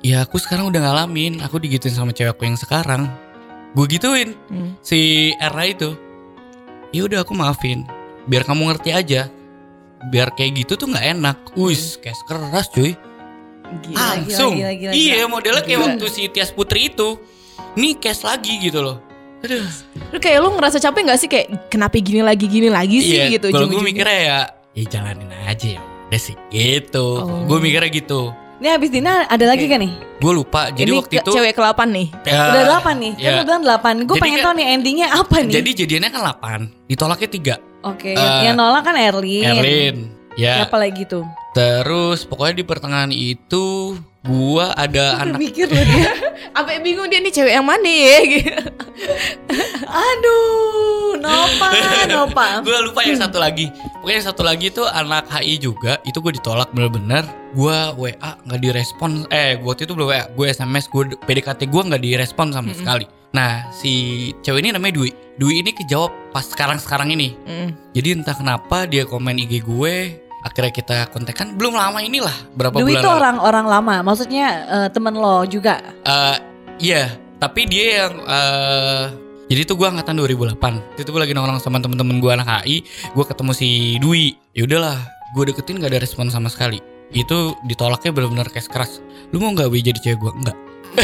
Ya 0.03 0.27
aku 0.27 0.43
sekarang 0.43 0.67
udah 0.67 0.83
ngalamin. 0.83 1.39
Aku 1.39 1.55
digituin 1.55 1.95
sama 1.95 2.11
cewek 2.11 2.35
aku 2.35 2.43
yang 2.43 2.59
sekarang. 2.59 3.07
Gue 3.79 3.87
gituin. 3.87 4.35
Hmm. 4.51 4.75
Si 4.83 5.31
Era 5.39 5.63
itu 5.63 5.95
Ya 6.91 7.07
udah 7.07 7.23
aku 7.23 7.31
maafin. 7.31 7.87
Biar 8.27 8.43
kamu 8.43 8.75
ngerti 8.75 8.91
aja 8.91 9.31
Biar 10.05 10.31
kayak 10.31 10.51
gitu 10.57 10.73
tuh 10.75 10.87
gak 10.87 11.05
enak 11.09 11.37
Wis 11.53 11.95
kayak 11.97 12.17
keras 12.23 12.67
cuy 12.69 12.93
Gila, 13.81 13.97
Langsung 13.97 14.53
gila, 14.53 14.71
gila, 14.71 14.91
gila, 14.91 14.93
Iya 14.93 15.21
modelnya 15.25 15.61
kayak 15.61 15.75
Gila. 15.75 15.87
waktu 15.89 16.05
si 16.07 16.21
Tias 16.27 16.51
Putri 16.51 16.87
itu 16.87 17.17
Nih 17.73 17.95
cash 17.95 18.21
lagi 18.21 18.59
gitu 18.59 18.79
loh 18.79 18.97
Aduh 19.41 19.63
Lu 20.11 20.17
kayak 20.17 20.39
lu 20.39 20.49
ngerasa 20.53 20.77
capek 20.79 21.01
gak 21.07 21.17
sih 21.17 21.27
kayak 21.27 21.47
kenapa 21.67 21.97
gini 21.97 22.21
lagi 22.21 22.45
gini 22.45 22.67
lagi 22.67 22.99
sih 22.99 23.17
Iya, 23.17 23.33
gitu 23.33 23.47
Kalau 23.49 23.65
gue 23.65 23.81
mikirnya 23.81 24.19
ya, 24.19 24.39
ya 24.73 24.83
jalanin 24.87 25.29
aja 25.43 25.67
ya. 25.69 25.81
Udah 25.81 26.21
sih 26.21 26.37
gitu. 26.47 27.07
Oh. 27.17 27.41
Gue 27.43 27.57
mikirnya 27.57 27.89
gitu. 27.89 28.29
Ini 28.61 28.69
habis 28.69 28.93
Dina 28.93 29.25
ada 29.25 29.43
lagi 29.43 29.65
kan 29.65 29.81
nih? 29.81 29.91
Gue 30.21 30.31
lupa. 30.31 30.69
Jadi 30.69 30.87
Ini 30.87 30.95
waktu 30.95 31.09
ke- 31.11 31.19
itu 31.19 31.31
cewek 31.33 31.53
ke-8 31.53 31.79
nih. 31.89 32.07
ya, 32.23 32.33
Udah 32.47 32.63
delapan 32.63 32.95
nih. 32.95 33.11
Kan 33.11 33.25
ya. 33.25 33.33
lu 33.33 33.43
bilang 33.43 33.63
delapan. 33.65 33.93
Gue 33.99 34.13
Jadi 34.13 34.21
pengen 34.21 34.37
kan- 34.37 34.45
tahu 34.45 34.53
nih 34.53 34.65
endingnya 34.69 35.07
apa 35.09 35.35
nih. 35.41 35.51
Jadi 35.51 35.69
jadiannya 35.75 36.09
kan 36.09 36.21
8 36.23 36.61
Ditolaknya 36.85 37.27
3 37.27 37.55
Oke, 37.83 38.15
eh, 38.15 38.39
yang 38.47 38.55
nolak 38.55 38.87
kan 38.87 38.95
Erlin. 38.95 39.43
Erlin. 39.43 39.97
Ya. 40.39 40.63
Siapa 40.63 40.79
lagi 40.79 41.03
tuh? 41.05 41.27
Terus 41.53 42.25
pokoknya 42.25 42.63
di 42.63 42.65
pertengahan 42.65 43.11
itu 43.13 43.99
gua 44.23 44.71
ada 44.73 45.19
Udah 45.19 45.23
anak 45.25 45.37
mikir 45.37 45.67
loh 45.67 45.83
dia. 45.83 46.11
Sampai 46.55 46.79
bingung 46.79 47.07
dia 47.07 47.19
nih 47.19 47.29
cewek 47.29 47.53
yang 47.53 47.65
mana 47.65 47.83
ya 47.83 48.17
gitu. 48.23 48.51
Aduh, 49.83 51.17
Nova, 51.17 51.67
Nova. 52.09 52.47
gue 52.59 52.77
lupa 52.83 53.01
yang 53.01 53.17
satu 53.17 53.37
lagi 53.37 53.67
pokoknya 53.95 54.15
yang 54.15 54.27
satu 54.27 54.41
lagi 54.41 54.65
itu 54.67 54.83
anak 54.83 55.27
HI 55.29 55.55
juga 55.57 55.99
itu 56.03 56.17
gue 56.17 56.33
ditolak 56.33 56.69
bener-bener 56.71 57.23
gue 57.51 57.77
WA 57.95 58.31
nggak 58.41 58.59
direspon 58.59 59.27
eh 59.29 59.55
gue 59.55 59.65
waktu 59.65 59.83
itu 59.83 59.93
belum 59.93 60.07
WA 60.07 60.23
gue 60.29 60.45
SMS 60.47 60.87
gue 60.87 61.15
PDKT 61.17 61.65
gue 61.65 61.81
nggak 61.83 62.01
direspon 62.01 62.49
sama 62.49 62.71
sekali 62.71 63.05
nah 63.29 63.65
si 63.71 63.93
cewek 64.39 64.61
ini 64.61 64.69
namanya 64.71 64.93
Dwi 64.95 65.09
Dwi 65.35 65.53
ini 65.59 65.71
kejawab 65.73 66.11
pas 66.29 66.45
sekarang-sekarang 66.45 67.09
ini 67.11 67.33
Mm. 67.43 67.69
jadi 67.91 68.07
entah 68.13 68.35
kenapa 68.35 68.85
dia 68.85 69.03
komen 69.03 69.37
IG 69.39 69.63
gue 69.63 70.22
akhirnya 70.43 70.73
kita 70.75 70.97
kontekan 71.09 71.55
belum 71.55 71.73
lama 71.73 72.03
inilah 72.03 72.35
berapa 72.53 72.75
Dwi 72.77 72.93
bulan 72.93 73.01
itu 73.01 73.09
orang-orang 73.09 73.65
lama, 73.65 73.95
maksudnya 74.03 74.47
eh, 74.67 74.87
temen 74.91 75.15
lo 75.15 75.47
juga. 75.47 75.79
Eh, 76.03 76.35
iya, 76.83 77.15
tapi 77.39 77.65
dia 77.65 78.05
yang 78.05 78.13
eh 78.27 79.05
jadi 79.53 79.69
itu 79.69 79.77
gue 79.77 79.85
angkatan 79.85 80.17
2008. 80.17 80.97
Itu 80.97 81.13
gue 81.13 81.21
lagi 81.21 81.35
nongkrong 81.35 81.61
sama 81.61 81.77
temen-temen 81.77 82.17
gue 82.17 82.31
anak 82.31 82.65
HI, 82.65 82.81
gue 83.13 83.25
ketemu 83.27 83.51
si 83.53 83.99
Dwi. 83.99 84.33
Ya 84.55 84.65
udahlah, 84.65 84.97
gue 85.35 85.43
deketin 85.51 85.77
gak 85.77 85.93
ada 85.93 85.99
respon 86.01 86.31
sama 86.33 86.49
sekali. 86.49 86.81
Itu 87.13 87.53
ditolaknya 87.67 88.15
benar-benar 88.15 88.49
kayak 88.49 88.71
keras. 88.71 89.03
Lu 89.29 89.37
mau 89.37 89.53
nggak 89.53 89.69
jadi 89.69 89.99
cewek 89.99 90.17
gue? 90.17 90.31
Enggak. 90.33 90.57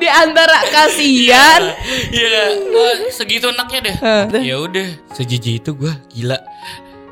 Di 0.00 0.08
antara 0.08 0.64
kasihan. 0.68 1.72
Iya, 2.12 2.42
eh, 2.72 2.96
segitu 3.12 3.52
enaknya 3.52 3.92
deh. 3.92 3.96
Eh, 4.00 4.42
Ya 4.48 4.56
udah, 4.60 4.88
sejiji 5.12 5.60
itu 5.60 5.76
gue 5.76 5.92
gila. 6.12 6.40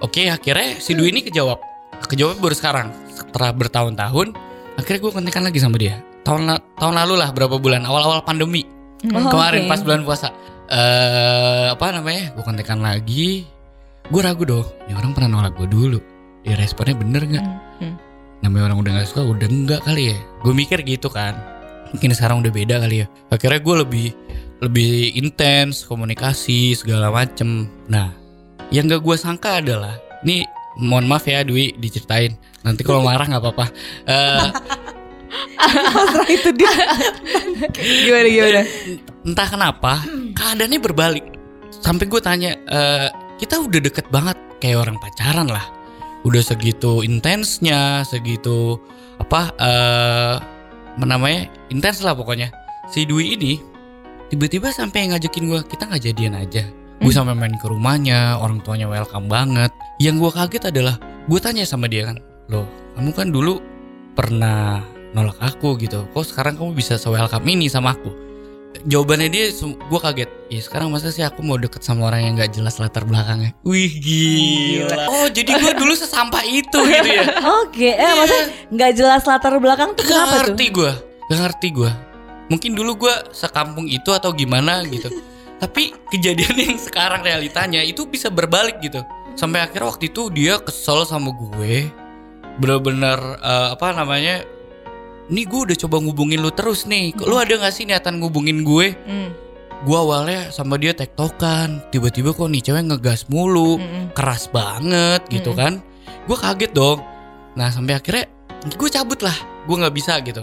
Oke, 0.02 0.26
akhirnya 0.26 0.82
si 0.82 0.92
Dwi 0.92 1.14
ini 1.14 1.22
kejawab. 1.22 1.62
Kejawab 2.04 2.42
baru 2.42 2.52
sekarang. 2.52 2.90
Setelah 3.08 3.54
bertahun-tahun, 3.54 4.34
akhirnya 4.74 5.00
gue 5.00 5.12
kontekan 5.14 5.46
lagi 5.46 5.62
sama 5.62 5.78
dia. 5.78 6.02
Tahun 6.22 6.42
tahun 6.76 6.94
lalu 6.98 7.14
lah 7.16 7.30
berapa 7.30 7.56
bulan 7.56 7.86
awal-awal 7.86 8.26
pandemi. 8.26 8.66
Oh, 9.02 9.30
kemarin 9.30 9.66
oke. 9.66 9.70
pas 9.70 9.80
bulan 9.82 10.02
puasa 10.06 10.30
eh 10.70 11.66
apa 11.68 11.90
namanya 11.90 12.32
gue 12.32 12.44
kontekan 12.46 12.78
lagi 12.78 13.42
gue 14.06 14.20
ragu 14.22 14.46
dong 14.46 14.62
ini 14.86 14.94
orang 14.94 15.10
pernah 15.10 15.28
nolak 15.28 15.58
gue 15.58 15.66
dulu 15.66 15.98
ya 16.46 16.54
responnya 16.54 16.94
bener 16.94 17.22
nggak 17.26 17.46
Hmm. 17.82 17.98
namanya 18.40 18.70
orang 18.70 18.78
udah 18.78 18.90
nggak 18.94 19.08
suka 19.10 19.26
udah 19.26 19.48
enggak 19.50 19.82
kali 19.82 20.14
ya 20.14 20.18
gue 20.40 20.52
mikir 20.54 20.78
gitu 20.86 21.10
kan 21.10 21.34
mungkin 21.90 22.14
sekarang 22.14 22.46
udah 22.46 22.52
beda 22.54 22.78
kali 22.78 23.02
ya 23.02 23.06
akhirnya 23.28 23.58
gue 23.58 23.74
lebih 23.82 24.06
lebih 24.62 24.92
intens 25.18 25.82
komunikasi 25.82 26.78
segala 26.78 27.10
macem 27.10 27.66
nah 27.90 28.14
yang 28.72 28.88
gak 28.88 29.04
gue 29.04 29.16
sangka 29.20 29.60
adalah 29.60 29.94
ini 30.24 30.48
mohon 30.80 31.04
maaf 31.04 31.28
ya 31.28 31.44
Dwi 31.44 31.76
diceritain 31.76 32.32
nanti 32.64 32.80
kalau 32.82 33.04
marah 33.04 33.28
nggak 33.28 33.42
apa-apa 33.44 33.66
Pasrah 35.72 36.28
itu 36.28 36.50
dia. 36.52 36.72
Gimana 38.04 38.28
gimana? 38.28 38.62
entah 39.22 39.48
kenapa 39.48 39.92
keadaannya 40.34 40.80
berbalik 40.82 41.24
sampai 41.78 42.04
gue 42.10 42.20
tanya 42.20 42.50
"Eh, 42.68 43.08
kita 43.38 43.62
udah 43.62 43.80
deket 43.80 44.06
banget 44.10 44.36
kayak 44.58 44.82
orang 44.82 44.98
pacaran 44.98 45.48
lah. 45.48 45.62
Udah 46.26 46.42
segitu 46.42 47.02
intensnya, 47.02 48.02
segitu 48.06 48.78
apa 49.18 49.54
eh 49.56 50.34
apa 50.92 51.04
namanya 51.08 51.48
intens 51.72 52.04
lah 52.04 52.12
pokoknya. 52.12 52.52
Si 52.92 53.08
Dwi 53.08 53.38
ini 53.38 53.52
tiba-tiba 54.28 54.68
sampai 54.74 55.14
ngajakin 55.14 55.44
gue 55.48 55.60
kita 55.64 55.88
nggak 55.88 56.02
jadian 56.02 56.34
aja. 56.36 56.64
Gue 57.02 57.10
sampai 57.10 57.34
main 57.34 57.58
ke 57.58 57.66
rumahnya, 57.66 58.38
orang 58.38 58.62
tuanya 58.62 58.86
welcome 58.86 59.26
banget. 59.26 59.74
Yang 59.98 60.22
gue 60.22 60.30
kaget 60.38 60.62
adalah 60.70 60.94
gue 61.26 61.38
tanya 61.42 61.66
sama 61.66 61.90
dia 61.90 62.06
kan, 62.06 62.22
loh 62.46 62.62
kamu 62.94 63.10
kan 63.10 63.28
dulu 63.34 63.58
pernah 64.14 64.78
nolak 65.10 65.34
aku 65.42 65.74
gitu. 65.82 66.06
Kok 66.14 66.22
sekarang 66.22 66.54
kamu 66.54 66.78
bisa 66.78 66.94
se-welcome 66.94 67.42
ini 67.50 67.66
sama 67.66 67.98
aku? 67.98 68.14
Jawabannya 68.86 69.28
dia, 69.34 69.50
gue 69.50 70.00
kaget. 70.00 70.30
Ya 70.46 70.60
sekarang 70.62 70.94
masa 70.94 71.10
sih 71.10 71.26
aku 71.26 71.42
mau 71.42 71.58
deket 71.58 71.82
sama 71.82 72.06
orang 72.06 72.22
yang 72.22 72.32
gak 72.38 72.54
jelas 72.54 72.78
latar 72.78 73.02
belakangnya? 73.02 73.50
Wih 73.66 73.90
gila. 73.98 74.96
Oh 75.10 75.26
jadi 75.26 75.58
gue 75.58 75.72
dulu 75.74 75.98
sesampah 75.98 76.46
itu 76.46 76.78
gitu 76.86 77.10
ya? 77.10 77.26
Oke, 77.66 77.98
eh 77.98 78.12
maksudnya 78.14 78.46
nggak 78.70 78.90
jelas 78.94 79.22
latar 79.26 79.58
belakang 79.58 79.90
tuh 79.98 80.06
Gak 80.06 80.14
kenapa 80.14 80.30
tuh? 80.30 80.38
ngerti 80.54 80.66
gue, 80.70 80.90
gak 81.28 81.40
ngerti 81.50 81.68
gue. 81.74 81.90
Mungkin 82.46 82.70
dulu 82.78 83.06
gue 83.06 83.14
sekampung 83.34 83.90
itu 83.90 84.10
atau 84.14 84.30
gimana 84.30 84.86
gitu. 84.86 85.10
Tapi 85.62 85.94
kejadian 86.10 86.58
yang 86.58 86.74
sekarang 86.74 87.22
realitanya 87.22 87.78
itu 87.86 88.02
bisa 88.10 88.26
berbalik 88.34 88.82
gitu. 88.82 89.06
Sampai 89.38 89.62
akhirnya 89.62 89.94
waktu 89.94 90.10
itu 90.10 90.26
dia 90.34 90.58
kesel 90.58 91.06
sama 91.06 91.30
gue. 91.30 91.86
Bener-bener 92.58 93.38
eh, 93.38 93.68
apa 93.70 93.94
namanya? 93.94 94.42
Nih 95.30 95.46
gue 95.46 95.70
udah 95.70 95.78
coba 95.86 96.02
ngubungin 96.02 96.42
lu 96.42 96.50
terus 96.50 96.82
nih. 96.90 97.14
Lu 97.14 97.38
ada 97.38 97.54
gak 97.62 97.70
sih 97.78 97.86
niatan 97.86 98.18
ngubungin 98.18 98.66
gue? 98.66 98.98
Hmm. 99.06 99.30
Gue 99.86 99.98
awalnya 99.98 100.50
sama 100.50 100.74
dia 100.82 100.98
tektokan. 100.98 101.78
Tiba-tiba 101.94 102.34
kok 102.34 102.50
nih 102.50 102.62
cewek 102.62 102.82
ngegas 102.90 103.30
mulu. 103.30 103.78
Mm-mm. 103.78 104.10
Keras 104.18 104.50
banget 104.50 105.22
gitu 105.30 105.54
kan. 105.54 105.78
Gue 106.26 106.34
kaget 106.34 106.74
dong. 106.74 107.06
Nah 107.54 107.70
sampai 107.70 108.02
akhirnya 108.02 108.26
gue 108.66 108.88
cabut 108.90 109.22
lah. 109.22 109.34
Gue 109.70 109.78
nggak 109.78 109.94
bisa 109.94 110.18
gitu. 110.26 110.42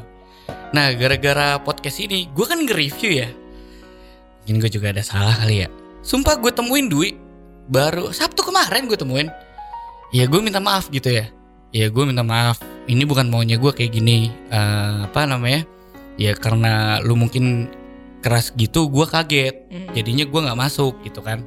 Nah 0.71 0.95
gara-gara 0.95 1.59
podcast 1.59 1.99
ini 1.99 2.31
gue 2.31 2.45
kan 2.47 2.63
nge-review 2.63 3.11
ya. 3.19 3.29
Mungkin 4.49 4.65
gue 4.65 4.81
juga 4.81 4.89
ada 4.89 5.05
salah 5.05 5.37
kali 5.45 5.61
ya. 5.61 5.69
Sumpah 6.01 6.41
gue 6.41 6.49
temuin 6.49 6.89
Dwi 6.89 7.13
baru 7.69 8.09
Sabtu 8.09 8.41
kemarin 8.41 8.89
gue 8.89 8.97
temuin. 8.97 9.29
Ya 10.09 10.25
gue 10.25 10.41
minta 10.41 10.57
maaf 10.57 10.89
gitu 10.89 11.05
ya. 11.05 11.29
Ya 11.69 11.85
gue 11.93 12.01
minta 12.01 12.25
maaf. 12.25 12.57
Ini 12.89 13.05
bukan 13.05 13.29
maunya 13.29 13.61
gue 13.61 13.69
kayak 13.69 13.93
gini. 13.93 14.33
Eh, 14.49 15.05
apa 15.05 15.29
namanya? 15.29 15.69
Ya 16.17 16.33
karena 16.33 16.97
lu 17.05 17.13
mungkin 17.13 17.69
keras 18.25 18.49
gitu 18.57 18.89
gue 18.89 19.05
kaget. 19.05 19.69
Mm. 19.69 19.93
Jadinya 19.93 20.25
gue 20.25 20.39
nggak 20.49 20.57
masuk 20.57 20.97
gitu 21.05 21.21
kan. 21.21 21.45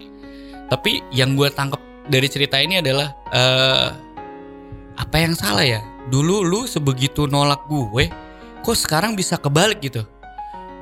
Tapi 0.70 1.02
yang 1.10 1.34
gue 1.34 1.50
tangkap 1.50 1.82
dari 2.06 2.30
cerita 2.30 2.62
ini 2.62 2.78
adalah 2.78 3.18
eh 3.34 3.90
apa 4.94 5.16
yang 5.18 5.34
salah 5.34 5.66
ya? 5.66 5.82
Dulu 6.06 6.46
lu 6.46 6.70
sebegitu 6.70 7.26
nolak 7.26 7.66
gue, 7.66 8.14
kok 8.62 8.78
sekarang 8.78 9.18
bisa 9.18 9.34
kebalik 9.42 9.82
gitu? 9.82 10.06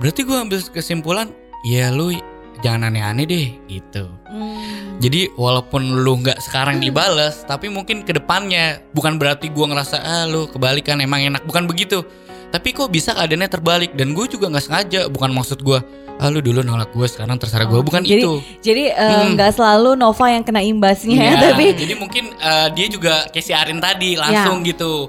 Berarti 0.05 0.21
gue 0.21 0.37
ambil 0.37 0.61
kesimpulan, 0.69 1.33
ya 1.63 1.93
lu 1.93 2.13
jangan 2.61 2.93
aneh-aneh 2.93 3.25
deh 3.25 3.47
gitu. 3.67 4.05
Hmm. 4.29 5.01
Jadi 5.01 5.33
walaupun 5.33 6.05
lu 6.05 6.21
nggak 6.21 6.45
sekarang 6.45 6.77
dibales, 6.77 7.41
tapi 7.49 7.73
mungkin 7.73 8.05
ke 8.05 8.13
depannya 8.13 8.85
bukan 8.93 9.17
berarti 9.17 9.49
gue 9.49 9.65
ngerasa 9.65 9.97
ah 9.97 10.25
lu 10.29 10.45
kebalikan 10.47 11.01
emang 11.01 11.25
enak, 11.25 11.43
bukan 11.45 11.65
begitu. 11.65 12.05
Tapi 12.51 12.75
kok 12.75 12.91
bisa 12.91 13.15
keadaannya 13.15 13.49
terbalik 13.49 13.95
dan 13.95 14.13
gue 14.13 14.27
juga 14.27 14.51
nggak 14.51 14.65
sengaja, 14.67 15.01
bukan 15.09 15.33
maksud 15.33 15.65
gue 15.65 15.81
ah 16.21 16.29
lu 16.29 16.45
dulu 16.45 16.61
nolak 16.61 16.93
gue 16.93 17.09
sekarang 17.09 17.41
terserah 17.41 17.65
gue, 17.65 17.81
bukan 17.81 18.05
jadi, 18.05 18.21
itu. 18.21 18.33
Jadi 18.61 18.85
eh, 18.93 19.09
Hmm. 19.09 19.41
nggak 19.41 19.57
selalu 19.57 19.97
Nova 19.97 20.27
yang 20.29 20.45
kena 20.45 20.61
imbasnya 20.61 21.17
ya, 21.17 21.25
Iya, 21.25 21.37
tapi 21.49 21.65
jadi 21.73 21.95
mungkin 21.97 22.25
eh, 22.37 22.69
dia 22.77 22.87
juga 22.93 23.25
kayak 23.33 23.41
si 23.41 23.53
Arin 23.57 23.81
tadi 23.81 24.21
langsung 24.21 24.61
gitu 24.61 25.09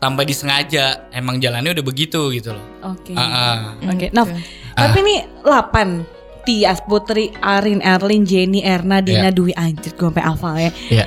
tanpa 0.00 0.24
disengaja 0.24 1.12
emang 1.12 1.36
jalannya 1.36 1.76
udah 1.76 1.84
begitu 1.84 2.32
gitu 2.32 2.56
loh. 2.56 2.64
oke. 2.82 3.12
Ah, 3.12 3.20
ah. 3.20 3.56
Oke, 3.84 4.08
Nov. 4.16 4.32
Tapi 4.76 4.98
nih 5.00 5.18
8 5.40 6.02
Tias, 6.42 6.78
Putri, 6.80 7.32
Arin, 7.38 7.80
Erlin, 7.80 8.22
Jenny, 8.22 8.60
Erna, 8.60 9.00
Dina, 9.00 9.24
Iya. 9.24 9.30
Dwi 9.30 9.52
Anjir 9.54 9.92
gue 9.92 10.04
sampai 10.04 10.20
hafal 10.22 10.54
ya 10.58 10.70
Iya. 10.90 11.06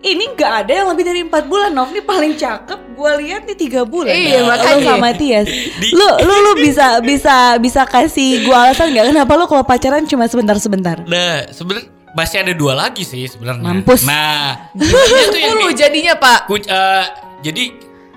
Ini 0.00 0.32
nggak 0.32 0.52
ada 0.58 0.72
yang 0.74 0.88
lebih 0.88 1.04
dari 1.04 1.20
4 1.22 1.44
bulan 1.44 1.70
Nov 1.70 1.88
Ini 1.88 2.00
paling 2.00 2.32
cakep 2.34 2.80
Gue 2.90 3.12
lihat 3.20 3.44
nih 3.44 3.52
3 3.54 3.84
bulan 3.84 4.10
Iya, 4.10 4.38
Lu 4.38 4.48
makanya. 4.48 4.84
sama 4.90 5.08
Tias 5.12 5.44
Di- 5.46 5.92
Lu 5.92 6.08
lu 6.18 6.34
lu 6.40 6.52
bisa 6.58 6.86
bisa 7.00 7.36
bisa 7.56 7.84
kasih 7.84 8.42
gue 8.42 8.50
alasan 8.50 8.90
nggak 8.90 9.12
Kenapa 9.12 9.32
lu 9.34 9.44
kalau 9.44 9.60
pacaran 9.62 10.02
cuma 10.04 10.24
sebentar-sebentar 10.24 11.04
Nah, 11.04 11.46
sebenarnya 11.48 11.86
masih 12.10 12.36
ada 12.40 12.52
dua 12.52 12.74
lagi 12.74 13.06
sih 13.06 13.22
sebenarnya. 13.24 13.62
Mampus. 13.62 14.02
Nah, 14.02 14.72
intinya 14.74 14.98
tuh 15.28 15.38
yang 15.38 15.54
10 15.54 15.62
di- 15.62 15.78
jadinya 15.78 16.14
pak 16.16 16.38
ku- 16.42 16.58
eh, 16.58 17.04
jadi 17.40 17.62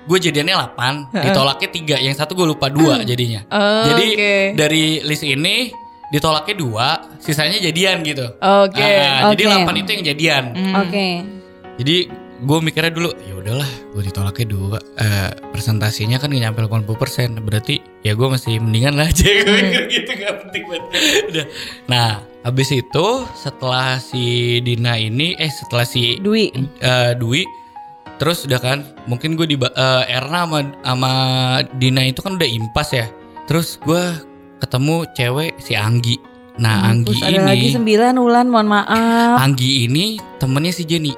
gue 0.04 0.18
jadiannya 0.20 0.54
8, 0.76 1.16
ditolaknya 1.16 1.68
3, 1.98 2.06
yang 2.06 2.14
satu 2.14 2.36
gue 2.36 2.46
lupa 2.46 2.68
2 2.68 3.04
jadinya. 3.04 3.40
Oh, 3.48 3.84
Jadi 3.88 4.06
oke. 4.12 4.34
dari 4.54 4.84
list 5.00 5.24
ini 5.24 5.72
ditolaknya 6.08 6.54
2, 6.54 7.24
sisanya 7.24 7.56
jadian 7.58 8.04
gitu. 8.04 8.24
Oke 8.38 8.84
Ah, 8.84 9.32
Jadi 9.32 9.42
Oke. 9.48 9.64
8 9.64 9.80
itu 9.80 9.90
yang 9.96 10.04
jadian. 10.04 10.44
Oke 10.76 11.06
Jadi 11.74 11.96
gue 12.34 12.58
mikirnya 12.60 12.92
dulu 12.92 13.10
ya 13.24 13.34
udahlah 13.34 13.70
gue 13.94 14.02
ditolaknya 14.04 14.46
dua 14.50 14.76
Eh, 14.94 15.30
presentasinya 15.50 16.18
kan 16.18 16.28
nyampe 16.28 16.60
80% 16.60 17.40
berarti 17.40 17.78
ya 18.02 18.12
gue 18.12 18.26
masih 18.26 18.58
mendingan 18.58 18.94
lah 18.94 19.08
aja 19.08 19.24
gue 19.24 19.54
mikir 19.64 19.84
gitu 19.88 20.10
gak 20.12 20.34
penting 20.44 20.62
banget 20.66 20.84
udah 21.30 21.46
nah 21.86 22.08
habis 22.42 22.68
itu 22.70 23.06
setelah 23.34 23.96
si 23.98 24.58
Dina 24.60 24.98
ini 24.98 25.34
eh 25.34 25.48
setelah 25.48 25.86
si 25.86 26.18
Dwi 26.18 26.50
eh, 26.78 27.12
Dwi 27.16 27.42
terus 28.16 28.46
udah 28.46 28.60
kan 28.62 28.78
mungkin 29.10 29.34
gue 29.34 29.46
di 29.48 29.56
eh, 29.58 30.04
Erna 30.10 30.46
sama, 30.46 30.58
sama 30.82 31.12
Dina 31.76 32.02
itu 32.06 32.20
kan 32.22 32.38
udah 32.38 32.48
impas 32.48 32.94
ya. 32.94 33.06
Terus 33.44 33.76
gue 33.82 34.02
ketemu 34.62 35.04
cewek 35.12 35.52
si 35.60 35.76
Anggi. 35.76 36.16
Nah 36.56 36.88
Anggi 36.88 37.18
Terus 37.18 37.26
ada 37.26 37.50
lagi 37.50 37.74
ini 37.74 37.98
9 37.98 38.16
Ulan 38.22 38.46
mohon 38.48 38.68
maaf. 38.70 39.42
Anggi 39.42 39.84
ini 39.90 40.16
temennya 40.38 40.72
si 40.72 40.86
Jenny. 40.86 41.12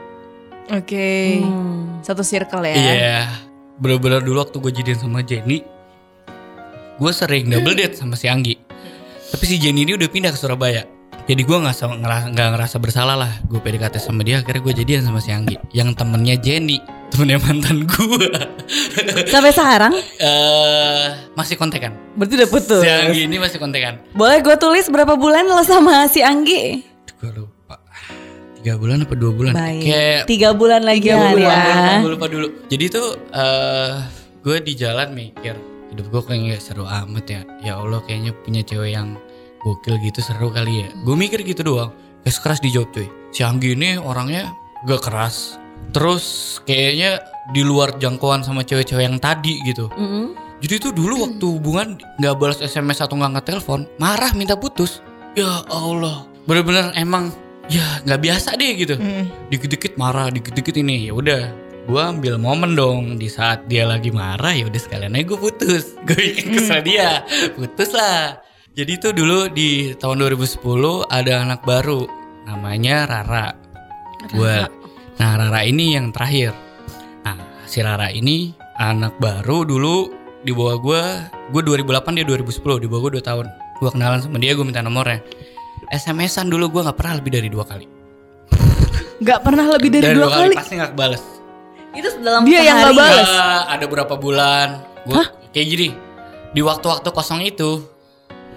Oke. 0.72 1.40
Hmm. 1.44 2.03
Satu 2.03 2.26
circle 2.26 2.66
ya. 2.66 2.74
Iya, 2.74 3.18
bener-bener 3.78 4.22
dulu 4.22 4.42
waktu 4.42 4.57
gue 4.59 4.72
jadian 4.82 4.99
sama 4.99 5.22
Jenny, 5.22 5.62
gue 6.99 7.12
sering 7.14 7.47
double 7.51 7.78
date 7.78 7.94
sama 7.94 8.18
si 8.18 8.26
Anggi. 8.26 8.59
Tapi 9.30 9.44
si 9.47 9.59
Jenny 9.59 9.86
ini 9.86 9.94
udah 9.94 10.09
pindah 10.11 10.30
ke 10.34 10.38
Surabaya. 10.38 10.95
Jadi 11.27 11.43
gue 11.43 11.59
nggak 11.59 11.74
sa- 11.74 11.91
ngerasa, 11.91 12.27
nggak 12.31 12.49
ngerasa 12.55 12.77
bersalah 12.79 13.16
lah. 13.18 13.33
Gue 13.45 13.59
PDKT 13.59 13.99
sama 13.99 14.22
dia, 14.22 14.39
akhirnya 14.39 14.62
gue 14.62 14.74
jadian 14.77 15.03
sama 15.03 15.18
si 15.18 15.35
Anggi. 15.35 15.59
Yang 15.70 15.99
temennya 15.99 16.39
Jenny, 16.39 16.79
temennya 17.11 17.43
mantan 17.43 17.83
gue. 17.83 18.27
Sampai 19.33 19.51
sekarang 19.51 19.91
Eh 20.16 21.07
masih 21.35 21.55
kontekan. 21.55 21.99
Berarti 22.14 22.35
udah 22.37 22.49
putus 22.49 22.79
Si 22.79 22.87
Anggi 22.89 23.20
ini 23.27 23.37
masih 23.37 23.59
kontekan. 23.59 23.99
Boleh 24.12 24.39
gue 24.39 24.55
tulis 24.55 24.87
berapa 24.87 25.14
bulan 25.14 25.45
lo 25.45 25.62
sama 25.62 26.07
si 26.07 26.22
Anggi? 26.22 26.87
Gue 27.18 27.31
lupa. 27.35 27.74
Tiga 28.57 28.79
bulan 28.79 29.03
apa 29.03 29.14
dua 29.14 29.33
bulan? 29.35 29.53
Baik. 29.53 29.83
Kayak 29.83 30.22
Tiga 30.27 30.49
bulan 30.53 30.83
lagi 30.83 31.07
Tiga 31.07 31.14
ya. 31.16 31.27
bulan, 31.29 31.35
gue 31.35 31.43
lupa, 31.43 31.95
gue 31.99 32.12
lupa 32.14 32.27
dulu. 32.31 32.49
Jadi 32.66 32.85
tuh 32.87 33.07
eh 33.31 33.95
gue 34.41 34.57
di 34.62 34.72
jalan 34.74 35.11
mikir 35.11 35.59
hidup 35.91 36.07
gue 36.07 36.22
kayak 36.22 36.39
nggak 36.45 36.62
seru 36.62 36.87
amat 36.87 37.27
ya. 37.27 37.41
Ya 37.61 37.72
Allah 37.74 37.99
kayaknya 38.01 38.31
punya 38.37 38.62
cewek 38.62 38.95
yang 38.95 39.18
gokil 39.67 39.99
gitu 39.99 40.23
seru 40.23 40.55
kali 40.55 40.87
ya. 40.87 40.89
Gue 41.03 41.19
mikir 41.19 41.43
gitu 41.43 41.67
doang. 41.67 41.91
Kayak 42.23 42.39
keras 42.39 42.61
dijawab 42.62 42.95
cuy. 42.95 43.07
Si 43.35 43.43
Anggi 43.43 43.75
ini 43.75 43.99
orangnya 43.99 44.55
gak 44.87 45.03
keras. 45.03 45.59
Terus 45.91 46.25
kayaknya 46.62 47.19
di 47.51 47.62
luar 47.62 47.99
jangkauan 47.99 48.47
sama 48.47 48.62
cewek-cewek 48.62 49.07
yang 49.07 49.19
tadi 49.19 49.59
gitu. 49.67 49.91
Mm-mm. 49.95 50.35
Jadi 50.62 50.75
tuh 50.81 50.93
dulu 50.95 51.29
waktu 51.29 51.47
hubungan 51.47 52.01
nggak 52.17 52.35
balas 52.41 52.59
SMS 52.59 53.05
atau 53.05 53.14
nggak 53.14 53.39
ngetelepon, 53.39 53.85
marah 54.01 54.33
minta 54.33 54.57
putus. 54.57 55.05
Ya 55.37 55.61
Allah, 55.69 56.25
bener-bener 56.49 56.97
emang 56.97 57.29
ya 57.69 57.85
nggak 58.09 58.21
biasa 58.25 58.57
deh 58.57 58.73
gitu 58.73 58.97
Mm. 58.97 59.53
dikit-dikit 59.53 60.01
marah, 60.01 60.33
dikit-dikit 60.33 60.81
ini 60.81 61.07
ya 61.07 61.12
udah. 61.12 61.43
Gua 61.87 62.11
ambil 62.11 62.35
momen 62.41 62.75
dong 62.75 63.14
di 63.14 63.31
saat 63.31 63.69
dia 63.71 63.87
lagi 63.87 64.11
marah 64.11 64.51
ya 64.51 64.67
udah 64.67 64.81
sekalian 64.81 65.14
aja 65.14 65.23
gue 65.23 65.39
putus. 65.39 65.95
Gue 66.03 66.19
bikin 66.19 66.47
kesel 66.59 66.81
dia, 66.83 67.23
putus 67.55 67.93
lah. 67.95 68.41
Jadi 68.77 69.01
tuh 69.01 69.16
dulu 69.16 69.49
di 69.49 69.97
tahun 69.97 70.20
2010 70.20 70.61
ada 71.09 71.33
anak 71.49 71.64
baru 71.64 72.05
namanya 72.45 73.09
Rara. 73.09 73.57
Gua 74.37 74.68
Nah, 75.16 75.33
Rara 75.41 75.64
ini 75.64 75.97
yang 75.97 76.12
terakhir. 76.12 76.53
Nah, 77.24 77.41
si 77.64 77.81
Rara 77.81 78.12
ini 78.12 78.53
anak 78.77 79.16
baru 79.16 79.64
dulu 79.64 80.12
di 80.45 80.53
bawah 80.53 80.77
gua. 80.77 81.03
Gue 81.57 81.64
2008 81.64 82.20
dia 82.20 82.29
2010 82.29 82.85
di 82.85 82.85
bawah 82.85 83.09
gue 83.09 83.12
2 83.16 83.24
tahun. 83.24 83.49
Gua 83.81 83.89
kenalan 83.97 84.20
sama 84.20 84.37
dia, 84.37 84.53
gue 84.53 84.61
minta 84.61 84.85
nomornya. 84.85 85.24
SMS-an 85.89 86.53
dulu 86.53 86.68
gua 86.68 86.93
nggak 86.93 87.01
pernah 87.01 87.16
lebih 87.16 87.33
dari 87.33 87.49
dua 87.49 87.64
kali. 87.64 87.89
Gak 89.24 89.41
pernah 89.41 89.72
lebih 89.72 89.89
dari, 89.89 90.12
dua, 90.12 90.29
kali. 90.29 90.53
pasti 90.53 90.77
nggak 90.77 90.93
kebales. 90.93 91.24
Itu 91.97 92.12
dalam 92.20 92.45
Dia 92.45 92.61
yang 92.61 92.77
nggak 92.77 92.93
balas. 92.93 93.24
Eh, 93.24 93.62
ada 93.72 93.85
berapa 93.89 94.14
bulan? 94.20 94.85
Gua 95.09 95.24
kayak 95.57 95.64
gini. 95.64 95.89
Di 96.53 96.61
waktu-waktu 96.61 97.09
kosong 97.09 97.41
itu 97.41 97.95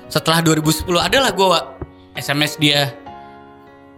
setelah 0.09 0.41
2010 0.43 0.89
adalah 0.99 1.31
gua 1.31 1.77
SMS 2.17 2.57
dia. 2.57 2.91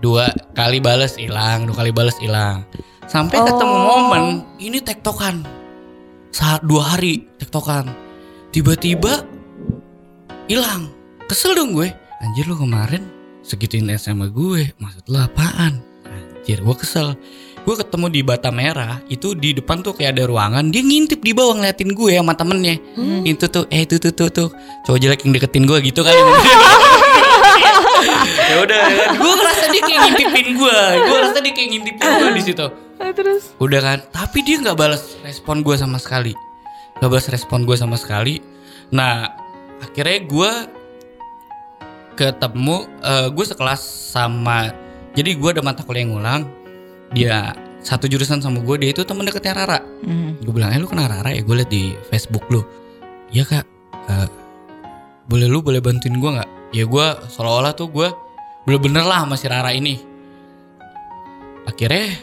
dua 0.01 0.34
kali 0.57 0.82
bales 0.82 1.14
hilang. 1.14 1.70
Dua 1.70 1.78
kali 1.78 1.93
bales 1.93 2.18
hilang. 2.18 2.66
Sampai 3.05 3.38
ketemu 3.38 3.70
Oh. 3.70 3.86
momen 4.09 4.24
ini 4.57 4.82
tektokan. 4.82 5.45
Saat 6.34 6.66
dua 6.66 6.97
hari 6.97 7.30
tektokan. 7.38 7.86
Tiba-tiba 8.49 9.22
hilang. 10.49 10.89
Kesel 11.30 11.53
dong 11.53 11.78
gue. 11.78 11.93
Anjir 12.18 12.49
lu 12.49 12.57
kemarin 12.57 13.05
segituin 13.45 13.86
sama 14.01 14.26
gue. 14.26 14.74
Maksud 14.82 15.05
lu 15.05 15.22
apaan? 15.22 15.86
Anjir 16.09 16.66
gue 16.66 16.76
kesel 16.82 17.14
gue 17.62 17.76
ketemu 17.78 18.05
di 18.09 18.22
Bata 18.26 18.49
Merah 18.49 18.97
itu 19.05 19.38
di 19.38 19.53
depan 19.53 19.86
tuh 19.86 19.93
kayak 19.93 20.18
ada 20.18 20.24
ruangan 20.26 20.74
dia 20.74 20.82
ngintip 20.82 21.22
di 21.22 21.32
bawah 21.32 21.62
ngeliatin 21.62 21.93
gue 21.93 22.12
sama 22.18 22.34
temennya. 22.34 22.76
Itu 23.22 23.45
tuh 23.47 23.70
eh 23.70 23.86
itu 23.86 24.01
tuh 24.01 24.14
tuh 24.14 24.30
tuh 24.34 24.47
cowok 24.86 24.97
jelek 24.97 25.20
yang 25.26 25.32
deketin 25.38 25.64
gue 25.70 25.78
gitu 25.86 26.01
kan. 26.01 26.14
Ya 28.51 28.68
udah. 28.68 28.82
Kan. 28.84 29.09
gue 29.16 29.34
ngerasa 29.38 29.64
dia 29.72 29.82
kayak 29.86 29.99
ngintipin 30.09 30.47
gue 30.57 30.80
gue 31.05 31.16
ngerasa 31.16 31.39
dia 31.39 31.53
kayak 31.53 31.70
ngintipin 31.72 32.07
gue 32.09 32.30
di 32.34 32.43
situ. 32.43 32.66
Terus? 32.99 33.43
Udah 33.62 33.80
kan. 33.80 33.97
Tapi 34.09 34.38
dia 34.43 34.57
nggak 34.59 34.78
balas 34.78 35.16
respon 35.22 35.62
gue 35.62 35.76
sama 35.78 36.01
sekali. 36.01 36.34
Nggak 36.99 37.09
balas 37.14 37.28
respon 37.30 37.64
gue 37.64 37.78
sama 37.78 37.95
sekali. 37.95 38.41
Nah 38.91 39.32
akhirnya 39.80 40.20
gue 40.28 40.51
ketemu 42.18 42.78
eh, 43.05 43.28
gue 43.32 43.45
sekelas 43.45 43.82
sama 44.12 44.74
jadi 45.16 45.36
gue 45.36 45.49
ada 45.49 45.64
mata 45.64 45.82
kuliah 45.84 46.03
yang 46.03 46.12
ngulang 46.16 46.43
dia 47.12 47.51
satu 47.82 48.05
jurusan 48.05 48.39
sama 48.39 48.62
gue 48.62 48.76
dia 48.78 48.89
itu 48.93 49.01
temen 49.03 49.26
deketnya 49.26 49.53
Rara. 49.57 49.80
Hmm. 50.05 50.38
gue 50.41 50.53
bilang 50.53 50.72
eh 50.74 50.80
lu 50.80 50.88
kenal 50.88 51.09
Rara 51.09 51.34
ya? 51.34 51.41
Gue 51.41 51.62
liat 51.62 51.70
di 51.70 51.97
Facebook 52.09 52.45
lu. 52.49 52.62
Iya 53.34 53.43
kak. 53.45 53.66
Eh, 54.09 54.28
boleh 55.28 55.47
lu 55.49 55.59
boleh 55.66 55.82
bantuin 55.82 56.14
gue 56.14 56.32
nggak? 56.39 56.49
Ya 56.72 56.86
gue 56.88 57.05
seolah-olah 57.32 57.74
tuh 57.76 57.89
gue 57.91 58.07
bener-bener 58.64 59.03
lah 59.03 59.26
sama 59.26 59.36
si 59.36 59.45
Rara 59.49 59.74
ini. 59.74 59.97
Akhirnya 61.66 62.16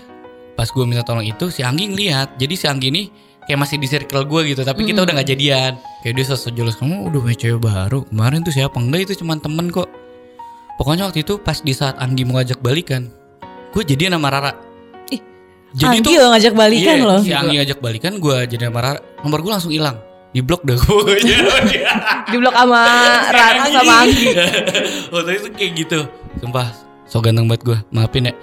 pas 0.54 0.66
gue 0.70 0.84
minta 0.86 1.02
tolong 1.06 1.26
itu 1.26 1.50
si 1.50 1.66
Anggi 1.66 1.90
ngeliat. 1.90 2.38
Jadi 2.38 2.54
si 2.54 2.66
Anggi 2.70 2.88
ini 2.90 3.02
kayak 3.44 3.58
masih 3.58 3.76
di 3.80 3.88
circle 3.88 4.28
gue 4.28 4.54
gitu 4.54 4.62
tapi 4.62 4.86
kita 4.86 5.02
udah 5.02 5.12
nggak 5.20 5.28
jadian. 5.28 5.74
Kayak 6.06 6.14
dia 6.22 6.24
sosok 6.30 6.52
jelas 6.54 6.78
kamu 6.78 7.10
udah 7.10 7.18
punya 7.18 7.36
cewek 7.36 7.60
baru? 7.60 8.06
Kemarin 8.06 8.46
tuh 8.46 8.54
siapa? 8.54 8.78
Enggak 8.78 9.10
itu 9.10 9.24
cuma 9.24 9.34
temen 9.36 9.68
kok. 9.74 9.90
Pokoknya 10.78 11.10
waktu 11.10 11.26
itu 11.26 11.42
pas 11.42 11.58
di 11.58 11.74
saat 11.74 11.98
Anggi 11.98 12.22
mau 12.22 12.38
ngajak 12.38 12.62
balikan 12.62 13.10
gue 13.78 13.82
jadian 13.84 14.16
sama 14.16 14.32
Rara 14.32 14.52
jadi 15.76 16.00
Anggi 16.00 16.14
lo 16.16 16.26
ngajak 16.32 16.54
balikan 16.56 16.96
Iya, 16.96 17.04
loh. 17.04 17.20
Si 17.20 17.32
Anggi 17.32 17.54
ngajak 17.60 17.78
balikan 17.78 18.12
gue 18.16 18.36
jadi 18.48 18.72
sama 18.72 18.80
Rara. 18.80 19.00
Nomor 19.20 19.38
gue 19.44 19.52
langsung 19.52 19.72
hilang. 19.72 20.00
Di 20.32 20.40
blok 20.40 20.64
dah 20.64 20.76
gue. 20.84 21.12
Di 22.28 22.36
blok 22.40 22.56
sama 22.56 22.82
Rara 23.28 23.64
sama 23.68 23.94
Anggi. 24.08 24.26
Waktu 25.12 25.30
itu 25.36 25.48
kayak 25.52 25.72
gitu. 25.76 26.00
Sumpah. 26.40 26.72
So 27.04 27.20
ganteng 27.20 27.48
banget 27.48 27.64
gue. 27.64 27.78
Maafin 27.92 28.28
ya. 28.28 28.34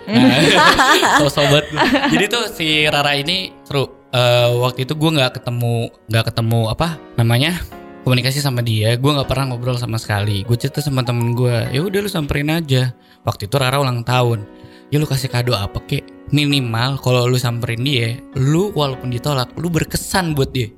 so 1.17 1.29
sobat 1.29 1.65
gue. 1.69 1.81
Jadi 2.13 2.25
tuh 2.29 2.43
si 2.49 2.85
Rara 2.85 3.17
ini 3.17 3.53
seru. 3.65 3.89
Eh, 4.15 4.49
waktu 4.63 4.87
itu 4.87 4.95
gue 4.95 5.11
nggak 5.11 5.43
ketemu 5.43 5.91
nggak 6.07 6.31
ketemu 6.31 6.71
apa 6.71 6.95
namanya 7.19 7.59
komunikasi 8.07 8.39
sama 8.39 8.63
dia 8.63 8.95
gue 8.95 9.11
nggak 9.11 9.27
pernah 9.27 9.51
ngobrol 9.51 9.75
sama 9.75 9.99
sekali 9.99 10.47
gue 10.47 10.55
cerita 10.55 10.79
sama 10.79 11.03
temen 11.03 11.35
gue 11.35 11.51
ya 11.75 11.83
udah 11.83 11.99
lu 11.99 12.07
samperin 12.07 12.47
aja 12.47 12.95
waktu 13.27 13.51
itu 13.51 13.59
Rara 13.59 13.75
ulang 13.75 14.07
tahun 14.07 14.47
ya 14.87 15.03
lu 15.03 15.07
kasih 15.09 15.27
kado 15.27 15.51
apa 15.51 15.83
kek 15.83 16.14
minimal 16.33 16.97
kalau 17.01 17.29
lu 17.29 17.37
samperin 17.37 17.85
dia 17.85 18.17
lu 18.33 18.73
walaupun 18.73 19.13
ditolak 19.13 19.51
lu 19.59 19.69
berkesan 19.69 20.33
buat 20.33 20.49
dia. 20.49 20.69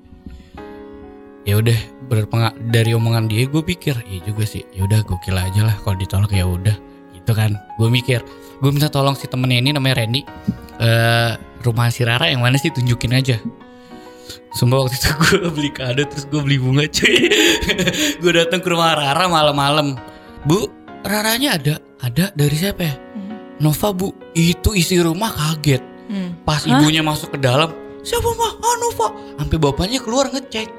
Ya 1.48 1.60
udah 1.64 1.78
dari 2.72 2.92
omongan 2.92 3.32
dia 3.32 3.48
gue 3.48 3.64
pikir 3.64 3.96
iya 4.08 4.20
juga 4.28 4.44
sih 4.44 4.64
ya 4.76 4.84
udah 4.84 5.00
gokil 5.04 5.36
aja 5.36 5.64
lah 5.64 5.76
kalau 5.84 5.96
ditolak 5.96 6.32
ya 6.36 6.44
udah. 6.44 6.76
Gitu 7.16 7.32
kan 7.32 7.56
gue 7.80 7.88
mikir. 7.88 8.20
Gue 8.60 8.72
minta 8.74 8.92
tolong 8.92 9.16
si 9.16 9.30
temennya 9.32 9.64
ini 9.64 9.72
namanya 9.72 10.04
Randy. 10.04 10.22
Eh 10.78 11.32
rumah 11.64 11.88
si 11.90 12.04
Rara 12.04 12.28
yang 12.28 12.44
mana 12.44 12.60
sih? 12.60 12.72
Tunjukin 12.74 13.16
aja. 13.16 13.40
Sumpah 14.56 14.84
waktu 14.84 14.96
itu 15.00 15.10
gue 15.24 15.50
beli 15.54 15.72
kado 15.72 16.04
terus 16.04 16.26
gue 16.28 16.42
beli 16.44 16.58
bunga 16.60 16.84
cuy. 16.88 17.32
Gue 18.22 18.32
datang 18.34 18.60
ke 18.60 18.68
rumah 18.68 18.98
Rara 18.98 19.30
malam-malam. 19.30 19.96
Bu, 20.44 20.68
Raranya 21.06 21.56
ada? 21.56 21.76
Ada? 22.02 22.34
Dari 22.34 22.56
siapa 22.58 22.82
ya? 22.84 23.07
Nova 23.58 23.90
bu, 23.94 24.14
itu 24.38 24.74
isi 24.78 25.02
rumah 25.02 25.34
kaget. 25.34 25.82
Hmm. 26.08 26.40
Pas 26.48 26.64
ibunya 26.64 27.04
masuk 27.04 27.36
ke 27.36 27.40
dalam 27.42 27.68
Siapa 28.08 28.30
mah? 28.40 28.52
Ah 28.64 28.76
Nova. 28.80 29.08
Sampai 29.36 29.58
bapaknya 29.60 30.00
keluar 30.00 30.32
ngecek. 30.32 30.72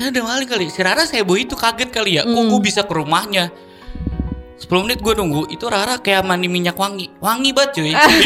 Saya 0.00 0.08
ada 0.08 0.20
maling 0.24 0.48
kali. 0.48 0.72
Si 0.72 0.80
Rara 0.80 1.04
saya 1.04 1.20
itu 1.20 1.52
kaget 1.52 1.92
kali 1.92 2.16
ya. 2.16 2.24
Kok 2.24 2.42
gue 2.48 2.60
bisa 2.64 2.88
ke 2.88 2.96
rumahnya? 2.96 3.52
10 4.56 4.84
menit 4.88 5.04
gue 5.04 5.12
nunggu. 5.12 5.52
Itu 5.52 5.68
Rara 5.68 6.00
kayak 6.00 6.24
mandi 6.24 6.48
minyak 6.48 6.80
wangi. 6.80 7.12
Wangi 7.20 7.52
banget 7.52 7.76
cuy. 7.76 7.92
Gitu 7.92 8.16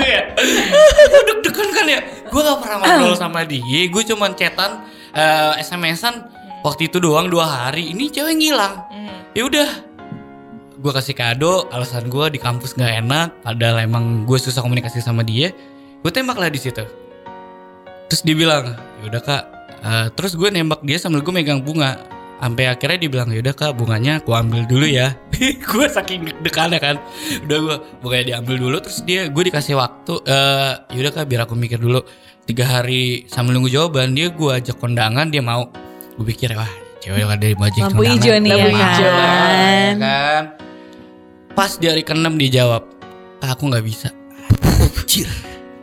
ya 0.00 0.20
Gue 1.12 1.22
deg-degan 1.28 1.68
kan 1.76 1.84
ya. 1.84 2.00
Gue 2.24 2.40
gak 2.40 2.58
pernah 2.64 2.76
ngobrol 2.80 3.12
sama 3.20 3.44
dia. 3.44 3.84
Gue 3.92 4.00
cuman 4.00 4.32
chatan 4.32 4.80
eh, 5.12 5.60
SMS-an 5.60 6.32
Waktu 6.64 6.88
itu 6.88 7.04
doang 7.04 7.28
dua 7.28 7.68
hari. 7.68 7.92
Ini 7.92 8.08
cewek 8.08 8.32
ngilang. 8.32 8.80
Ya 9.36 9.44
udah 9.44 9.68
gue 10.76 10.92
kasih 10.92 11.16
kado 11.16 11.68
alasan 11.72 12.08
gue 12.12 12.36
di 12.36 12.38
kampus 12.40 12.76
nggak 12.76 12.92
enak 13.04 13.28
padahal 13.40 13.80
emang 13.80 14.28
gue 14.28 14.36
susah 14.36 14.60
komunikasi 14.60 15.00
sama 15.00 15.24
dia 15.24 15.52
gue 16.06 16.14
tembak 16.14 16.38
lah 16.38 16.46
di 16.46 16.60
situ. 16.62 16.86
Terus 18.06 18.22
dia 18.22 18.38
bilang 18.38 18.78
yaudah 19.02 19.22
kak. 19.26 19.42
Eh, 19.82 20.06
terus 20.14 20.38
gue 20.38 20.46
nembak 20.54 20.86
dia 20.86 21.02
sambil 21.02 21.26
gue 21.26 21.34
megang 21.34 21.58
bunga. 21.66 21.98
Sampai 22.38 22.70
akhirnya 22.70 23.02
dia 23.02 23.10
bilang 23.10 23.28
yaudah 23.34 23.50
kak 23.50 23.74
bunganya 23.74 24.22
gue 24.22 24.30
ambil 24.30 24.62
dulu 24.70 24.86
ya. 24.86 25.18
Gue 25.72 25.90
saking 25.90 26.30
deg-degannya 26.30 26.78
kan. 26.78 26.96
Udah 27.48 27.58
gue 27.58 27.76
bunganya 28.04 28.24
diambil 28.36 28.56
dulu 28.60 28.76
terus 28.78 29.02
dia 29.02 29.26
gue 29.26 29.42
dikasih 29.50 29.74
waktu 29.74 30.14
eh 30.30 30.72
yaudah 30.94 31.12
kak 31.16 31.26
biar 31.26 31.48
aku 31.48 31.58
mikir 31.58 31.82
dulu. 31.82 32.06
Tiga 32.46 32.68
hari 32.68 33.26
sambil 33.26 33.58
nunggu 33.58 33.74
jawaban 33.74 34.14
dia 34.14 34.30
gue 34.30 34.50
ajak 34.52 34.78
kondangan 34.78 35.26
dia 35.32 35.42
mau. 35.42 35.66
Gue 36.14 36.28
pikir 36.30 36.54
wah 36.54 36.85
cewek 37.06 37.22
lah 37.22 37.38
dari 37.38 37.54
baju 37.54 37.78
Lampu 37.86 38.02
hijau 38.02 38.34
nih 38.42 38.50
ya 38.50 38.56
lampu 38.58 38.74
hijau. 38.74 39.10
kan. 39.14 39.94
kan? 40.02 40.42
Pas 41.54 41.70
di 41.78 41.86
hari 41.86 42.02
keenam 42.02 42.34
dia 42.34 42.50
jawab 42.50 42.82
"Kak, 43.38 43.54
aku 43.54 43.70
nggak 43.70 43.84
bisa. 43.86 44.10
Anjir. 44.66 45.30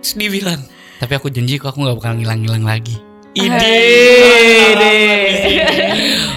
terus 0.03 0.19
dia 0.19 0.27
bilang 0.27 0.59
tapi 0.99 1.15
aku 1.15 1.31
janji 1.31 1.55
kok 1.55 1.71
aku 1.71 1.87
nggak 1.87 1.95
bakal 1.95 2.19
ngilang-ngilang 2.19 2.67
lagi. 2.67 2.99
Ide. 3.39 3.79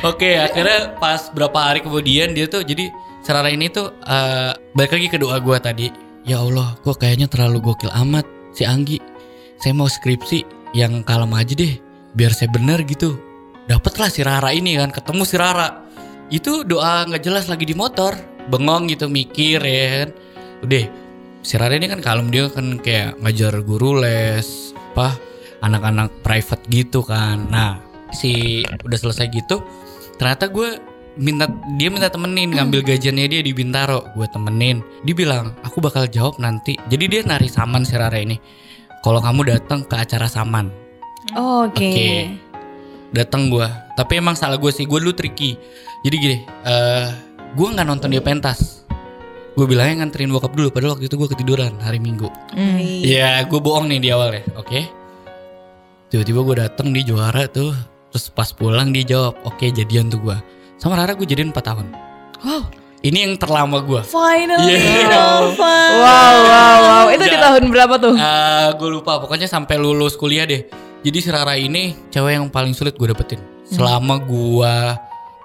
Oke 0.06 0.38
akhirnya 0.38 0.94
pas 1.02 1.34
berapa 1.34 1.58
hari 1.58 1.82
kemudian 1.82 2.30
dia 2.30 2.46
tuh 2.46 2.62
jadi 2.62 2.88
Serara 3.26 3.50
ini 3.50 3.66
tuh 3.66 3.90
eh, 4.06 4.54
balik 4.78 4.94
lagi 4.94 5.10
ke 5.10 5.18
doa 5.18 5.42
gue 5.42 5.58
tadi. 5.58 5.90
Ya 6.22 6.38
Allah 6.38 6.78
kok 6.86 7.02
kayaknya 7.02 7.26
terlalu 7.26 7.58
gokil 7.58 7.90
amat 7.90 8.22
si 8.54 8.62
Anggi. 8.62 9.02
Saya 9.58 9.74
mau 9.74 9.90
skripsi 9.90 10.46
yang 10.78 11.02
kalem 11.02 11.34
aja 11.34 11.58
deh 11.58 11.74
biar 12.14 12.30
saya 12.30 12.48
bener 12.54 12.86
gitu 12.86 13.25
dapatlah 13.66 14.08
si 14.10 14.22
Rara 14.22 14.50
ini 14.54 14.78
kan 14.78 14.90
ketemu 14.94 15.22
si 15.26 15.36
Rara. 15.38 15.86
Itu 16.30 16.66
doa 16.66 17.06
nggak 17.06 17.22
jelas 17.22 17.46
lagi 17.46 17.66
di 17.66 17.74
motor. 17.74 18.14
Bengong 18.46 18.86
gitu 18.90 19.10
mikir 19.10 19.58
ya 19.62 20.06
kan. 20.06 20.08
Udah 20.62 20.84
si 21.42 21.54
Rara 21.58 21.74
ini 21.74 21.86
kan 21.90 22.00
kalem 22.02 22.30
dia 22.30 22.50
kan 22.50 22.78
kayak 22.78 23.18
ngajar 23.22 23.62
guru 23.62 23.98
les 23.98 24.74
apa 24.94 25.18
anak-anak 25.62 26.10
private 26.22 26.62
gitu 26.70 27.02
kan. 27.02 27.46
Nah 27.50 27.82
si 28.14 28.62
udah 28.64 28.98
selesai 28.98 29.26
gitu 29.34 29.60
ternyata 30.16 30.48
gue 30.48 30.78
minta 31.18 31.50
dia 31.76 31.88
minta 31.90 32.12
temenin 32.12 32.52
ngambil 32.52 32.84
gajiannya 32.86 33.26
dia 33.26 33.40
di 33.42 33.52
Bintaro. 33.52 34.06
Gue 34.14 34.30
temenin. 34.30 34.84
Dia 35.02 35.14
bilang 35.16 35.58
aku 35.66 35.82
bakal 35.82 36.06
jawab 36.06 36.38
nanti. 36.38 36.78
Jadi 36.86 37.04
dia 37.10 37.20
nari 37.26 37.50
saman 37.50 37.82
si 37.82 37.98
Rara 37.98 38.16
ini. 38.16 38.38
Kalau 39.02 39.22
kamu 39.22 39.46
datang 39.46 39.86
ke 39.86 39.94
acara 39.94 40.26
saman. 40.26 40.70
Oke. 41.34 41.90
Oke. 41.90 42.10
Datang 43.14 43.52
gue 43.52 43.66
tapi 43.94 44.18
emang 44.18 44.34
salah 44.34 44.58
gue 44.58 44.70
sih 44.70 44.86
gue 44.86 44.98
dulu 44.98 45.12
tricky 45.14 45.54
jadi 46.02 46.16
gini 46.16 46.38
eh 46.66 47.08
gue 47.54 47.66
nggak 47.66 47.86
nonton 47.86 48.10
dia 48.12 48.20
pentas 48.20 48.84
gue 49.56 49.64
bilangnya 49.64 50.04
nganterin 50.04 50.28
bokap 50.28 50.52
dulu 50.52 50.68
padahal 50.68 51.00
waktu 51.00 51.08
itu 51.08 51.16
gue 51.16 51.28
ketiduran 51.32 51.72
hari 51.80 51.96
minggu 51.96 52.28
Hmm. 52.52 52.76
Iya, 52.80 53.44
gue 53.48 53.60
bohong 53.60 53.88
nih 53.88 54.00
di 54.00 54.08
awal 54.12 54.32
ya, 54.32 54.42
oke? 54.56 54.80
Tiba-tiba 56.08 56.40
gue 56.40 56.56
dateng 56.64 56.88
di 56.92 57.04
juara 57.04 57.44
tuh, 57.48 57.72
terus 58.12 58.32
pas 58.32 58.48
pulang 58.52 58.92
dia 58.92 59.04
jawab, 59.04 59.36
oke 59.44 59.64
jadian 59.72 60.08
tuh 60.08 60.20
gue. 60.24 60.36
Sama 60.80 60.96
Rara 60.96 61.12
gue 61.12 61.28
jadian 61.28 61.52
4 61.52 61.60
tahun. 61.60 61.86
Wow. 62.44 62.64
Ini 63.06 63.18
yang 63.22 63.34
terlama 63.38 63.78
gue. 63.86 64.02
Finally 64.02 64.74
Yeah. 64.74 65.06
Nova. 65.06 65.76
Wow, 65.94 66.34
wow, 66.42 66.76
wow. 66.82 67.04
Itu 67.14 67.22
di 67.30 67.38
Ya. 67.38 67.42
tahun 67.46 67.70
berapa 67.70 67.94
tuh? 68.02 68.14
Eh 68.18 68.68
gue 68.74 68.88
lupa, 68.90 69.22
pokoknya 69.22 69.46
sampai 69.46 69.78
lulus 69.78 70.18
kuliah 70.18 70.42
deh. 70.42 70.66
Jadi 71.06 71.18
si 71.22 71.30
Rara 71.30 71.54
ini 71.54 71.94
cewek 72.10 72.34
yang 72.34 72.50
paling 72.50 72.74
sulit 72.74 72.98
gue 72.98 73.06
dapetin. 73.06 73.38
Selama 73.62 74.18
gue 74.18 74.74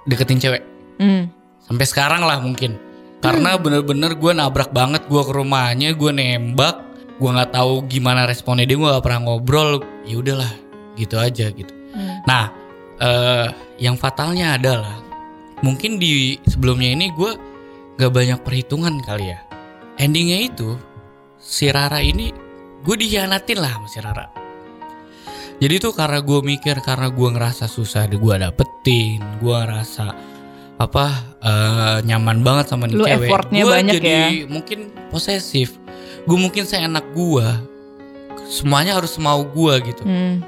deketin 0.09 0.41
cewek. 0.41 0.65
Hmm. 0.97 1.29
Sampai 1.61 1.85
sekarang 1.85 2.25
lah 2.25 2.41
mungkin. 2.41 2.81
Karena 3.21 3.53
bener-bener 3.61 4.17
gue 4.17 4.31
nabrak 4.33 4.73
banget 4.73 5.05
gue 5.05 5.21
ke 5.21 5.29
rumahnya, 5.29 5.93
gue 5.93 6.09
nembak, 6.09 6.81
gue 7.21 7.29
nggak 7.29 7.53
tahu 7.53 7.85
gimana 7.85 8.25
responnya 8.25 8.65
dia, 8.65 8.73
gue 8.73 8.89
gak 8.89 9.05
pernah 9.05 9.21
ngobrol. 9.21 9.85
Ya 10.09 10.17
udahlah, 10.17 10.49
gitu 10.97 11.21
aja 11.21 11.53
gitu. 11.53 11.69
Hmm. 11.93 12.25
Nah, 12.25 12.49
eh 12.97 13.47
yang 13.77 14.01
fatalnya 14.01 14.57
adalah 14.57 14.97
mungkin 15.61 16.01
di 16.01 16.41
sebelumnya 16.49 16.89
ini 16.97 17.13
gue 17.13 17.50
gak 18.01 18.13
banyak 18.17 18.39
perhitungan 18.41 18.97
kali 19.05 19.29
ya. 19.29 19.39
Endingnya 20.01 20.49
itu 20.49 20.73
si 21.37 21.69
Rara 21.69 22.01
ini 22.01 22.33
gue 22.81 22.95
dihianatin 22.97 23.61
lah 23.61 23.77
sama 23.77 23.87
si 23.87 23.99
Rara. 24.01 24.25
Jadi 25.61 25.75
tuh 25.77 25.93
karena 25.93 26.25
gue 26.25 26.41
mikir 26.41 26.81
karena 26.81 27.13
gue 27.13 27.29
ngerasa 27.29 27.69
susah 27.69 28.09
di 28.09 28.17
gue 28.17 28.33
dapetin, 28.33 29.21
gue 29.37 29.53
ngerasa 29.53 30.05
apa 30.81 31.05
eh, 31.37 31.97
nyaman 32.01 32.41
banget 32.41 32.73
sama 32.73 32.89
nih 32.89 32.97
Lu 32.97 33.05
cewek. 33.05 33.29
effortnya 33.29 33.61
Gua 33.61 33.73
banyak 33.77 33.93
jadi 34.01 34.09
ya. 34.09 34.49
mungkin 34.49 34.89
posesif. 35.13 35.77
Gue 36.25 36.37
mungkin 36.41 36.65
seenak 36.65 37.05
gue. 37.13 37.45
Semuanya 38.49 38.97
harus 38.97 39.21
mau 39.21 39.45
gue 39.45 39.73
gitu. 39.85 40.01
Hmm. 40.01 40.41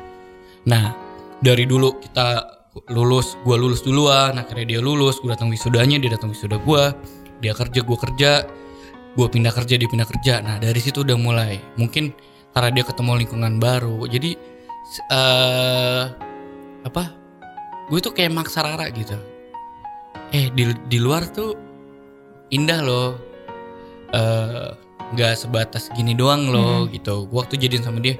Nah, 0.65 0.97
dari 1.45 1.69
dulu 1.69 2.01
kita 2.01 2.49
lulus, 2.89 3.37
gua 3.45 3.53
lulus 3.59 3.85
duluan, 3.85 4.33
akhirnya 4.33 4.65
dia 4.65 4.81
lulus, 4.81 5.21
gua 5.21 5.37
datang 5.37 5.53
wisudanya, 5.53 6.01
dia 6.01 6.17
datang 6.17 6.33
wisuda 6.33 6.57
gua, 6.65 6.97
dia 7.43 7.51
kerja, 7.51 7.83
gua 7.83 7.99
kerja, 7.99 8.31
gua 9.19 9.27
pindah 9.27 9.51
kerja, 9.51 9.75
dia 9.75 9.89
pindah 9.91 10.07
kerja. 10.07 10.39
Nah, 10.39 10.55
dari 10.63 10.79
situ 10.79 11.03
udah 11.03 11.19
mulai. 11.19 11.59
Mungkin 11.75 12.15
karena 12.55 12.71
dia 12.71 12.83
ketemu 12.87 13.11
lingkungan 13.27 13.59
baru. 13.59 14.07
Jadi 14.07 14.39
eh 15.11 16.03
apa? 16.87 17.03
Gue 17.91 17.99
tuh 17.99 18.15
kayak 18.15 18.31
maksa 18.31 18.63
Rara 18.63 18.87
gitu. 18.95 19.19
Eh, 20.31 20.47
di 20.55 20.71
di 20.87 20.97
luar 21.03 21.27
tuh 21.27 21.51
indah 22.55 22.79
loh. 22.79 23.19
Eh 24.15 24.69
nggak 25.13 25.33
sebatas 25.37 25.93
gini 25.93 26.15
doang 26.17 26.49
loh 26.49 26.87
gitu. 26.89 27.27
Gua 27.27 27.45
waktu 27.45 27.59
jadian 27.59 27.83
sama 27.85 27.99
dia, 28.01 28.17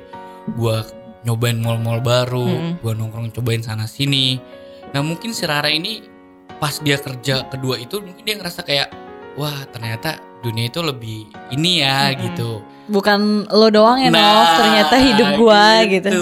gua 0.59 0.85
nyobain 1.23 1.57
mall-mall 1.57 2.03
baru, 2.03 2.43
Mm-mm. 2.43 2.73
gua 2.83 2.93
nongkrong 2.93 3.31
cobain 3.33 3.63
sana 3.63 3.87
sini. 3.87 4.37
Nah 4.93 5.01
mungkin 5.01 5.33
si 5.33 5.47
Rara 5.47 5.73
ini 5.73 6.05
pas 6.61 6.77
dia 6.83 7.01
kerja 7.01 7.49
kedua 7.49 7.81
itu 7.81 7.97
mungkin 7.97 8.23
dia 8.23 8.35
ngerasa 8.37 8.61
kayak 8.61 8.93
wah 9.39 9.65
ternyata 9.69 10.21
dunia 10.43 10.67
itu 10.67 10.83
lebih 10.83 11.31
ini 11.55 11.81
ya 11.81 12.11
Mm-mm. 12.11 12.21
gitu. 12.29 12.51
Bukan 12.91 13.47
lo 13.47 13.71
doang 13.71 14.03
ya 14.03 14.11
Nov, 14.11 14.47
ternyata 14.59 14.95
hidup 14.99 15.29
gua 15.39 15.87
gitu. 15.87 16.19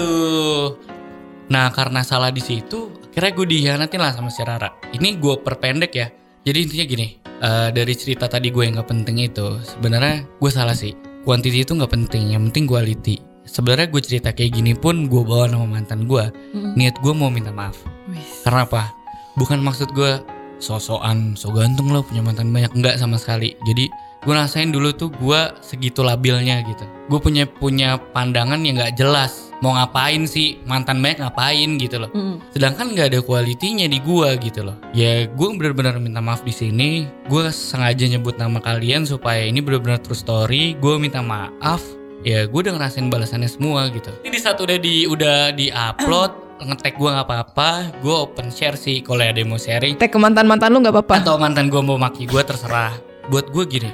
Nah 1.50 1.68
karena 1.74 2.00
salah 2.06 2.30
di 2.30 2.40
situ, 2.40 2.88
akhirnya 3.12 3.32
gue 3.34 3.46
dihianatin 3.50 4.00
lah 4.00 4.14
sama 4.14 4.32
si 4.32 4.40
Rara. 4.40 4.72
Ini 4.94 5.20
gue 5.20 5.36
perpendek 5.42 5.92
ya. 5.92 6.08
Jadi 6.46 6.58
intinya 6.64 6.84
gini, 6.88 7.06
eh, 7.20 7.68
dari 7.74 7.92
cerita 7.92 8.24
tadi 8.24 8.48
gue 8.48 8.62
yang 8.64 8.80
gak 8.80 8.88
penting 8.88 9.20
itu, 9.20 9.60
sebenarnya 9.60 10.24
gue 10.40 10.50
salah 10.50 10.72
sih. 10.72 10.96
Quantity 11.26 11.66
itu 11.66 11.76
gak 11.76 11.92
penting, 11.92 12.32
yang 12.32 12.48
penting 12.48 12.64
quality. 12.64 13.20
Sebenarnya 13.44 13.90
gue 13.92 14.00
cerita 14.00 14.30
kayak 14.32 14.54
gini 14.56 14.72
pun 14.72 15.12
gue 15.12 15.22
bawa 15.22 15.50
nama 15.50 15.66
mantan 15.68 16.08
gue. 16.08 16.24
Mm. 16.56 16.72
Niat 16.78 16.96
gue 17.04 17.12
mau 17.12 17.28
minta 17.28 17.52
maaf. 17.52 17.76
Wis. 18.08 18.46
Karena 18.46 18.64
apa? 18.64 18.94
Bukan 19.36 19.60
maksud 19.60 19.92
gue 19.92 20.24
sosokan, 20.62 21.34
so 21.34 21.50
ganteng 21.50 21.90
lo 21.90 22.06
punya 22.06 22.22
mantan 22.22 22.54
banyak. 22.54 22.70
Enggak 22.72 23.02
sama 23.02 23.18
sekali. 23.18 23.58
Jadi 23.66 23.90
gue 24.22 24.30
rasain 24.30 24.70
dulu 24.70 24.94
tuh 24.94 25.10
gue 25.10 25.40
segitu 25.58 26.06
labilnya 26.06 26.62
gitu. 26.62 26.86
Gue 27.10 27.18
punya 27.18 27.44
punya 27.50 27.98
pandangan 27.98 28.62
yang 28.62 28.78
nggak 28.78 28.94
jelas. 28.94 29.50
Mau 29.62 29.78
ngapain 29.78 30.26
sih 30.26 30.58
mantan 30.66 30.98
banyak 30.98 31.22
ngapain 31.22 31.70
gitu 31.78 32.02
loh. 32.02 32.10
Mm. 32.10 32.38
Sedangkan 32.50 32.94
nggak 32.94 33.14
ada 33.14 33.20
kualitinya 33.22 33.86
di 33.86 34.02
gua 34.02 34.34
gitu 34.34 34.66
loh. 34.66 34.74
Ya 34.90 35.30
gue 35.30 35.48
benar-benar 35.54 36.02
minta 36.02 36.18
maaf 36.18 36.42
di 36.42 36.50
sini. 36.50 37.06
Gue 37.30 37.46
sengaja 37.54 38.10
nyebut 38.10 38.38
nama 38.42 38.58
kalian 38.58 39.06
supaya 39.06 39.46
ini 39.46 39.62
benar-benar 39.62 40.02
true 40.02 40.18
story. 40.18 40.74
Gue 40.82 40.98
minta 40.98 41.22
maaf. 41.22 41.78
Ya 42.26 42.46
gue 42.50 42.58
udah 42.58 42.74
ngerasain 42.74 43.06
balasannya 43.06 43.46
semua 43.46 43.86
gitu. 43.94 44.10
Ini 44.26 44.34
di 44.34 44.40
saat 44.42 44.58
udah 44.58 44.78
di 44.82 45.06
udah 45.06 45.54
di 45.54 45.70
upload 45.70 46.51
ngetek 46.64 46.94
gue 46.96 47.10
nggak 47.10 47.26
apa-apa. 47.26 47.70
Gue 47.98 48.14
open 48.14 48.48
share 48.48 48.78
sih 48.78 49.02
kalau 49.02 49.22
ada 49.22 49.34
yang 49.34 49.50
mau 49.50 49.58
sharing. 49.58 49.98
Tag 49.98 50.10
ke 50.10 50.18
mantan-mantan 50.18 50.70
lu 50.70 50.78
nggak 50.80 50.94
apa-apa. 50.94 51.14
Atau 51.22 51.36
mantan 51.36 51.66
gue 51.68 51.82
mau 51.82 51.96
maki 51.96 52.26
gue 52.26 52.42
terserah. 52.42 52.94
Buat 53.26 53.50
gue 53.50 53.64
gini. 53.66 53.90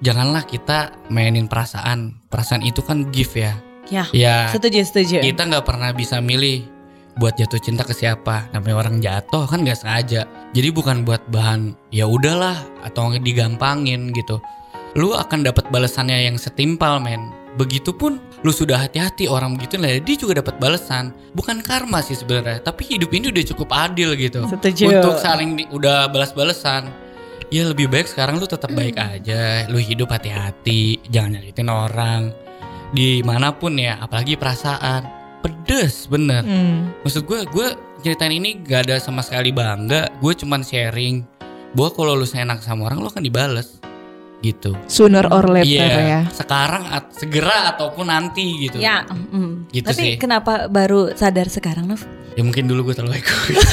Janganlah 0.00 0.44
kita 0.44 0.92
mainin 1.08 1.48
perasaan. 1.48 2.20
Perasaan 2.28 2.60
itu 2.60 2.84
kan 2.84 3.08
gift 3.08 3.36
ya. 3.36 3.56
Ya, 3.86 4.02
Ya 4.10 4.50
setuju 4.50 4.82
setuju. 4.82 5.22
kita 5.22 5.46
nggak 5.46 5.62
pernah 5.62 5.94
bisa 5.94 6.18
milih 6.18 6.66
buat 7.16 7.38
jatuh 7.38 7.62
cinta 7.62 7.86
ke 7.86 7.94
siapa 7.94 8.50
namanya 8.50 8.76
orang 8.82 8.98
jatuh 8.98 9.46
kan 9.46 9.62
nggak 9.62 9.78
sengaja 9.78 10.26
jadi 10.52 10.68
bukan 10.74 11.06
buat 11.06 11.22
bahan 11.30 11.72
ya 11.94 12.04
udahlah 12.04 12.58
atau 12.82 13.14
digampangin 13.14 14.10
gitu 14.10 14.42
lu 14.98 15.14
akan 15.14 15.46
dapat 15.46 15.70
balasannya 15.70 16.28
yang 16.28 16.36
setimpal 16.36 16.98
men 16.98 17.30
begitupun 17.56 18.18
lu 18.46 18.54
sudah 18.54 18.78
hati-hati 18.78 19.26
orang 19.26 19.58
begitu 19.58 19.74
lah 19.74 19.98
dia 19.98 20.14
juga 20.14 20.38
dapat 20.38 20.62
balasan. 20.62 21.10
Bukan 21.34 21.66
karma 21.66 21.98
sih 21.98 22.14
sebenarnya 22.14 22.62
tapi 22.62 22.86
hidup 22.86 23.10
ini 23.10 23.34
udah 23.34 23.42
cukup 23.50 23.74
adil 23.74 24.14
gitu. 24.14 24.46
Setuju. 24.46 24.86
untuk 25.02 25.18
saling 25.18 25.58
di- 25.58 25.66
udah 25.74 26.06
balas-balesan 26.06 26.86
ya 27.50 27.66
lebih 27.66 27.90
baik 27.90 28.06
sekarang 28.06 28.38
lu 28.38 28.46
tetap 28.46 28.70
baik 28.70 28.94
aja. 28.94 29.66
Lu 29.66 29.82
hidup 29.82 30.14
hati-hati 30.14 31.02
jangan 31.10 31.42
nyakitin 31.42 31.66
orang. 31.66 32.22
Di 32.94 33.18
mana 33.26 33.50
pun 33.50 33.74
ya 33.74 33.98
apalagi 33.98 34.38
perasaan. 34.38 35.02
Pedes 35.42 36.06
bener. 36.06 36.46
Hmm. 36.46 36.90
maksud 37.02 37.26
gue 37.26 37.42
gue 37.50 37.68
ceritain 38.02 38.34
ini 38.34 38.62
gak 38.62 38.86
ada 38.86 39.02
sama 39.02 39.26
sekali 39.26 39.50
bangga. 39.50 40.06
Gue 40.22 40.38
cuman 40.38 40.62
sharing 40.62 41.26
bahwa 41.74 41.90
kalau 41.90 42.14
lu 42.14 42.26
enak 42.26 42.62
sama 42.62 42.86
orang 42.86 43.02
lu 43.02 43.10
akan 43.10 43.26
dibales 43.26 43.82
gitu 44.38 44.76
Sooner 44.86 45.26
or 45.26 45.46
later 45.46 45.66
Iya, 45.66 46.00
ya. 46.02 46.20
sekarang 46.28 46.84
at- 46.86 47.10
segera 47.10 47.70
ataupun 47.70 48.06
nanti 48.06 48.44
gitu 48.62 48.76
Ya, 48.76 49.02
mm. 49.02 49.70
Gitu 49.70 49.86
tapi 49.86 50.02
sih. 50.02 50.14
kenapa 50.16 50.66
baru 50.66 51.12
sadar 51.12 51.46
sekarang, 51.46 51.86
Nov? 51.86 52.04
ya 52.32 52.42
mungkin 52.42 52.64
dulu 52.64 52.86
gue 52.86 52.94
terlalu 52.94 53.16
egois 53.16 53.56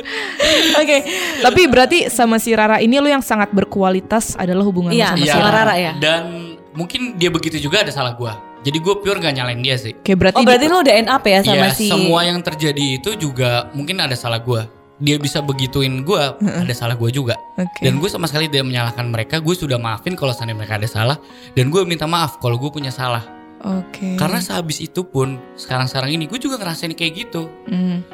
Oke, 0.76 0.96
tapi 1.40 1.66
berarti 1.66 1.98
sama 2.08 2.36
si 2.36 2.50
Rara 2.50 2.78
ini 2.78 2.96
lu 2.96 3.06
yang 3.06 3.20
sangat 3.20 3.50
berkualitas 3.50 4.34
adalah 4.34 4.62
hubungan 4.62 4.90
Iya, 4.90 5.12
sama 5.12 5.20
iya. 5.20 5.32
si 5.32 5.38
Rara. 5.38 5.74
Ya? 5.74 5.92
dan 5.96 6.22
mungkin 6.70 7.14
dia 7.14 7.28
begitu 7.28 7.58
juga 7.58 7.80
ada 7.80 7.90
salah 7.90 8.14
gue 8.14 8.30
jadi 8.60 8.76
gue 8.76 8.94
pure 8.94 9.18
gak 9.18 9.32
nyalain 9.32 9.58
dia 9.58 9.74
sih 9.74 9.92
Oke, 9.94 10.12
berarti 10.14 10.36
Oh, 10.36 10.44
berarti 10.44 10.66
di- 10.66 10.70
lo 10.70 10.78
udah 10.78 10.94
end 10.94 11.08
up 11.08 11.24
ya 11.24 11.40
sama 11.40 11.66
ya, 11.66 11.72
si 11.72 11.88
semua 11.88 12.20
yang 12.22 12.38
terjadi 12.38 12.84
itu 12.96 13.10
juga 13.18 13.68
mungkin 13.70 13.98
ada 13.98 14.12
salah 14.12 14.38
gue. 14.38 14.62
Dia 15.00 15.16
bisa 15.16 15.40
begituin 15.40 16.04
gue, 16.04 16.22
ada 16.38 16.74
salah 16.76 16.92
gue 16.92 17.08
juga. 17.08 17.34
Oke. 17.56 17.80
Dan 17.82 17.96
gue 17.96 18.06
sama 18.06 18.28
sekali 18.28 18.52
tidak 18.52 18.68
menyalahkan 18.68 19.08
mereka. 19.08 19.40
Gue 19.40 19.56
sudah 19.56 19.80
maafin 19.80 20.12
kalau 20.12 20.30
seandainya 20.30 20.60
mereka 20.60 20.76
ada 20.76 20.84
salah. 20.84 21.16
Dan 21.56 21.72
gue 21.72 21.80
minta 21.82 22.04
maaf 22.04 22.36
kalau 22.36 22.60
gue 22.60 22.68
punya 22.68 22.92
salah. 22.92 23.24
Oke. 23.60 24.16
Karena 24.16 24.40
sehabis 24.40 24.80
itu 24.80 25.04
pun 25.04 25.40
sekarang-sekarang 25.56 26.12
ini 26.12 26.28
gue 26.28 26.36
juga 26.36 26.60
ngerasain 26.60 26.92
kayak 26.92 27.12
gitu. 27.16 27.48
Hmm. 27.64 28.04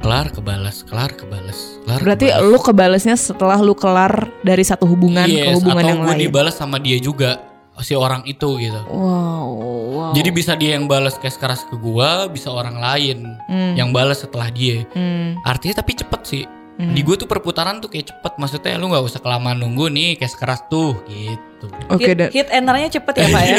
Kelar 0.00 0.32
kebalas, 0.32 0.80
kelar 0.84 1.12
kebalas, 1.12 1.80
kelar. 1.84 2.00
Berarti 2.00 2.28
kebalas. 2.28 2.48
lu 2.48 2.58
kebalesnya 2.60 3.16
setelah 3.16 3.60
lu 3.60 3.76
kelar 3.76 4.32
dari 4.40 4.64
satu 4.64 4.84
hubungan 4.88 5.28
ke 5.28 5.44
Yes, 5.44 5.56
hubungan 5.60 5.80
atau 5.80 5.90
yang 5.92 6.00
gue 6.00 6.12
lain. 6.12 6.22
dibalas 6.28 6.54
sama 6.56 6.76
dia 6.80 6.96
juga 6.96 7.40
si 7.76 7.92
orang 7.92 8.22
itu 8.22 8.54
gitu. 8.56 8.80
Wow, 8.86 9.46
wow. 9.90 10.12
Jadi 10.12 10.30
bisa 10.30 10.54
dia 10.54 10.74
yang 10.74 10.84
balas 10.84 11.16
kayak 11.16 11.34
keras 11.34 11.62
ke 11.62 11.74
gue, 11.74 12.10
bisa 12.28 12.48
orang 12.48 12.76
lain 12.76 13.34
Hmm. 13.44 13.74
yang 13.74 13.90
balas 13.90 14.20
setelah 14.20 14.46
dia. 14.48 14.86
Hmm. 14.90 15.34
Artinya 15.42 15.74
tapi 15.76 15.94
cepet 15.94 16.22
sih. 16.22 16.44
Hmm. 16.74 16.90
Di 16.90 17.00
gue 17.00 17.14
tuh 17.14 17.24
perputaran 17.24 17.78
tuh 17.78 17.86
kayak 17.86 18.10
cepet 18.10 18.34
Maksudnya 18.34 18.74
lu 18.74 18.90
gak 18.90 19.06
usah 19.06 19.22
kelamaan 19.22 19.62
nunggu 19.62 19.86
nih 19.86 20.18
Kayak 20.18 20.34
sekeras 20.34 20.66
tuh 20.66 21.06
gitu 21.06 21.70
Oke 21.86 22.02
hit, 22.02 22.18
dan 22.18 22.28
hit 22.34 22.48
enternya 22.50 22.88
cepet 22.90 23.14
ya, 23.14 23.26
Pak 23.30 23.42
ya? 23.46 23.56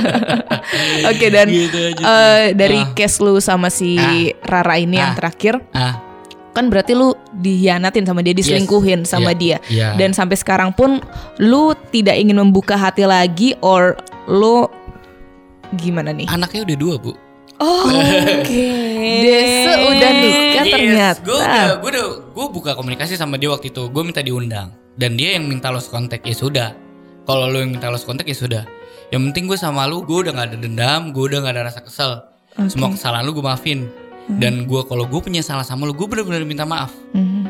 Oke 1.12 1.26
dan 1.28 1.46
Gitu 1.48 1.76
aja 1.76 2.02
eh, 2.02 2.44
dari 2.52 2.80
Ah. 2.80 2.92
case 2.92 3.20
lu 3.20 3.36
sama 3.36 3.68
si 3.68 4.00
Rara 4.40 4.76
ini 4.76 4.96
yang 4.96 5.12
Ah. 5.12 5.16
terakhir 5.18 5.54
Ah, 5.72 6.00
kan 6.56 6.72
berarti 6.72 6.96
lu 6.96 7.12
dihianatin 7.36 8.08
sama 8.08 8.24
dia, 8.24 8.32
diselingkuhin 8.32 9.04
sama 9.04 9.36
dia. 9.36 9.60
iya. 9.68 9.92
Dan 10.00 10.16
sampai 10.16 10.40
sekarang 10.40 10.72
pun 10.72 11.04
lu 11.36 11.76
tidak 11.92 12.16
ingin 12.16 12.40
membuka 12.40 12.80
hati 12.80 13.04
lagi 13.04 13.52
or 13.60 14.00
lu 14.24 14.64
gimana 15.76 16.16
nih? 16.16 16.24
Anaknya 16.26 16.64
udah 16.64 16.78
dua 16.80 16.96
bu 16.96 17.12
Oh, 17.56 17.88
Oke. 18.36 18.68
Desa 19.24 19.80
udah 19.80 20.10
nikah 20.20 20.64
ternyata. 20.68 21.20
Gue 21.24 21.40
udah, 21.40 21.80
gue 21.80 21.88
udah, 21.88 22.06
gue 22.36 22.46
buka 22.52 22.76
komunikasi 22.76 23.16
sama 23.16 23.40
dia 23.40 23.48
waktu 23.48 23.72
itu 23.72 23.88
Gue 23.88 24.04
minta 24.04 24.20
diundang 24.20 24.76
Dan 24.92 25.16
dia 25.16 25.40
yang 25.40 25.48
minta 25.48 25.72
lost 25.72 25.88
contact 25.88 26.28
ya 26.28 26.36
sudah 26.36 26.76
Kalau 27.24 27.48
lu 27.48 27.64
yang 27.64 27.72
minta 27.72 27.88
lost 27.88 28.04
contact 28.04 28.28
ya 28.28 28.36
sudah 28.36 28.62
Yang 29.08 29.32
penting 29.32 29.44
gue 29.48 29.56
sama 29.56 29.88
lu 29.88 30.04
Gue 30.04 30.28
udah 30.28 30.36
gak 30.36 30.52
ada 30.52 30.56
dendam 30.60 31.16
Gue 31.16 31.32
udah 31.32 31.48
gak 31.48 31.54
ada 31.56 31.62
rasa 31.72 31.80
kesel 31.80 32.28
Oke. 32.60 32.68
Semua 32.76 32.92
kesalahan 32.92 33.24
lu 33.24 33.32
gue 33.32 33.44
maafin 33.44 33.88
Dan 34.28 34.66
gue 34.66 34.82
kalau 34.82 35.04
gue 35.04 35.20
punya 35.20 35.38
salah 35.38 35.62
sama 35.62 35.86
lu 35.86 35.94
Gue 35.94 36.06
bener-bener 36.06 36.42
minta 36.42 36.62
maaf 36.62 36.90
Mhm. 37.12 37.46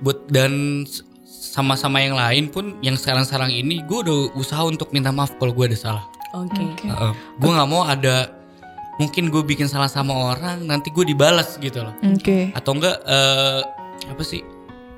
buat 0.00 0.28
dan 0.28 0.84
sama-sama 1.24 1.96
yang 1.98 2.12
lain 2.12 2.48
pun 2.48 2.76
yang 2.80 2.92
sekarang-sekarang 2.94 3.48
ini 3.48 3.80
gue 3.80 3.98
udah 4.00 4.18
usaha 4.34 4.60
untuk 4.62 4.90
minta 4.90 5.08
maaf 5.08 5.32
kalau 5.38 5.50
gue 5.50 5.70
ada 5.70 5.78
salah. 5.78 6.04
Oke. 6.34 6.60
Oke. 6.60 6.86
gue 7.38 7.50
nggak 7.50 7.68
mau 7.68 7.82
ada 7.82 8.28
mungkin 8.94 9.26
gue 9.28 9.40
bikin 9.40 9.64
salah 9.64 9.86
sama 9.86 10.12
orang 10.12 10.62
nanti 10.62 10.90
gue 10.90 11.04
dibalas 11.04 11.56
gitu 11.56 11.80
loh. 11.80 11.94
Oke. 12.04 12.50
Atau 12.52 12.74
enggak 12.74 13.00
eh, 13.00 13.60
apa 14.04 14.22
sih 14.22 14.42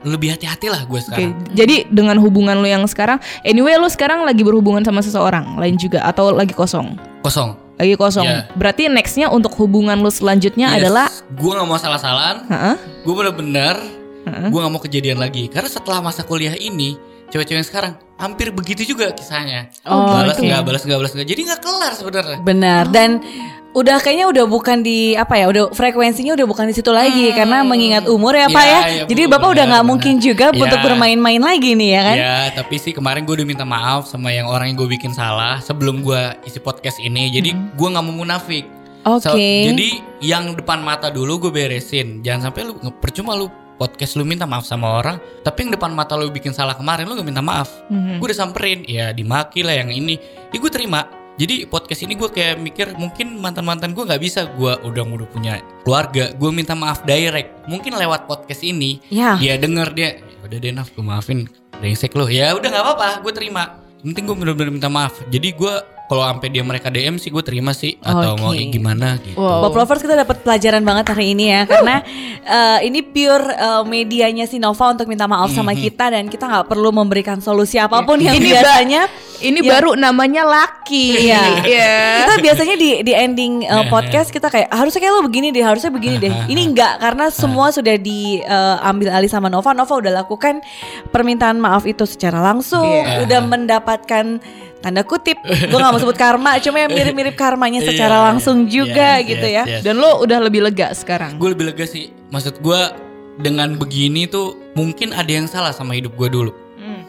lebih 0.03 0.33
hati-hati 0.33 0.71
lah 0.71 0.85
gue 0.85 0.97
Oke, 0.97 1.07
sekarang. 1.07 1.35
jadi 1.51 1.77
dengan 1.89 2.17
hubungan 2.19 2.57
lu 2.57 2.69
yang 2.69 2.85
sekarang, 2.87 3.19
anyway 3.43 3.75
lu 3.75 3.87
sekarang 3.87 4.23
lagi 4.23 4.47
berhubungan 4.47 4.83
sama 4.83 5.03
seseorang 5.03 5.59
lain 5.59 5.75
juga 5.77 6.03
atau 6.03 6.31
lagi 6.31 6.55
kosong? 6.55 6.95
Kosong. 7.21 7.59
Lagi 7.77 7.95
kosong. 8.01 8.25
Iya. 8.25 8.49
Berarti 8.57 8.89
nextnya 8.89 9.29
untuk 9.29 9.53
hubungan 9.61 10.01
lu 10.01 10.09
selanjutnya 10.09 10.73
adalah, 10.73 11.13
gue 11.29 11.51
nggak 11.53 11.69
mau 11.69 11.77
salah-salahan. 11.77 12.49
Heeh. 12.49 12.77
Gue 13.05 13.15
bener-bener 13.15 13.77
Heeh. 14.27 14.49
gue 14.51 14.59
nggak 14.59 14.73
mau 14.73 14.83
kejadian 14.83 15.23
lagi 15.23 15.47
karena 15.47 15.71
setelah 15.71 16.03
masa 16.03 16.27
kuliah 16.27 16.57
ini 16.59 16.99
cewek-cewek 17.31 17.59
yang 17.63 17.69
sekarang 17.69 17.93
hampir 18.17 18.49
begitu 18.51 18.83
juga 18.83 19.13
kisahnya. 19.13 19.69
Oh, 19.85 20.09
balas 20.09 20.41
gitu 20.41 20.49
nggak, 20.49 20.61
ya? 20.63 20.67
balas 20.67 20.83
nggak, 20.83 20.99
balas 20.99 21.13
nggak. 21.13 21.29
Jadi 21.29 21.41
nggak 21.47 21.61
kelar 21.61 21.93
sebenarnya. 21.93 22.39
Benar 22.43 22.85
dan 22.91 23.11
udah 23.73 23.99
kayaknya 23.99 24.27
udah 24.27 24.45
bukan 24.45 24.81
di 24.81 25.13
apa 25.13 25.37
ya 25.37 25.47
udah 25.47 25.69
frekuensinya 25.69 26.33
udah 26.33 26.47
bukan 26.47 26.65
di 26.65 26.75
situ 26.75 26.89
lagi 26.89 27.29
karena 27.31 27.61
mengingat 27.63 28.07
umur 28.07 28.33
ya 28.33 28.47
pak 28.47 28.57
Iya, 28.57 28.73
ya 28.73 28.81
iya, 28.89 29.03
jadi 29.05 29.23
bapak 29.27 29.43
udah 29.43 29.53
benar, 29.53 29.67
nggak 29.69 29.83
benar. 29.83 29.91
mungkin 29.93 30.15
juga 30.17 30.47
Iya. 30.49 30.63
untuk 30.63 30.79
bermain-main 30.81 31.43
lagi 31.43 31.71
nih 31.73 31.91
ya 31.91 32.01
kan 32.03 32.17
Ya, 32.17 32.37
tapi 32.55 32.75
sih 32.77 32.93
kemarin 32.93 33.25
gue 33.25 33.35
udah 33.35 33.45
minta 33.45 33.65
maaf 33.65 34.07
sama 34.07 34.31
yang 34.31 34.47
orang 34.47 34.71
yang 34.71 34.77
gue 34.77 34.89
bikin 34.91 35.13
salah 35.13 35.61
sebelum 35.61 36.01
gue 36.01 36.17
isi 36.43 36.57
podcast 36.57 36.97
ini. 36.99 37.29
Jadi 37.29 37.53
gue 37.53 37.89
nggak 37.91 38.01
mau 38.03 38.15
munafik. 38.15 38.65
Oke. 39.05 39.23
So, 39.23 39.37
jadi 39.37 39.89
yang 40.19 40.55
depan 40.55 40.81
mata 40.81 41.09
dulu 41.09 41.39
gue 41.39 41.53
beresin. 41.53 42.21
Jangan 42.21 42.51
sampai 42.51 42.65
lu 42.65 42.75
percuma 42.93 43.35
lu 43.35 43.47
podcast 43.77 44.17
lu 44.17 44.25
minta 44.25 44.49
maaf 44.49 44.65
sama 44.65 44.89
orang, 44.97 45.17
tapi 45.43 45.63
yang 45.63 45.71
depan 45.71 45.93
mata 45.93 46.17
lu 46.17 46.33
bikin 46.33 46.51
salah 46.51 46.73
kemarin 46.73 47.05
lu 47.05 47.13
gak 47.13 47.29
minta 47.29 47.39
maaf. 47.39 47.69
Mhm. 47.87 48.19
Gue 48.19 48.33
udah 48.33 48.39
samperin, 48.41 48.83
ya 48.83 49.13
dimaki 49.13 49.61
lah 49.61 49.77
yang 49.77 49.93
ini. 49.93 50.17
Ya 50.49 50.57
gue 50.57 50.73
terima. 50.73 51.05
Jadi 51.37 51.69
podcast 51.69 52.01
ini 52.01 52.17
gue 52.17 52.33
kayak 52.33 52.57
mikir 52.57 52.97
mungkin 52.97 53.37
mantan-mantan 53.37 53.93
gue 53.93 54.09
nggak 54.09 54.23
bisa. 54.25 54.49
Gue 54.57 54.73
udah 54.81 55.05
udah 55.05 55.29
punya 55.29 55.61
keluarga. 55.85 56.33
Gue 56.33 56.49
minta 56.49 56.73
maaf 56.73 57.05
direct. 57.05 57.69
Mungkin 57.69 57.93
lewat 57.93 58.25
podcast 58.25 58.65
ini 58.65 59.05
Ya. 59.13 59.37
dia 59.37 59.61
denger 59.61 59.93
dia 59.93 60.17
"Ya 60.17 60.41
udah 60.43 60.59
deh 60.59 60.73
Naf 60.73 60.89
gue 60.97 61.05
maafin. 61.05 61.45
Brengsek 61.77 62.17
lo 62.17 62.25
ya 62.27 62.57
udah 62.57 62.69
nggak 62.73 62.85
apa-apa. 62.85 63.09
Gue 63.21 63.33
terima. 63.37 63.77
Penting 64.01 64.25
gue 64.25 64.37
bener-bener 64.37 64.73
minta 64.73 64.89
maaf. 64.89 65.13
Jadi 65.29 65.53
gue 65.53 65.75
kalau 66.07 66.23
sampai 66.23 66.49
dia 66.49 66.63
mereka 66.63 66.87
DM 66.87 67.17
sih 67.17 67.29
gue 67.29 67.41
terima 67.41 67.71
sih 67.71 67.99
atau 67.99 68.35
mau 68.35 68.51
Oke. 68.51 68.67
gimana 68.69 69.19
gitu 69.19 69.35
Wow. 69.37 69.65
Pop 69.65 69.75
lovers 69.77 70.01
kita 70.01 70.15
dapat 70.17 70.41
pelajaran 70.41 70.81
banget 70.81 71.07
hari 71.09 71.33
ini 71.33 71.51
ya 71.51 71.63
karena 71.65 72.01
eh, 72.41 72.79
ini 72.83 73.03
pure 73.03 73.47
eh, 73.49 73.83
medianya 73.85 74.45
si 74.45 74.57
Nova 74.57 74.89
untuk 74.89 75.05
minta 75.05 75.25
maaf 75.25 75.51
sama 75.51 75.73
kita 75.73 76.11
dan 76.11 76.27
kita 76.27 76.45
nggak 76.45 76.67
perlu 76.67 76.91
memberikan 76.91 77.39
solusi 77.39 77.77
apa 77.77 78.01
pun 78.03 78.17
yang 78.17 78.33
Ini 78.33 78.43
biasanya 78.47 79.03
Ini 79.37 79.61
Ya. 79.61 79.69
baru 79.71 79.93
namanya 79.95 80.43
laki. 80.43 81.29
Iya. 81.29 81.43
Iya. 81.69 81.93
kita 82.23 82.35
biasanya 82.41 82.75
di 82.75 83.03
di 83.03 83.13
ending 83.13 83.63
uh, 83.63 83.85
podcast 83.87 84.31
kita 84.31 84.47
kayak 84.47 84.71
harusnya 84.71 84.97
kayak 84.99 85.13
lo 85.13 85.23
begini 85.23 85.51
deh 85.51 85.61
harusnya 85.61 85.91
begini 85.91 86.17
deh 86.17 86.33
ini 86.53 86.63
enggak 86.65 86.97
karena 86.97 87.29
semua 87.29 87.69
sudah 87.69 87.99
diambil 87.99 89.09
alih 89.11 89.29
sama 89.29 89.47
Nova 89.47 89.71
Nova 89.73 89.93
udah 89.93 90.13
lakukan 90.17 90.65
permintaan 91.07 91.59
maaf 91.59 91.85
itu 91.85 92.05
secara 92.05 92.41
langsung 92.41 92.87
Iya. 92.87 93.23
udah 93.23 93.41
mendapatkan 93.43 94.41
tanda 94.87 95.03
kutip 95.03 95.35
gue 95.43 95.67
nggak 95.73 95.91
mau 95.91 95.99
sebut 95.99 96.15
karma 96.15 96.63
cuma 96.63 96.79
yang 96.79 96.95
mirip-mirip 96.95 97.35
karmanya 97.35 97.83
secara 97.83 98.15
Iya, 98.15 98.25
langsung 98.31 98.71
juga 98.71 99.19
yes, 99.19 99.27
gitu 99.27 99.43
yes, 99.45 99.57
ya 99.59 99.65
yes. 99.67 99.83
Dan 99.83 99.99
lo 99.99 100.23
udah 100.23 100.39
lebih 100.39 100.63
lega 100.63 100.95
sekarang. 100.95 101.35
gue 101.35 101.49
lebih 101.51 101.67
lega 101.67 101.83
sih 101.83 102.15
maksud 102.31 102.63
gue 102.63 102.81
dengan 103.37 103.75
begini 103.75 104.25
tuh 104.25 104.55
mungkin 104.73 105.11
ada 105.11 105.27
yang 105.27 105.45
salah 105.45 105.75
sama 105.75 105.93
hidup 105.93 106.15
gue 106.15 106.31
dulu 106.31 106.53
Hmm. 106.77 107.03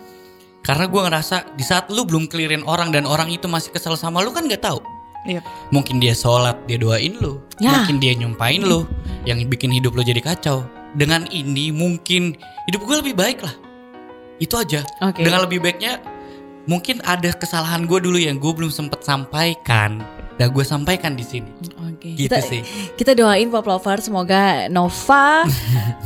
karena 0.59 0.89
gue 0.89 1.01
ngerasa 1.05 1.35
di 1.53 1.61
saat 1.61 1.85
lu 1.87 2.01
belum 2.01 2.25
clearin 2.25 2.65
orang 2.65 2.89
dan 2.89 3.05
orang 3.05 3.29
itu 3.29 3.45
masih 3.45 3.69
kesel 3.69 3.93
sama 3.93 4.19
lu 4.19 4.31
kan 4.31 4.43
nggak 4.43 4.59
tahu 4.59 4.81
Iya. 5.23 5.43
mungkin 5.69 5.99
dia 5.99 6.11
sholat 6.11 6.57
dia 6.65 6.79
doain 6.79 7.13
lu 7.13 7.37
Ya. 7.59 7.77
mungkin 7.77 7.99
dia 7.99 8.15
nyumpain 8.15 8.57
lu 8.59 8.89
yang 9.21 9.37
bikin 9.45 9.69
hidup 9.69 9.93
lu 9.93 10.01
jadi 10.01 10.17
kacau 10.19 10.65
dengan 10.95 11.29
ini 11.29 11.69
mungkin 11.69 12.33
hidup 12.65 12.81
gue 12.81 12.95
lebih 13.05 13.13
baik 13.13 13.43
lah 13.43 13.53
itu 14.37 14.55
aja 14.55 14.81
Oke. 15.03 15.21
dengan 15.21 15.43
lebih 15.43 15.59
baiknya 15.59 15.99
mungkin 16.67 16.99
ada 17.07 17.31
kesalahan 17.31 17.87
gue 17.87 17.99
dulu 18.03 18.19
yang 18.19 18.37
gue 18.37 18.51
belum 18.51 18.69
sempet 18.69 19.01
sampaikan 19.01 20.03
dan 20.37 20.53
gue 20.53 20.61
sampaikan 20.61 21.17
di 21.17 21.25
sini 21.25 21.49
Oke. 21.81 22.13
gitu 22.13 22.29
kita, 22.29 22.37
sih 22.45 22.61
kita 22.93 23.17
doain 23.17 23.49
pop 23.49 23.65
lover 23.65 23.97
semoga 23.97 24.69
Nova 24.69 25.47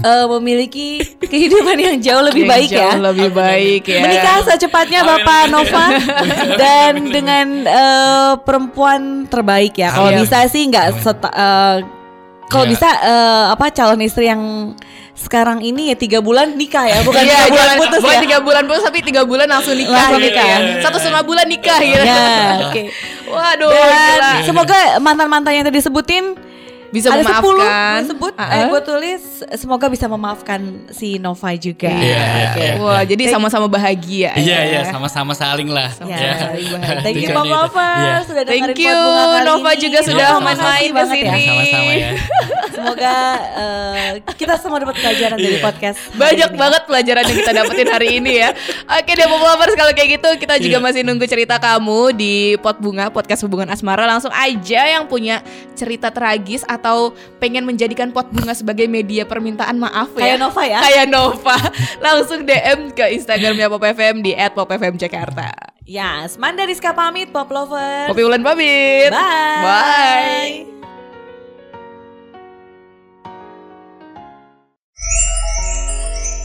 uh, 0.06 0.26
memiliki 0.40 1.04
kehidupan 1.20 1.76
yang 1.76 1.98
jauh 2.00 2.24
lebih 2.24 2.48
Yang 2.48 2.54
baik 2.56 2.70
ya 2.72 2.80
jauh 2.80 3.04
Lebih 3.12 3.30
baik 3.36 3.84
ya. 3.92 4.02
Menikah 4.08 4.38
secepatnya 4.48 5.00
Amin, 5.04 5.12
Bapak 5.20 5.40
amin. 5.44 5.52
Nova 5.52 5.86
dan 6.62 6.92
dengan 7.12 7.48
eh, 7.68 8.32
perempuan 8.46 9.28
terbaik 9.28 9.76
ya. 9.76 9.92
Kalau 9.92 10.12
bisa 10.16 10.48
sih 10.48 10.64
nggak 10.72 10.86
eh, 10.96 11.78
kalau 12.52 12.66
Iya. 12.68 12.72
bisa 12.72 12.90
eh, 13.04 13.46
apa 13.52 13.66
calon 13.72 14.00
istri 14.04 14.28
yang 14.28 14.76
sekarang 15.22 15.62
ini 15.62 15.90
ya 15.90 15.96
tiga 15.96 16.20
bulan 16.20 16.54
nikah 16.54 16.84
ya, 16.84 17.00
bukan 17.02 17.22
Iya, 17.22 17.46
tiga 17.46 17.54
bulan 17.54 17.76
putus 17.78 18.00
bukan 18.00 18.12
ya. 18.12 18.22
tiga 18.22 18.38
bulan 18.40 18.64
putus 18.66 18.84
tapi 18.84 19.00
tiga 19.02 19.22
bulan 19.24 19.48
langsung 19.48 19.74
nikah 19.74 19.94
Langsung 20.10 20.20
gitu 20.20 20.34
nikah. 20.34 20.46
ya. 20.46 20.58
Satu 20.82 20.98
setengah 20.98 21.24
bulan 21.24 21.46
nikah 21.46 21.78
gitu. 21.80 22.02
Ya, 22.02 22.26
oke. 22.66 22.82
Waduh, 23.28 23.70
Dan 23.70 23.88
gila. 23.88 24.32
semoga 24.44 24.78
mantan-mantan 24.98 25.52
yang 25.54 25.64
tadi 25.64 25.78
disebutin 25.78 26.36
bisa 26.92 27.08
ada 27.08 27.24
10 27.24 27.24
memaafkan. 27.24 27.98
disebut 28.04 28.34
Ah, 28.36 28.46
eh, 28.46 28.58
ah. 28.58 28.68
gue 28.68 28.82
tulis 28.82 29.22
semoga 29.56 29.88
bisa 29.88 30.06
memaafkan 30.06 30.60
si 30.90 31.16
Nova 31.18 31.50
juga. 31.56 31.88
Iya, 31.88 32.04
iya, 32.04 32.46
Oke. 32.46 32.60
iya. 32.62 32.74
Wah, 32.78 33.02
jadi 33.02 33.24
sama-sama 33.30 33.66
bahagia. 33.66 34.32
iya 34.36 34.60
ya. 34.60 34.70
iya 34.70 34.82
sama-sama 34.86 35.32
saling 35.32 35.68
lah 35.68 35.88
Ya, 36.02 36.20
Ya. 36.20 36.34
thank 37.02 37.18
you 37.18 37.28
itu. 37.28 37.42
Lover 37.42 37.96
Iya. 37.98 38.16
sudah 38.24 38.44
dengerin 38.44 38.64
Thank 38.68 38.80
you, 38.82 39.00
Nova 39.42 39.72
ini. 39.72 39.80
juga 39.80 40.00
sudah 40.02 40.28
Nova, 40.30 40.46
main-main 40.46 40.90
ke 40.90 41.00
ya. 41.00 41.06
sini. 41.08 41.44
sama-sama 41.48 41.92
ya 41.94 42.12
Semoga 42.72 43.14
eh, 43.54 44.10
kita 44.34 44.54
semua 44.58 44.78
dapat 44.80 44.96
pelajaran 44.98 45.38
dari 45.38 45.54
Iya. 45.54 45.62
podcast. 45.62 46.00
Banyak 46.14 46.52
banget 46.56 46.82
pelajaran 46.84 47.24
yang 47.24 47.38
kita 47.38 47.52
dapetin 47.54 47.88
hari 47.90 48.10
ini 48.18 48.34
ya. 48.38 48.50
Oke 48.90 49.12
deh 49.12 49.28
Pop 49.28 49.38
Lovers 49.40 49.76
kalau 49.76 49.92
kayak 49.92 50.18
gitu 50.18 50.30
kita 50.40 50.56
juga 50.58 50.78
Iya. 50.78 50.84
masih 50.84 51.02
nunggu 51.04 51.26
cerita 51.26 51.56
kamu 51.56 52.12
di 52.12 52.34
Pot 52.58 52.82
Bunga 52.82 53.08
podcast 53.08 53.44
hubungan 53.44 53.70
asmara 53.70 54.04
langsung 54.04 54.34
aja 54.34 54.82
yang 54.90 55.06
punya 55.06 55.46
cerita 55.74 56.10
tragis 56.10 56.66
atau 56.66 56.81
pengen 57.40 57.64
menjadikan 57.64 58.10
Pot 58.10 58.28
Bunga 58.34 58.52
sebagai 58.58 58.90
media 58.90 59.24
permintaan 59.24 59.78
maaf 59.78 60.12
ya. 60.18 60.36
Kayak 60.36 60.38
Nova 60.42 60.62
ya. 60.66 60.80
Kayak 60.82 61.08
Nova. 61.08 61.58
Langsung 62.06 62.42
DM 62.44 62.92
ke 62.92 63.06
Instagramnya 63.16 63.70
Pop 63.70 63.84
FM 63.86 64.26
di 64.26 64.34
@popfmjakarta. 64.34 65.50
Ya, 65.86 66.26
Manda 66.38 66.66
Rizka 66.66 66.94
pamit 66.94 67.30
Pop 67.30 67.50
Lover. 67.50 68.10
Popi 68.10 68.22
Ulan 68.26 68.42
pamit. 68.42 69.10
Bye. 69.10 69.62
Bye. 69.66 70.81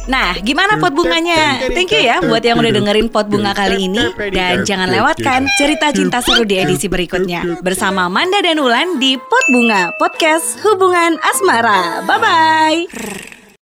Nah, 0.06 0.38
gimana 0.38 0.78
pot 0.78 0.94
bunganya? 0.94 1.66
Thank 1.74 1.90
you 1.90 2.02
ya 2.02 2.22
buat 2.22 2.42
yang 2.42 2.62
udah 2.62 2.72
dengerin 2.72 3.10
pot 3.10 3.26
bunga 3.26 3.52
kali 3.52 3.90
ini 3.90 4.02
dan 4.30 4.62
jangan 4.62 4.88
lewatkan 4.90 5.50
cerita 5.58 5.90
cinta 5.90 6.22
seru 6.22 6.46
di 6.46 6.62
edisi 6.62 6.86
berikutnya 6.86 7.58
bersama 7.60 8.06
Manda 8.06 8.38
dan 8.38 8.62
Ulan 8.62 9.02
di 9.02 9.18
Pot 9.18 9.46
Bunga 9.50 9.90
Podcast 9.98 10.62
Hubungan 10.62 11.18
Asmara. 11.20 12.06
Bye 12.06 12.18
bye. 12.22 13.35